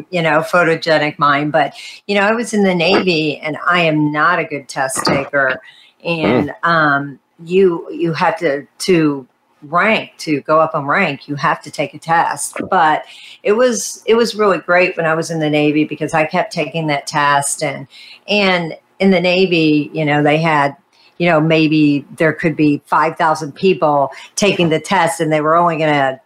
you 0.10 0.22
know 0.22 0.40
photogenic 0.40 1.20
mind, 1.20 1.52
but 1.52 1.74
you 2.08 2.16
know 2.16 2.22
I 2.22 2.32
was 2.32 2.54
in 2.54 2.64
the 2.64 2.76
Navy 2.76 3.38
and 3.40 3.58
I 3.68 3.82
am 3.82 4.12
not 4.12 4.40
a 4.40 4.46
good 4.46 4.70
test 4.70 5.04
taker, 5.06 5.62
and 6.04 6.50
mm. 6.50 6.68
um, 6.68 7.20
you 7.44 7.90
you 7.92 8.14
had 8.14 8.38
to 8.38 8.66
to 8.80 9.28
rank 9.64 10.12
to 10.18 10.42
go 10.42 10.60
up 10.60 10.76
on 10.76 10.86
rank 10.86 11.28
you 11.28 11.36
have 11.36 11.62
to 11.62 11.72
take 11.72 11.94
a 11.94 12.00
test 12.00 12.58
but 12.70 13.06
it 13.42 13.54
was 13.54 14.04
it 14.06 14.16
was 14.16 14.36
really 14.36 14.60
great 14.60 14.96
when 14.96 15.06
i 15.06 15.16
was 15.16 15.32
in 15.32 15.40
the 15.40 15.50
navy 15.50 15.84
because 15.84 16.14
i 16.14 16.26
kept 16.26 16.54
taking 16.54 16.88
that 16.88 17.08
test 17.08 17.64
and 17.64 17.88
and 18.28 18.78
in 19.00 19.10
the 19.10 19.20
navy 19.20 19.90
you 19.94 20.06
know 20.06 20.22
they 20.22 20.38
had 20.38 20.76
you 21.18 21.28
know 21.28 21.42
maybe 21.42 22.06
there 22.18 22.34
could 22.34 22.56
be 22.56 22.82
5000 22.86 23.52
people 23.54 24.12
taking 24.36 24.70
the 24.70 24.80
test 24.80 25.20
and 25.20 25.32
they 25.32 25.42
were 25.42 25.56
only 25.56 25.78
going 25.78 25.92
to 25.92 26.22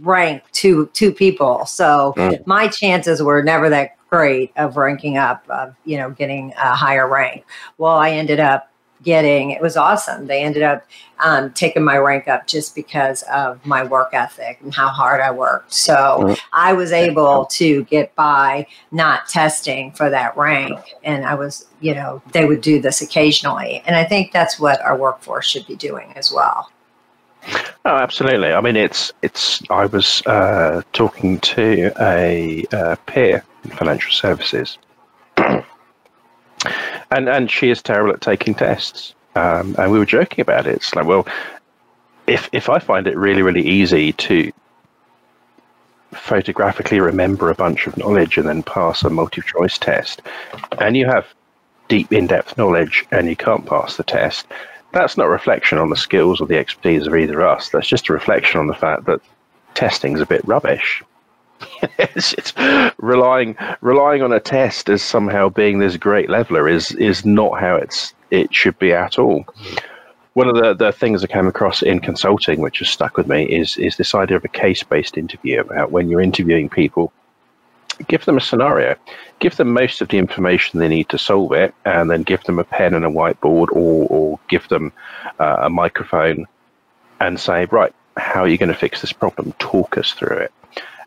rank 0.00 0.42
two 0.52 0.86
two 0.92 1.12
people. 1.12 1.66
So 1.66 2.14
mm. 2.16 2.46
my 2.46 2.68
chances 2.68 3.22
were 3.22 3.42
never 3.42 3.68
that 3.70 3.96
great 4.08 4.52
of 4.56 4.76
ranking 4.76 5.16
up 5.16 5.44
of 5.48 5.74
you 5.84 5.96
know 5.96 6.10
getting 6.10 6.52
a 6.52 6.74
higher 6.74 7.08
rank. 7.08 7.44
Well 7.78 7.96
i 7.96 8.10
ended 8.10 8.40
up 8.40 8.70
getting. 9.06 9.52
It 9.52 9.62
was 9.62 9.76
awesome. 9.76 10.26
They 10.26 10.42
ended 10.42 10.64
up 10.64 10.84
um, 11.20 11.52
taking 11.52 11.84
my 11.84 11.96
rank 11.96 12.26
up 12.28 12.46
just 12.46 12.74
because 12.74 13.22
of 13.32 13.64
my 13.64 13.84
work 13.84 14.10
ethic 14.12 14.58
and 14.62 14.74
how 14.74 14.88
hard 14.88 15.20
I 15.20 15.30
worked. 15.30 15.72
So 15.72 15.94
mm-hmm. 15.94 16.34
I 16.52 16.72
was 16.74 16.90
able 16.92 17.46
to 17.52 17.84
get 17.84 18.14
by 18.16 18.66
not 18.90 19.28
testing 19.28 19.92
for 19.92 20.10
that 20.10 20.36
rank. 20.36 20.78
And 21.04 21.24
I 21.24 21.34
was, 21.36 21.66
you 21.80 21.94
know, 21.94 22.20
they 22.32 22.44
would 22.44 22.60
do 22.60 22.82
this 22.82 23.00
occasionally. 23.00 23.82
And 23.86 23.94
I 23.94 24.04
think 24.04 24.32
that's 24.32 24.58
what 24.58 24.82
our 24.82 24.96
workforce 24.96 25.46
should 25.46 25.66
be 25.66 25.76
doing 25.76 26.12
as 26.16 26.32
well. 26.32 26.70
Oh, 27.84 27.96
absolutely. 27.96 28.52
I 28.52 28.60
mean, 28.60 28.74
it's 28.74 29.12
it's. 29.22 29.62
I 29.70 29.86
was 29.86 30.20
uh, 30.26 30.82
talking 30.92 31.38
to 31.54 31.92
a 32.00 32.64
uh, 32.72 32.96
peer 33.06 33.44
in 33.62 33.70
financial 33.70 34.10
services, 34.10 34.78
and 37.10 37.28
and 37.28 37.50
she 37.50 37.70
is 37.70 37.82
terrible 37.82 38.12
at 38.12 38.20
taking 38.20 38.54
tests. 38.54 39.14
Um, 39.34 39.74
and 39.78 39.92
we 39.92 39.98
were 39.98 40.06
joking 40.06 40.40
about 40.40 40.66
it. 40.66 40.76
It's 40.76 40.94
like, 40.94 41.06
well, 41.06 41.26
if 42.26 42.48
if 42.52 42.68
I 42.68 42.78
find 42.78 43.06
it 43.06 43.16
really 43.16 43.42
really 43.42 43.66
easy 43.66 44.12
to 44.12 44.52
photographically 46.12 47.00
remember 47.00 47.50
a 47.50 47.54
bunch 47.54 47.86
of 47.86 47.96
knowledge 47.96 48.38
and 48.38 48.48
then 48.48 48.62
pass 48.62 49.02
a 49.02 49.10
multiple 49.10 49.42
choice 49.42 49.78
test, 49.78 50.22
and 50.78 50.96
you 50.96 51.06
have 51.06 51.26
deep 51.88 52.12
in 52.12 52.26
depth 52.26 52.56
knowledge 52.56 53.04
and 53.10 53.28
you 53.28 53.36
can't 53.36 53.66
pass 53.66 53.96
the 53.96 54.02
test, 54.02 54.46
that's 54.92 55.16
not 55.16 55.26
a 55.26 55.30
reflection 55.30 55.78
on 55.78 55.90
the 55.90 55.96
skills 55.96 56.40
or 56.40 56.46
the 56.46 56.58
expertise 56.58 57.06
of 57.06 57.14
either 57.14 57.40
of 57.40 57.58
us. 57.58 57.68
That's 57.68 57.86
just 57.86 58.08
a 58.08 58.12
reflection 58.12 58.60
on 58.60 58.66
the 58.66 58.74
fact 58.74 59.04
that 59.04 59.20
testing's 59.74 60.20
a 60.20 60.26
bit 60.26 60.46
rubbish. 60.46 61.02
it's, 61.98 62.32
it's, 62.34 62.52
relying 62.98 63.56
relying 63.80 64.22
on 64.22 64.32
a 64.32 64.40
test 64.40 64.88
as 64.88 65.02
somehow 65.02 65.48
being 65.48 65.78
this 65.78 65.96
great 65.96 66.30
leveler 66.30 66.68
is 66.68 66.92
is 66.92 67.24
not 67.24 67.60
how 67.60 67.76
it's 67.76 68.14
it 68.30 68.54
should 68.54 68.78
be 68.78 68.92
at 68.92 69.18
all. 69.18 69.44
One 70.34 70.48
of 70.48 70.56
the, 70.56 70.74
the 70.74 70.92
things 70.92 71.24
I 71.24 71.28
came 71.28 71.46
across 71.46 71.82
in 71.82 72.00
consulting, 72.00 72.60
which 72.60 72.80
has 72.80 72.90
stuck 72.90 73.16
with 73.16 73.26
me, 73.26 73.44
is 73.44 73.76
is 73.78 73.96
this 73.96 74.14
idea 74.14 74.36
of 74.36 74.44
a 74.44 74.48
case 74.48 74.82
based 74.82 75.16
interview 75.16 75.60
about 75.60 75.92
when 75.92 76.08
you're 76.08 76.20
interviewing 76.20 76.68
people, 76.68 77.12
give 78.08 78.24
them 78.26 78.36
a 78.36 78.40
scenario, 78.40 78.96
give 79.38 79.56
them 79.56 79.72
most 79.72 80.02
of 80.02 80.08
the 80.08 80.18
information 80.18 80.78
they 80.78 80.88
need 80.88 81.08
to 81.08 81.18
solve 81.18 81.52
it, 81.52 81.74
and 81.84 82.10
then 82.10 82.22
give 82.22 82.42
them 82.44 82.58
a 82.58 82.64
pen 82.64 82.94
and 82.94 83.04
a 83.04 83.08
whiteboard, 83.08 83.68
or 83.72 84.06
or 84.10 84.38
give 84.48 84.68
them 84.68 84.92
uh, 85.38 85.56
a 85.60 85.70
microphone, 85.70 86.46
and 87.20 87.40
say, 87.40 87.64
right, 87.66 87.94
how 88.16 88.42
are 88.42 88.48
you 88.48 88.58
going 88.58 88.68
to 88.68 88.74
fix 88.74 89.00
this 89.00 89.12
problem? 89.12 89.52
Talk 89.58 89.96
us 89.96 90.12
through 90.12 90.36
it. 90.36 90.52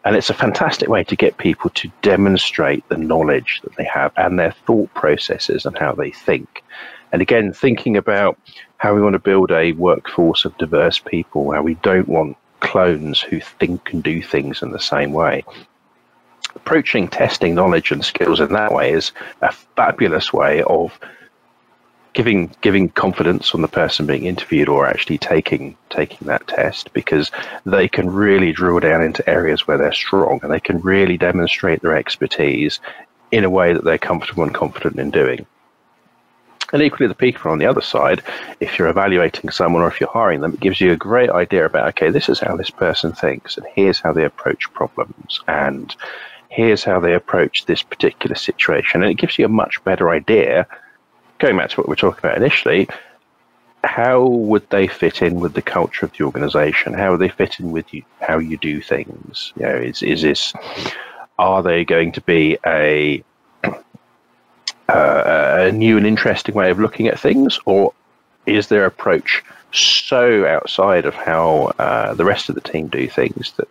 And 0.06 0.16
it's 0.16 0.30
a 0.30 0.34
fantastic 0.34 0.88
way 0.88 1.04
to 1.04 1.16
get 1.16 1.38
people 1.38 1.70
to 1.72 1.91
demonstrate 2.02 2.88
the 2.88 2.97
knowledge 2.97 3.60
that 3.64 3.76
they 3.76 3.84
have 3.84 4.14
and 4.16 4.39
their 4.39 4.54
thought 4.66 4.93
processes 4.93 5.66
and 5.66 5.78
how 5.78 5.93
they 5.93 6.12
think. 6.12 6.64
And 7.12 7.22
again, 7.22 7.52
thinking 7.52 7.97
about 7.97 8.38
how 8.78 8.95
we 8.95 9.02
want 9.02 9.14
to 9.14 9.20
build 9.20 9.52
a 9.52 9.74
workforce 9.74 10.45
of 10.45 10.58
diverse 10.58 11.00
people, 11.00 11.52
how 11.52 11.62
we 11.62 11.76
don't 11.76 12.08
want 12.08 12.38
clones 12.62 13.20
who 13.20 13.39
think 13.41 13.91
and 13.93 14.04
do 14.04 14.22
things 14.22 14.62
in 14.62 14.72
the 14.72 14.80
same 14.80 15.12
way. 15.12 15.43
Approaching 16.56 17.08
testing 17.08 17.56
knowledge 17.56 17.91
and 17.91 18.04
skills 18.04 18.39
in 18.39 18.54
that 18.54 18.74
way 18.74 18.91
is 18.93 19.12
a 19.41 19.52
fabulous 19.52 20.32
way 20.32 20.64
of 20.64 20.97
giving 22.14 22.51
giving 22.62 22.89
confidence 22.89 23.53
on 23.53 23.62
the 23.62 23.68
person 23.68 24.05
being 24.05 24.26
interviewed 24.26 24.68
or 24.68 24.88
actually 24.88 25.18
taking 25.18 25.78
taking 25.89 26.28
that 26.28 26.47
test 26.47 26.91
because 26.93 27.32
they 27.66 27.88
can 27.88 28.10
really 28.10 28.51
drill 28.51 28.80
down 28.80 29.01
into 29.01 29.28
areas 29.30 29.68
where 29.68 29.78
they're 29.78 29.93
strong 29.93 30.39
and 30.41 30.51
they 30.51 30.60
can 30.60 30.82
really 30.82 31.18
demonstrate 31.18 31.82
their 31.82 31.95
expertise 31.95 32.80
in 33.32 33.43
a 33.43 33.49
way 33.49 33.74
that 33.74 33.84
they're 33.84 33.97
comfortable 33.97 34.43
and 34.43 34.55
confident 34.55 34.99
in 34.99 35.12
doing. 35.12 35.45
And 36.72 36.82
equally, 36.84 37.07
the 37.07 37.16
people 37.16 37.51
on 37.51 37.57
the 37.57 37.66
other 37.66 37.82
side, 37.82 38.22
if 38.60 38.78
you're 38.78 38.89
evaluating 38.89 39.49
someone 39.49 39.82
or 39.82 39.88
if 39.88 39.99
you're 39.99 40.10
hiring 40.10 40.41
them, 40.41 40.53
it 40.53 40.60
gives 40.60 40.80
you 40.80 40.91
a 40.91 40.97
great 40.97 41.32
idea 41.32 41.66
about, 41.66 41.88
okay, 41.89 42.12
this 42.12 42.30
is 42.30 42.39
how 42.39 42.55
this 42.55 42.70
person 42.70 43.12
thinks, 43.12 43.57
and 43.57 43.66
here's 43.74 43.99
how 43.99 44.14
they 44.14 44.24
approach 44.24 44.72
problems, 44.74 45.39
and 45.47 45.95
here's 46.49 46.84
how 46.84 46.99
they 46.99 47.16
approach 47.16 47.66
this 47.66 47.82
particular 47.82 48.36
situation. 48.36 49.01
And 49.01 49.12
it 49.12 49.18
gives 49.18 49.39
you 49.39 49.45
a 49.45 49.49
much 49.49 49.84
better 49.84 50.12
idea 50.12 50.68
going 51.39 51.57
back 51.57 51.69
to 51.71 51.77
what 51.77 51.87
we 51.87 51.93
were 51.93 51.95
talking 51.95 52.19
about 52.19 52.37
initially, 52.37 52.87
how 53.83 54.25
would 54.25 54.69
they 54.69 54.87
fit 54.87 55.21
in 55.21 55.39
with 55.39 55.53
the 55.53 55.61
culture 55.61 56.05
of 56.05 56.11
the 56.13 56.23
organization? 56.23 56.93
How 56.93 57.11
would 57.11 57.21
they 57.21 57.29
fit 57.29 57.59
in 57.59 57.71
with 57.71 57.93
you, 57.93 58.03
how 58.21 58.37
you 58.37 58.57
do 58.57 58.81
things? 58.81 59.53
You 59.55 59.63
know, 59.63 59.75
is 59.75 60.03
is 60.03 60.21
this 60.21 60.53
are 61.37 61.63
they 61.63 61.85
going 61.85 62.11
to 62.13 62.21
be 62.21 62.57
a 62.65 63.23
uh, 63.63 63.73
a 64.89 65.71
new 65.71 65.97
and 65.97 66.05
interesting 66.05 66.55
way 66.55 66.69
of 66.69 66.79
looking 66.79 67.07
at 67.07 67.19
things, 67.19 67.59
or 67.65 67.93
is 68.45 68.67
their 68.67 68.85
approach 68.85 69.43
so 69.71 70.45
outside 70.45 71.05
of 71.05 71.13
how 71.13 71.71
uh, 71.79 72.13
the 72.15 72.25
rest 72.25 72.49
of 72.49 72.55
the 72.55 72.61
team 72.61 72.87
do 72.87 73.07
things 73.07 73.53
that 73.53 73.67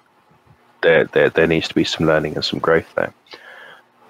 there, 0.80 1.04
there 1.06 1.28
there 1.28 1.46
needs 1.46 1.68
to 1.68 1.74
be 1.74 1.84
some 1.84 2.06
learning 2.06 2.34
and 2.34 2.44
some 2.44 2.60
growth 2.60 2.92
there? 2.94 3.12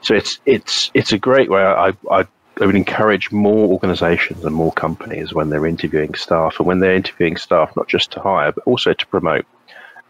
So 0.02 0.14
it's 0.14 0.38
it's 0.46 0.92
it's 0.94 1.12
a 1.12 1.18
great 1.18 1.50
way. 1.50 1.62
I 1.62 1.92
I 2.09 2.24
I 2.61 2.66
would 2.66 2.74
encourage 2.74 3.30
more 3.30 3.68
organisations 3.68 4.44
and 4.44 4.54
more 4.54 4.72
companies 4.72 5.32
when 5.32 5.50
they're 5.50 5.66
interviewing 5.66 6.14
staff, 6.14 6.59
and 6.59 6.66
when 6.66 6.80
they're 6.80 6.94
interviewing 6.94 7.36
staff, 7.36 7.74
not 7.76 7.88
just 7.88 8.11
to 8.12 8.20
hire 8.20 8.52
but 8.52 8.64
also 8.64 8.92
to 8.92 9.06
promote 9.06 9.46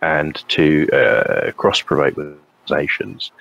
and 0.01 0.42
to 0.49 0.88
uh, 0.90 1.53
cross 1.53 1.82
promote 1.82 2.16
with 2.16 2.38
organisations, 2.61 3.32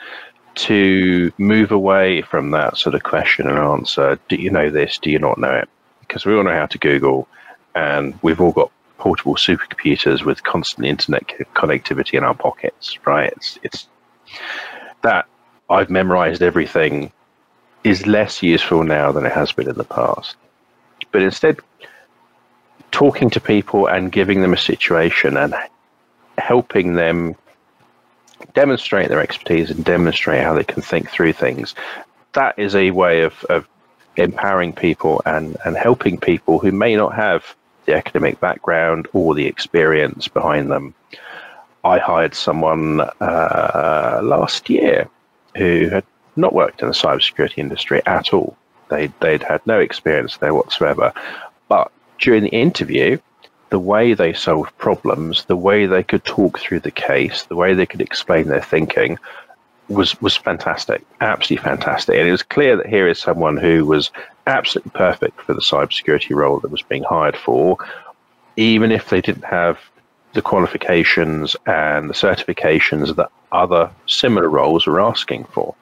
to 0.55 1.31
move 1.37 1.71
away 1.71 2.21
from 2.21 2.51
that 2.51 2.77
sort 2.77 2.95
of 2.95 3.03
question 3.03 3.47
and 3.47 3.59
answer. 3.59 4.19
Do 4.27 4.35
you 4.35 4.49
know 4.49 4.69
this? 4.69 4.97
Do 4.97 5.11
you 5.11 5.19
not 5.19 5.37
know 5.37 5.51
it? 5.51 5.69
Because 6.01 6.25
we 6.25 6.35
all 6.35 6.43
know 6.43 6.51
how 6.51 6.65
to 6.65 6.77
Google, 6.77 7.27
and 7.75 8.17
we've 8.21 8.41
all 8.41 8.51
got 8.51 8.71
portable 8.97 9.35
supercomputers 9.35 10.23
with 10.25 10.43
constant 10.43 10.87
internet 10.87 11.27
connectivity 11.55 12.15
in 12.15 12.23
our 12.23 12.33
pockets, 12.33 12.97
right? 13.05 13.31
It's 13.37 13.59
it's 13.63 13.87
that 15.03 15.27
I've 15.69 15.89
memorized 15.89 16.41
everything 16.41 17.11
is 17.83 18.07
less 18.07 18.43
useful 18.43 18.83
now 18.83 19.11
than 19.11 19.25
it 19.25 19.31
has 19.31 19.51
been 19.51 19.69
in 19.69 19.75
the 19.75 19.83
past. 19.83 20.35
But 21.11 21.21
instead, 21.21 21.59
talking 22.91 23.29
to 23.31 23.39
people 23.39 23.87
and 23.87 24.11
giving 24.11 24.41
them 24.41 24.53
a 24.53 24.57
situation 24.57 25.37
and 25.37 25.55
helping 26.37 26.95
them 26.95 27.35
demonstrate 28.53 29.09
their 29.09 29.21
expertise 29.21 29.71
and 29.71 29.83
demonstrate 29.83 30.43
how 30.43 30.53
they 30.53 30.63
can 30.63 30.81
think 30.81 31.09
through 31.09 31.33
things, 31.33 31.75
that 32.33 32.57
is 32.57 32.75
a 32.75 32.91
way 32.91 33.21
of, 33.21 33.43
of 33.45 33.67
empowering 34.15 34.73
people 34.73 35.21
and, 35.25 35.57
and 35.65 35.77
helping 35.77 36.19
people 36.19 36.59
who 36.59 36.71
may 36.71 36.95
not 36.95 37.15
have 37.15 37.55
the 37.85 37.95
academic 37.95 38.39
background 38.39 39.07
or 39.13 39.33
the 39.33 39.45
experience 39.45 40.27
behind 40.27 40.69
them. 40.69 40.93
I 41.83 41.99
hired 41.99 42.35
someone 42.35 43.01
uh, 43.01 44.19
last 44.23 44.69
year 44.69 45.09
who 45.55 45.89
had 45.89 46.03
not 46.37 46.53
worked 46.53 46.81
in 46.81 46.87
the 46.87 46.93
cybersecurity 46.93 47.57
industry 47.57 48.01
at 48.05 48.33
all. 48.33 48.57
They 48.89 49.07
they'd 49.19 49.43
had 49.43 49.65
no 49.65 49.79
experience 49.79 50.37
there 50.37 50.53
whatsoever. 50.53 51.13
But 51.67 51.91
during 52.19 52.43
the 52.43 52.49
interview, 52.49 53.19
the 53.69 53.79
way 53.79 54.13
they 54.13 54.33
solved 54.33 54.77
problems, 54.77 55.45
the 55.45 55.57
way 55.57 55.85
they 55.85 56.03
could 56.03 56.23
talk 56.23 56.59
through 56.59 56.79
the 56.81 56.91
case, 56.91 57.43
the 57.43 57.55
way 57.55 57.73
they 57.73 57.85
could 57.85 58.01
explain 58.01 58.47
their 58.47 58.61
thinking 58.61 59.17
was 59.89 60.19
was 60.21 60.35
fantastic, 60.35 61.03
absolutely 61.21 61.63
fantastic. 61.63 62.15
And 62.15 62.27
it 62.27 62.31
was 62.31 62.43
clear 62.43 62.77
that 62.77 62.87
here 62.87 63.07
is 63.07 63.19
someone 63.19 63.57
who 63.57 63.85
was 63.85 64.11
absolutely 64.45 64.91
perfect 64.91 65.41
for 65.41 65.53
the 65.53 65.61
cybersecurity 65.61 66.35
role 66.35 66.59
that 66.59 66.71
was 66.71 66.81
being 66.81 67.03
hired 67.03 67.37
for, 67.37 67.77
even 68.55 68.91
if 68.91 69.09
they 69.09 69.21
didn't 69.21 69.45
have 69.45 69.79
the 70.33 70.41
qualifications 70.41 71.55
and 71.65 72.09
the 72.09 72.13
certifications 72.13 73.15
that 73.15 73.31
other 73.51 73.89
similar 74.07 74.49
roles 74.49 74.85
were 74.85 74.99
asking 74.99 75.45
for 75.45 75.73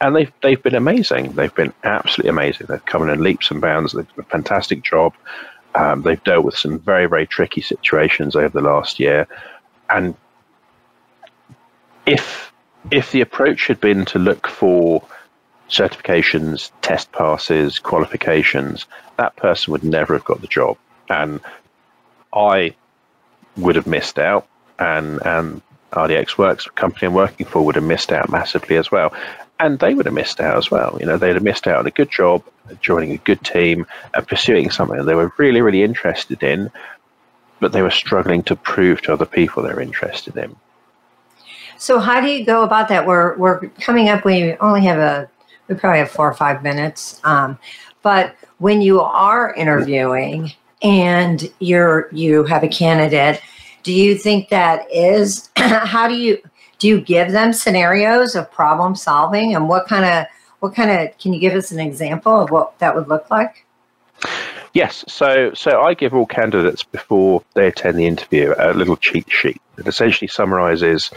and 0.00 0.14
they've 0.14 0.32
they've 0.42 0.62
been 0.62 0.74
amazing. 0.74 1.32
They've 1.32 1.54
been 1.54 1.72
absolutely 1.84 2.30
amazing. 2.30 2.66
They've 2.68 2.84
come 2.84 3.08
in 3.08 3.22
leaps 3.22 3.50
and 3.50 3.60
bounds. 3.60 3.92
They've 3.92 4.06
done 4.08 4.24
a 4.24 4.30
fantastic 4.30 4.82
job. 4.82 5.14
Um, 5.74 6.02
they've 6.02 6.22
dealt 6.24 6.44
with 6.44 6.56
some 6.56 6.78
very 6.78 7.06
very 7.06 7.26
tricky 7.26 7.60
situations 7.60 8.36
over 8.36 8.48
the 8.48 8.66
last 8.66 9.00
year, 9.00 9.26
and 9.90 10.14
if 12.04 12.52
if 12.90 13.12
the 13.12 13.20
approach 13.20 13.66
had 13.66 13.80
been 13.80 14.04
to 14.06 14.18
look 14.18 14.46
for 14.46 15.02
certifications, 15.68 16.70
test 16.82 17.10
passes, 17.12 17.78
qualifications, 17.78 18.86
that 19.16 19.34
person 19.36 19.72
would 19.72 19.82
never 19.82 20.14
have 20.14 20.24
got 20.24 20.40
the 20.40 20.46
job, 20.46 20.76
and 21.08 21.40
I 22.32 22.74
would 23.56 23.76
have 23.76 23.86
missed 23.86 24.18
out, 24.18 24.46
and 24.78 25.20
and 25.24 25.62
RDX 25.92 26.36
Works, 26.36 26.64
the 26.64 26.70
company 26.70 27.06
I'm 27.06 27.14
working 27.14 27.46
for, 27.46 27.64
would 27.64 27.76
have 27.76 27.84
missed 27.84 28.12
out 28.12 28.30
massively 28.30 28.76
as 28.76 28.90
well 28.90 29.14
and 29.58 29.78
they 29.78 29.94
would 29.94 30.06
have 30.06 30.14
missed 30.14 30.40
out 30.40 30.56
as 30.56 30.70
well. 30.70 30.96
You 31.00 31.06
know, 31.06 31.16
they'd 31.16 31.34
have 31.34 31.42
missed 31.42 31.66
out 31.66 31.78
on 31.78 31.86
a 31.86 31.90
good 31.90 32.10
job, 32.10 32.42
joining 32.80 33.12
a 33.12 33.16
good 33.18 33.42
team, 33.42 33.86
and 34.14 34.26
pursuing 34.26 34.70
something 34.70 35.04
they 35.04 35.14
were 35.14 35.32
really, 35.38 35.60
really 35.62 35.82
interested 35.82 36.42
in, 36.42 36.70
but 37.60 37.72
they 37.72 37.82
were 37.82 37.90
struggling 37.90 38.42
to 38.44 38.56
prove 38.56 39.02
to 39.02 39.12
other 39.12 39.26
people 39.26 39.62
they're 39.62 39.80
interested 39.80 40.36
in. 40.36 40.54
So, 41.78 41.98
how 41.98 42.20
do 42.20 42.28
you 42.28 42.44
go 42.44 42.62
about 42.62 42.88
that? 42.88 43.06
We're 43.06 43.36
we're 43.36 43.68
coming 43.80 44.08
up. 44.08 44.24
We 44.24 44.54
only 44.56 44.82
have 44.82 44.98
a 44.98 45.28
we 45.68 45.74
probably 45.74 45.98
have 45.98 46.10
four 46.10 46.28
or 46.28 46.34
five 46.34 46.62
minutes, 46.62 47.20
um, 47.24 47.58
but 48.02 48.34
when 48.58 48.80
you 48.80 49.00
are 49.00 49.54
interviewing 49.54 50.52
and 50.82 51.52
you're 51.60 52.08
you 52.12 52.44
have 52.44 52.62
a 52.62 52.68
candidate, 52.68 53.40
do 53.82 53.92
you 53.92 54.16
think 54.16 54.48
that 54.48 54.90
is 54.90 55.50
how 55.56 56.08
do 56.08 56.14
you 56.14 56.40
do 56.78 56.88
you 56.88 57.00
give 57.00 57.32
them 57.32 57.52
scenarios 57.52 58.34
of 58.34 58.50
problem 58.50 58.94
solving 58.94 59.54
and 59.54 59.68
what 59.68 59.86
kind 59.86 60.04
of 60.04 60.26
what 60.60 60.74
kind 60.74 60.90
of 60.90 61.16
can 61.18 61.32
you 61.32 61.40
give 61.40 61.54
us 61.54 61.70
an 61.70 61.80
example 61.80 62.40
of 62.40 62.50
what 62.50 62.78
that 62.78 62.94
would 62.94 63.08
look 63.08 63.30
like? 63.30 63.64
Yes, 64.72 65.04
so 65.08 65.52
so 65.54 65.80
I 65.80 65.94
give 65.94 66.14
all 66.14 66.26
candidates 66.26 66.82
before 66.82 67.42
they 67.54 67.68
attend 67.68 67.98
the 67.98 68.06
interview 68.06 68.54
a 68.58 68.74
little 68.74 68.96
cheat 68.96 69.30
sheet 69.30 69.60
that 69.76 69.86
essentially 69.86 70.28
summarizes 70.28 71.10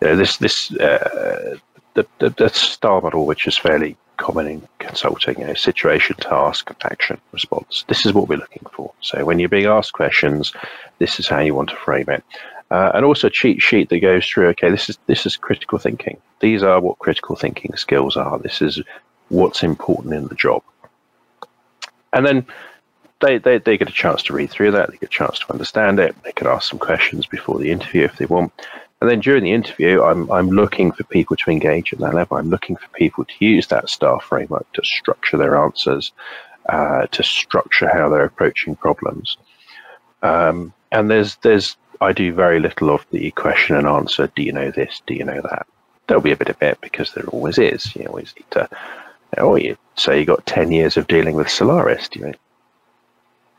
you 0.00 0.08
know, 0.08 0.16
this 0.16 0.36
this 0.38 0.70
uh, 0.72 1.56
the, 1.94 2.06
the, 2.18 2.30
the 2.30 2.48
star 2.48 3.00
model, 3.00 3.26
which 3.26 3.46
is 3.46 3.58
fairly 3.58 3.96
common 4.16 4.46
in 4.46 4.68
consulting, 4.78 5.40
you 5.40 5.46
know, 5.46 5.54
situation, 5.54 6.14
task, 6.16 6.70
action, 6.84 7.18
response. 7.32 7.84
This 7.88 8.04
is 8.04 8.12
what 8.12 8.28
we're 8.28 8.38
looking 8.38 8.66
for. 8.72 8.92
So 9.00 9.24
when 9.24 9.38
you're 9.38 9.48
being 9.48 9.66
asked 9.66 9.94
questions, 9.94 10.52
this 10.98 11.18
is 11.18 11.26
how 11.26 11.40
you 11.40 11.54
want 11.54 11.70
to 11.70 11.76
frame 11.76 12.08
it. 12.08 12.22
Uh, 12.70 12.92
and 12.94 13.04
also 13.04 13.26
a 13.26 13.30
cheat 13.30 13.60
sheet 13.60 13.88
that 13.88 13.98
goes 14.00 14.26
through, 14.26 14.46
okay, 14.48 14.70
this 14.70 14.88
is 14.88 14.98
this 15.06 15.26
is 15.26 15.36
critical 15.36 15.78
thinking. 15.78 16.16
These 16.38 16.62
are 16.62 16.80
what 16.80 16.98
critical 16.98 17.34
thinking 17.34 17.74
skills 17.76 18.16
are. 18.16 18.38
This 18.38 18.62
is 18.62 18.80
what's 19.28 19.62
important 19.62 20.14
in 20.14 20.28
the 20.28 20.34
job. 20.34 20.62
And 22.12 22.26
then 22.26 22.46
they, 23.20 23.38
they, 23.38 23.58
they 23.58 23.76
get 23.76 23.88
a 23.88 23.92
chance 23.92 24.22
to 24.24 24.32
read 24.32 24.50
through 24.50 24.72
that, 24.72 24.90
they 24.90 24.96
get 24.96 25.08
a 25.08 25.12
chance 25.12 25.38
to 25.40 25.52
understand 25.52 26.00
it, 26.00 26.14
they 26.22 26.32
can 26.32 26.46
ask 26.46 26.68
some 26.68 26.78
questions 26.78 27.26
before 27.26 27.58
the 27.58 27.70
interview 27.70 28.04
if 28.04 28.16
they 28.16 28.26
want. 28.26 28.52
And 29.00 29.08
then 29.08 29.20
during 29.20 29.44
the 29.44 29.52
interview, 29.52 30.02
I'm, 30.02 30.30
I'm 30.30 30.50
looking 30.50 30.92
for 30.92 31.04
people 31.04 31.36
to 31.36 31.50
engage 31.50 31.92
at 31.92 32.00
that 32.00 32.12
level. 32.14 32.36
I'm 32.36 32.50
looking 32.50 32.76
for 32.76 32.88
people 32.88 33.24
to 33.24 33.44
use 33.44 33.66
that 33.68 33.88
STAR 33.88 34.20
framework 34.20 34.70
to 34.74 34.84
structure 34.84 35.38
their 35.38 35.56
answers, 35.56 36.12
uh, 36.68 37.06
to 37.06 37.22
structure 37.22 37.88
how 37.88 38.10
they're 38.10 38.24
approaching 38.24 38.76
problems. 38.76 39.38
Um, 40.22 40.74
and 40.92 41.10
there's, 41.10 41.36
there's, 41.36 41.76
I 42.00 42.12
do 42.12 42.32
very 42.32 42.60
little 42.60 42.90
of 42.90 43.04
the 43.10 43.30
question 43.32 43.76
and 43.76 43.86
answer. 43.86 44.30
Do 44.34 44.42
you 44.42 44.52
know 44.52 44.70
this? 44.70 45.02
Do 45.06 45.14
you 45.14 45.24
know 45.24 45.40
that? 45.42 45.66
There'll 46.06 46.22
be 46.22 46.32
a 46.32 46.36
bit 46.36 46.48
of 46.48 46.60
it 46.62 46.78
because 46.80 47.12
there 47.12 47.26
always 47.26 47.58
is. 47.58 47.94
You 47.94 48.06
always 48.06 48.34
need 48.36 48.50
to. 48.52 48.68
Oh, 49.38 49.54
you 49.54 49.76
say 49.96 50.18
you 50.18 50.24
got 50.24 50.46
ten 50.46 50.72
years 50.72 50.96
of 50.96 51.06
dealing 51.06 51.36
with 51.36 51.48
Solaris. 51.48 52.08
Do 52.08 52.20
you 52.20 52.34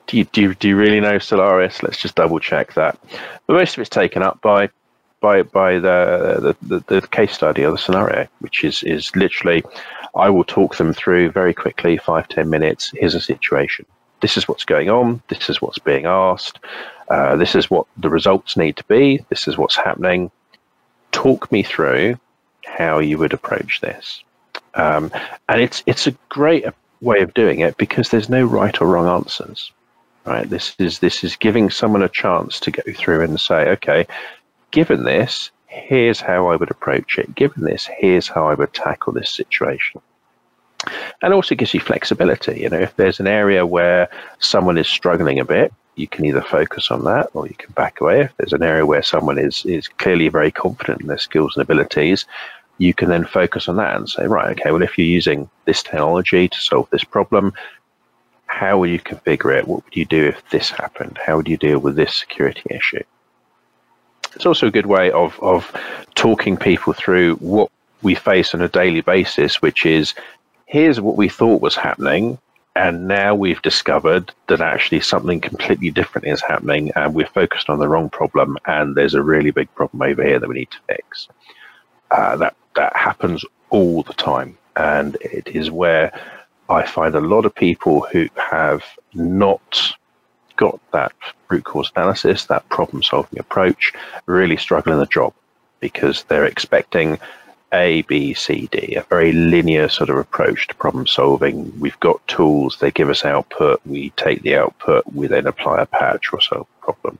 do 0.07 0.17
you, 0.17 0.25
do 0.25 0.41
you, 0.41 0.55
do 0.55 0.67
you 0.67 0.75
really 0.75 0.99
know 0.99 1.19
Solaris? 1.19 1.81
Let's 1.83 1.97
just 1.97 2.15
double 2.15 2.39
check 2.39 2.73
that. 2.73 2.99
But 3.47 3.53
most 3.53 3.75
of 3.75 3.81
it's 3.81 3.89
taken 3.89 4.21
up 4.21 4.41
by 4.41 4.69
by 5.21 5.43
by 5.43 5.79
the, 5.79 6.55
the, 6.61 6.79
the, 6.87 7.07
case 7.07 7.31
study 7.31 7.63
or 7.63 7.71
the 7.71 7.77
scenario, 7.77 8.27
which 8.39 8.63
is 8.63 8.83
is 8.83 9.15
literally, 9.15 9.63
I 10.15 10.29
will 10.29 10.43
talk 10.43 10.75
them 10.75 10.93
through 10.93 11.31
very 11.31 11.53
quickly, 11.53 11.97
five 11.97 12.27
ten 12.27 12.49
minutes. 12.49 12.91
Here's 12.95 13.15
a 13.15 13.21
situation. 13.21 13.85
This 14.21 14.35
is 14.35 14.47
what's 14.47 14.65
going 14.65 14.89
on. 14.89 15.21
This 15.29 15.49
is 15.49 15.61
what's 15.61 15.79
being 15.79 16.05
asked. 16.05 16.59
Uh, 17.11 17.35
this 17.35 17.55
is 17.55 17.69
what 17.69 17.85
the 17.97 18.09
results 18.09 18.55
need 18.55 18.77
to 18.77 18.85
be. 18.85 19.23
This 19.29 19.45
is 19.45 19.57
what's 19.57 19.75
happening. 19.75 20.31
Talk 21.11 21.51
me 21.51 21.61
through 21.61 22.17
how 22.65 22.99
you 22.99 23.17
would 23.17 23.33
approach 23.33 23.81
this. 23.81 24.23
Um, 24.75 25.11
and 25.49 25.59
it's 25.59 25.83
it's 25.85 26.07
a 26.07 26.15
great 26.29 26.63
way 27.01 27.19
of 27.19 27.33
doing 27.33 27.59
it 27.59 27.75
because 27.75 28.09
there's 28.09 28.29
no 28.29 28.45
right 28.45 28.79
or 28.79 28.87
wrong 28.87 29.07
answers. 29.07 29.73
Right. 30.23 30.49
This 30.49 30.73
is 30.79 30.99
this 30.99 31.21
is 31.21 31.35
giving 31.35 31.69
someone 31.69 32.01
a 32.01 32.07
chance 32.07 32.61
to 32.61 32.71
go 32.71 32.83
through 32.95 33.21
and 33.23 33.41
say, 33.41 33.67
okay, 33.71 34.07
given 34.71 35.03
this, 35.03 35.51
here's 35.67 36.21
how 36.21 36.47
I 36.47 36.55
would 36.55 36.71
approach 36.71 37.17
it. 37.17 37.35
Given 37.35 37.65
this, 37.65 37.89
here's 37.97 38.29
how 38.29 38.47
I 38.47 38.53
would 38.53 38.73
tackle 38.73 39.11
this 39.11 39.31
situation. 39.31 39.99
And 41.21 41.33
also 41.33 41.55
gives 41.55 41.73
you 41.73 41.81
flexibility. 41.81 42.61
You 42.61 42.69
know, 42.69 42.79
if 42.79 42.95
there's 42.95 43.19
an 43.19 43.27
area 43.27 43.65
where 43.65 44.09
someone 44.39 44.77
is 44.77 44.87
struggling 44.87 45.39
a 45.39 45.45
bit, 45.45 45.73
you 45.95 46.07
can 46.07 46.25
either 46.25 46.41
focus 46.41 46.89
on 46.91 47.03
that 47.05 47.29
or 47.33 47.47
you 47.47 47.55
can 47.55 47.71
back 47.73 48.01
away. 48.01 48.21
If 48.21 48.37
there's 48.37 48.53
an 48.53 48.63
area 48.63 48.85
where 48.85 49.03
someone 49.03 49.37
is 49.37 49.65
is 49.65 49.87
clearly 49.87 50.29
very 50.29 50.51
confident 50.51 51.01
in 51.01 51.07
their 51.07 51.17
skills 51.17 51.55
and 51.55 51.61
abilities, 51.61 52.25
you 52.77 52.93
can 52.93 53.09
then 53.09 53.25
focus 53.25 53.67
on 53.67 53.75
that 53.77 53.95
and 53.95 54.09
say, 54.09 54.25
right, 54.25 54.57
okay, 54.57 54.71
well, 54.71 54.81
if 54.81 54.97
you're 54.97 55.05
using 55.05 55.49
this 55.65 55.83
technology 55.83 56.47
to 56.47 56.57
solve 56.57 56.89
this 56.89 57.03
problem, 57.03 57.53
how 58.47 58.79
would 58.79 58.89
you 58.89 58.99
configure 58.99 59.57
it? 59.57 59.67
What 59.67 59.85
would 59.85 59.95
you 59.95 60.05
do 60.05 60.27
if 60.27 60.49
this 60.49 60.71
happened? 60.71 61.19
How 61.23 61.37
would 61.37 61.47
you 61.47 61.57
deal 61.57 61.79
with 61.79 61.95
this 61.95 62.15
security 62.15 62.63
issue? 62.69 63.03
It's 64.35 64.45
also 64.45 64.67
a 64.67 64.71
good 64.71 64.85
way 64.85 65.11
of, 65.11 65.39
of 65.41 65.71
talking 66.15 66.57
people 66.57 66.93
through 66.93 67.35
what 67.35 67.69
we 68.01 68.15
face 68.15 68.53
on 68.53 68.61
a 68.61 68.67
daily 68.67 69.01
basis, 69.01 69.61
which 69.61 69.85
is 69.85 70.13
here's 70.65 70.99
what 70.99 71.17
we 71.17 71.29
thought 71.29 71.61
was 71.61 71.75
happening. 71.75 72.39
And 72.75 73.07
now 73.07 73.35
we've 73.35 73.61
discovered 73.61 74.31
that 74.47 74.61
actually 74.61 75.01
something 75.01 75.41
completely 75.41 75.89
different 75.89 76.27
is 76.27 76.41
happening, 76.41 76.91
and 76.95 77.13
we're 77.13 77.27
focused 77.27 77.69
on 77.69 77.79
the 77.79 77.87
wrong 77.87 78.09
problem. 78.09 78.57
And 78.65 78.95
there's 78.95 79.13
a 79.13 79.21
really 79.21 79.51
big 79.51 79.73
problem 79.75 80.01
over 80.01 80.23
here 80.23 80.39
that 80.39 80.47
we 80.47 80.55
need 80.55 80.71
to 80.71 80.79
fix. 80.87 81.27
Uh, 82.11 82.37
that 82.37 82.55
that 82.75 82.95
happens 82.95 83.43
all 83.69 84.03
the 84.03 84.13
time, 84.13 84.57
and 84.75 85.17
it 85.19 85.49
is 85.49 85.69
where 85.69 86.17
I 86.69 86.85
find 86.85 87.15
a 87.15 87.21
lot 87.21 87.45
of 87.45 87.53
people 87.53 88.01
who 88.01 88.29
have 88.37 88.83
not 89.13 89.95
got 90.55 90.79
that 90.91 91.13
root 91.49 91.65
cause 91.65 91.91
analysis, 91.95 92.45
that 92.45 92.67
problem 92.69 93.03
solving 93.03 93.39
approach, 93.39 93.91
really 94.25 94.55
struggle 94.55 94.93
in 94.93 94.99
the 94.99 95.05
job 95.07 95.33
because 95.81 96.23
they're 96.25 96.45
expecting 96.45 97.19
A, 97.73 98.01
B, 98.03 98.33
C, 98.33 98.67
D, 98.71 98.95
a 98.95 99.03
very 99.03 99.31
linear 99.31 99.87
sort 99.89 100.09
of 100.09 100.17
approach 100.17 100.67
to 100.67 100.75
problem 100.75 101.07
solving. 101.07 101.77
We've 101.79 101.99
got 101.99 102.25
tools, 102.27 102.77
they 102.79 102.91
give 102.91 103.09
us 103.09 103.25
output, 103.25 103.81
we 103.85 104.09
take 104.11 104.41
the 104.41 104.57
output, 104.57 105.05
we 105.13 105.27
then 105.27 105.47
apply 105.47 105.81
a 105.81 105.85
patch 105.85 106.33
or 106.33 106.41
solve 106.41 106.67
a 106.81 106.83
problem. 106.83 107.19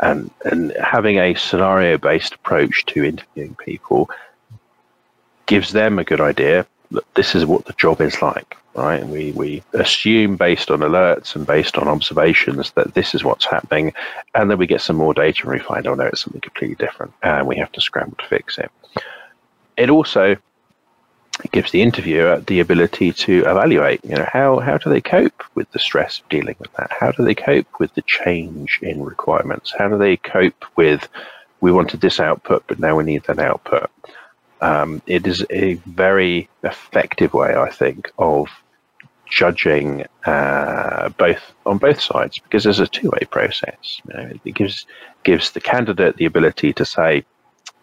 And, 0.00 0.30
and 0.44 0.72
having 0.82 1.18
a 1.18 1.34
scenario 1.34 1.98
based 1.98 2.34
approach 2.34 2.84
to 2.86 3.04
interviewing 3.04 3.54
people 3.54 4.10
gives 5.46 5.72
them 5.72 5.98
a 5.98 6.04
good 6.04 6.20
idea 6.20 6.66
that 6.90 7.14
this 7.14 7.34
is 7.34 7.46
what 7.46 7.66
the 7.66 7.74
job 7.74 8.00
is 8.00 8.20
like 8.20 8.56
right? 8.74 9.00
And 9.00 9.10
we, 9.10 9.32
we 9.32 9.62
assume 9.72 10.36
based 10.36 10.70
on 10.70 10.80
alerts 10.80 11.34
and 11.36 11.46
based 11.46 11.78
on 11.78 11.88
observations 11.88 12.72
that 12.72 12.94
this 12.94 13.14
is 13.14 13.24
what's 13.24 13.46
happening. 13.46 13.92
And 14.34 14.50
then 14.50 14.58
we 14.58 14.66
get 14.66 14.80
some 14.80 14.96
more 14.96 15.14
data 15.14 15.42
and 15.42 15.52
we 15.52 15.60
find, 15.60 15.86
oh 15.86 15.94
no, 15.94 16.06
it's 16.06 16.22
something 16.22 16.40
completely 16.40 16.76
different. 16.76 17.12
And 17.22 17.46
we 17.46 17.56
have 17.56 17.72
to 17.72 17.80
scramble 17.80 18.16
to 18.18 18.26
fix 18.26 18.58
it. 18.58 18.70
It 19.76 19.90
also 19.90 20.36
gives 21.50 21.72
the 21.72 21.82
interviewer 21.82 22.40
the 22.40 22.60
ability 22.60 23.12
to 23.12 23.40
evaluate, 23.40 24.04
you 24.04 24.14
know, 24.14 24.28
how, 24.32 24.60
how 24.60 24.78
do 24.78 24.88
they 24.88 25.00
cope 25.00 25.42
with 25.54 25.70
the 25.72 25.78
stress 25.78 26.20
of 26.20 26.28
dealing 26.28 26.56
with 26.60 26.72
that? 26.74 26.92
How 26.92 27.10
do 27.10 27.24
they 27.24 27.34
cope 27.34 27.80
with 27.80 27.92
the 27.94 28.02
change 28.02 28.78
in 28.82 29.02
requirements? 29.02 29.74
How 29.76 29.88
do 29.88 29.98
they 29.98 30.16
cope 30.16 30.64
with, 30.76 31.08
we 31.60 31.72
wanted 31.72 32.00
this 32.00 32.20
output, 32.20 32.64
but 32.68 32.78
now 32.78 32.96
we 32.96 33.04
need 33.04 33.24
that 33.24 33.40
output? 33.40 33.90
Um, 34.60 35.02
it 35.06 35.26
is 35.26 35.44
a 35.50 35.74
very 35.86 36.48
effective 36.62 37.34
way, 37.34 37.54
I 37.54 37.70
think, 37.70 38.10
of 38.18 38.48
judging 39.26 40.06
uh, 40.26 41.08
both 41.10 41.52
on 41.66 41.78
both 41.78 42.00
sides 42.00 42.38
because 42.38 42.62
there's 42.62 42.78
a 42.78 42.86
two-way 42.86 43.26
process. 43.30 44.00
You 44.06 44.14
know, 44.14 44.30
it 44.44 44.54
gives 44.54 44.86
gives 45.24 45.50
the 45.50 45.60
candidate 45.60 46.16
the 46.16 46.26
ability 46.26 46.72
to 46.74 46.84
say, 46.84 47.24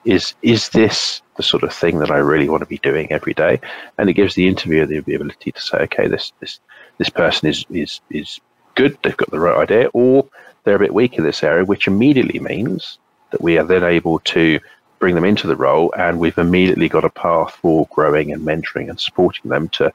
"Is 0.06 0.34
is 0.41 0.70
this 0.70 1.22
the 1.38 1.43
sort 1.43 1.64
of 1.64 1.74
thing 1.74 1.99
that 1.99 2.12
I 2.12 2.18
really 2.18 2.49
want 2.49 2.62
to 2.62 2.68
be 2.70 2.78
doing 2.80 3.12
every 3.12 3.34
day?" 3.34 3.60
And 3.97 4.10
it 4.10 4.14
gives 4.14 4.36
the 4.36 4.47
interviewer 4.47 4.86
the 4.86 4.97
ability 4.97 5.52
to 5.52 5.62
say, 5.62 5.78
"Okay, 5.80 6.08
this 6.08 6.34
this 6.39 6.60
this 6.97 7.10
person 7.10 7.49
is 7.49 7.66
is 7.70 8.02
is 8.10 8.39
good. 8.76 8.97
They've 9.04 9.18
got 9.18 9.32
the 9.32 9.39
right 9.39 9.58
idea, 9.58 9.89
or 9.93 10.28
they're 10.64 10.76
a 10.76 10.80
bit 10.80 10.93
weak 10.93 11.18
in 11.18 11.24
this 11.24 11.43
area," 11.43 11.66
which 11.66 11.88
immediately 11.88 12.39
means 12.39 12.99
that 13.32 13.41
we 13.41 13.58
are 13.58 13.64
then 13.64 13.84
able 13.84 14.20
to 14.20 14.60
bring 14.99 15.16
them 15.16 15.26
into 15.26 15.47
the 15.47 15.56
role 15.56 15.91
and 15.97 16.20
we've 16.20 16.38
immediately 16.38 16.88
got 16.88 17.04
a 17.04 17.10
path 17.10 17.58
for 17.62 17.88
growing 17.91 18.32
and 18.32 18.45
mentoring 18.45 18.88
and 18.88 18.99
supporting 18.99 19.49
them 19.49 19.68
to 19.70 19.91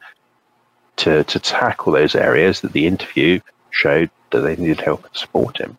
to, 0.97 1.23
to 1.25 1.39
tackle 1.39 1.93
those 1.93 2.15
areas 2.15 2.63
that 2.63 2.73
the 2.73 2.87
interview 2.87 3.39
showed 3.71 4.11
that 4.31 4.41
they 4.41 4.57
needed 4.57 4.81
help 4.81 5.05
and 5.05 5.15
support 5.15 5.61
in. 5.61 5.77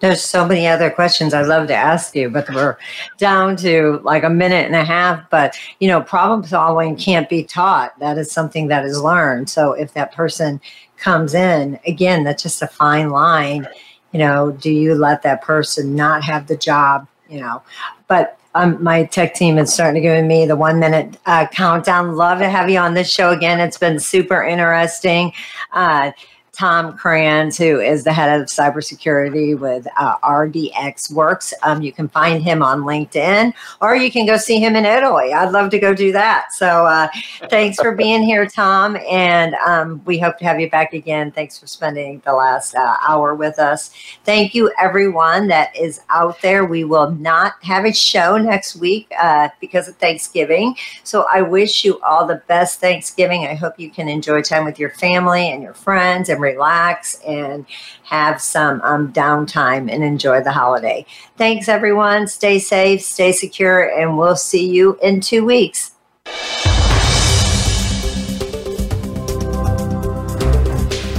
There's 0.00 0.22
so 0.22 0.46
many 0.46 0.66
other 0.66 0.90
questions 0.90 1.34
I'd 1.34 1.46
love 1.46 1.66
to 1.68 1.74
ask 1.74 2.14
you, 2.14 2.30
but 2.30 2.48
we're 2.50 2.76
down 3.18 3.56
to 3.56 4.00
like 4.04 4.22
a 4.22 4.30
minute 4.30 4.66
and 4.66 4.76
a 4.76 4.84
half. 4.84 5.28
But, 5.28 5.56
you 5.80 5.88
know, 5.88 6.00
problem 6.00 6.44
solving 6.44 6.96
can't 6.96 7.28
be 7.28 7.42
taught. 7.42 7.98
That 7.98 8.16
is 8.16 8.30
something 8.30 8.68
that 8.68 8.84
is 8.84 9.00
learned. 9.00 9.50
So 9.50 9.72
if 9.72 9.94
that 9.94 10.12
person 10.12 10.60
comes 10.96 11.34
in, 11.34 11.80
again, 11.86 12.24
that's 12.24 12.42
just 12.42 12.62
a 12.62 12.68
fine 12.68 13.10
line. 13.10 13.66
You 14.12 14.20
know, 14.20 14.52
do 14.52 14.70
you 14.70 14.94
let 14.94 15.22
that 15.22 15.42
person 15.42 15.94
not 15.94 16.22
have 16.22 16.46
the 16.46 16.56
job? 16.56 17.08
You 17.28 17.40
know, 17.40 17.62
but 18.06 18.38
um, 18.54 18.82
my 18.82 19.04
tech 19.04 19.34
team 19.34 19.58
is 19.58 19.72
starting 19.72 20.02
to 20.02 20.08
give 20.08 20.24
me 20.24 20.46
the 20.46 20.56
one 20.56 20.78
minute 20.78 21.18
uh, 21.26 21.46
countdown. 21.48 22.16
Love 22.16 22.38
to 22.38 22.48
have 22.48 22.70
you 22.70 22.78
on 22.78 22.94
this 22.94 23.10
show 23.10 23.30
again. 23.30 23.60
It's 23.60 23.78
been 23.78 24.00
super 24.00 24.42
interesting. 24.42 25.32
Uh, 25.72 26.12
Tom 26.58 26.98
Kranz, 26.98 27.56
who 27.56 27.78
is 27.78 28.02
the 28.02 28.12
head 28.12 28.40
of 28.40 28.48
cybersecurity 28.48 29.56
with 29.56 29.86
uh, 29.96 30.16
RDX 30.24 31.12
Works. 31.12 31.54
Um, 31.62 31.82
you 31.82 31.92
can 31.92 32.08
find 32.08 32.42
him 32.42 32.64
on 32.64 32.80
LinkedIn, 32.80 33.54
or 33.80 33.94
you 33.94 34.10
can 34.10 34.26
go 34.26 34.36
see 34.36 34.58
him 34.58 34.74
in 34.74 34.84
Italy. 34.84 35.32
I'd 35.32 35.52
love 35.52 35.70
to 35.70 35.78
go 35.78 35.94
do 35.94 36.10
that. 36.10 36.52
So, 36.52 36.84
uh, 36.84 37.06
thanks 37.48 37.80
for 37.80 37.94
being 37.94 38.24
here, 38.24 38.44
Tom, 38.44 38.96
and 39.08 39.54
um, 39.64 40.02
we 40.04 40.18
hope 40.18 40.36
to 40.38 40.44
have 40.46 40.58
you 40.58 40.68
back 40.68 40.94
again. 40.94 41.30
Thanks 41.30 41.56
for 41.56 41.68
spending 41.68 42.22
the 42.24 42.32
last 42.32 42.74
uh, 42.74 42.96
hour 43.06 43.36
with 43.36 43.60
us. 43.60 43.92
Thank 44.24 44.52
you, 44.52 44.72
everyone 44.80 45.46
that 45.46 45.76
is 45.76 46.00
out 46.08 46.42
there. 46.42 46.64
We 46.64 46.82
will 46.82 47.12
not 47.12 47.52
have 47.62 47.84
a 47.84 47.92
show 47.92 48.36
next 48.36 48.74
week 48.74 49.06
uh, 49.16 49.50
because 49.60 49.86
of 49.86 49.94
Thanksgiving. 49.98 50.74
So, 51.04 51.24
I 51.32 51.40
wish 51.40 51.84
you 51.84 52.00
all 52.00 52.26
the 52.26 52.42
best 52.48 52.80
Thanksgiving. 52.80 53.46
I 53.46 53.54
hope 53.54 53.78
you 53.78 53.90
can 53.90 54.08
enjoy 54.08 54.42
time 54.42 54.64
with 54.64 54.80
your 54.80 54.90
family 54.90 55.52
and 55.52 55.62
your 55.62 55.74
friends 55.74 56.28
and 56.28 56.47
relax 56.52 57.20
and 57.26 57.66
have 58.04 58.40
some 58.40 58.80
um, 58.82 59.12
downtime 59.12 59.92
and 59.92 60.02
enjoy 60.02 60.40
the 60.42 60.52
holiday. 60.52 61.04
Thanks, 61.36 61.68
everyone. 61.68 62.26
Stay 62.26 62.58
safe, 62.58 63.02
stay 63.02 63.32
secure, 63.32 63.88
and 63.98 64.18
we'll 64.18 64.36
see 64.36 64.68
you 64.68 64.98
in 65.02 65.20
two 65.20 65.44
weeks. 65.44 65.92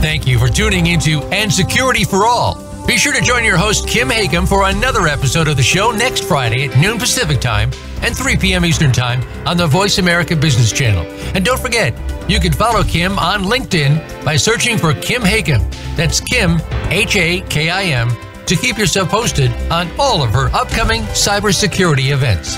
Thank 0.01 0.27
you 0.27 0.39
for 0.39 0.47
tuning 0.47 0.87
into 0.87 1.21
And 1.31 1.51
Security 1.51 2.03
for 2.03 2.25
All. 2.25 2.65
Be 2.87 2.97
sure 2.97 3.13
to 3.13 3.21
join 3.21 3.43
your 3.43 3.57
host, 3.57 3.87
Kim 3.87 4.09
Hakim, 4.09 4.45
for 4.45 4.67
another 4.67 5.07
episode 5.07 5.47
of 5.47 5.57
the 5.57 5.63
show 5.63 5.91
next 5.91 6.23
Friday 6.23 6.67
at 6.67 6.77
noon 6.77 6.97
Pacific 6.97 7.39
Time 7.39 7.69
and 8.03 8.15
3 8.15 8.37
p.m. 8.37 8.65
Eastern 8.65 8.91
Time 8.91 9.21
on 9.47 9.57
the 9.57 9.67
Voice 9.67 9.97
America 9.97 10.35
Business 10.35 10.71
Channel. 10.71 11.05
And 11.35 11.43
don't 11.43 11.59
forget, 11.59 11.93
you 12.29 12.39
can 12.39 12.53
follow 12.53 12.83
Kim 12.83 13.17
on 13.19 13.43
LinkedIn 13.43 14.23
by 14.23 14.35
searching 14.35 14.77
for 14.77 14.93
Kim 14.93 15.21
Hakim. 15.21 15.61
That's 15.95 16.19
Kim, 16.19 16.59
H 16.89 17.15
A 17.15 17.41
K 17.41 17.69
I 17.69 17.83
M, 17.83 18.09
to 18.45 18.55
keep 18.55 18.77
yourself 18.77 19.09
posted 19.09 19.51
on 19.71 19.89
all 19.99 20.23
of 20.23 20.31
her 20.31 20.47
upcoming 20.53 21.01
cybersecurity 21.03 22.11
events. 22.11 22.57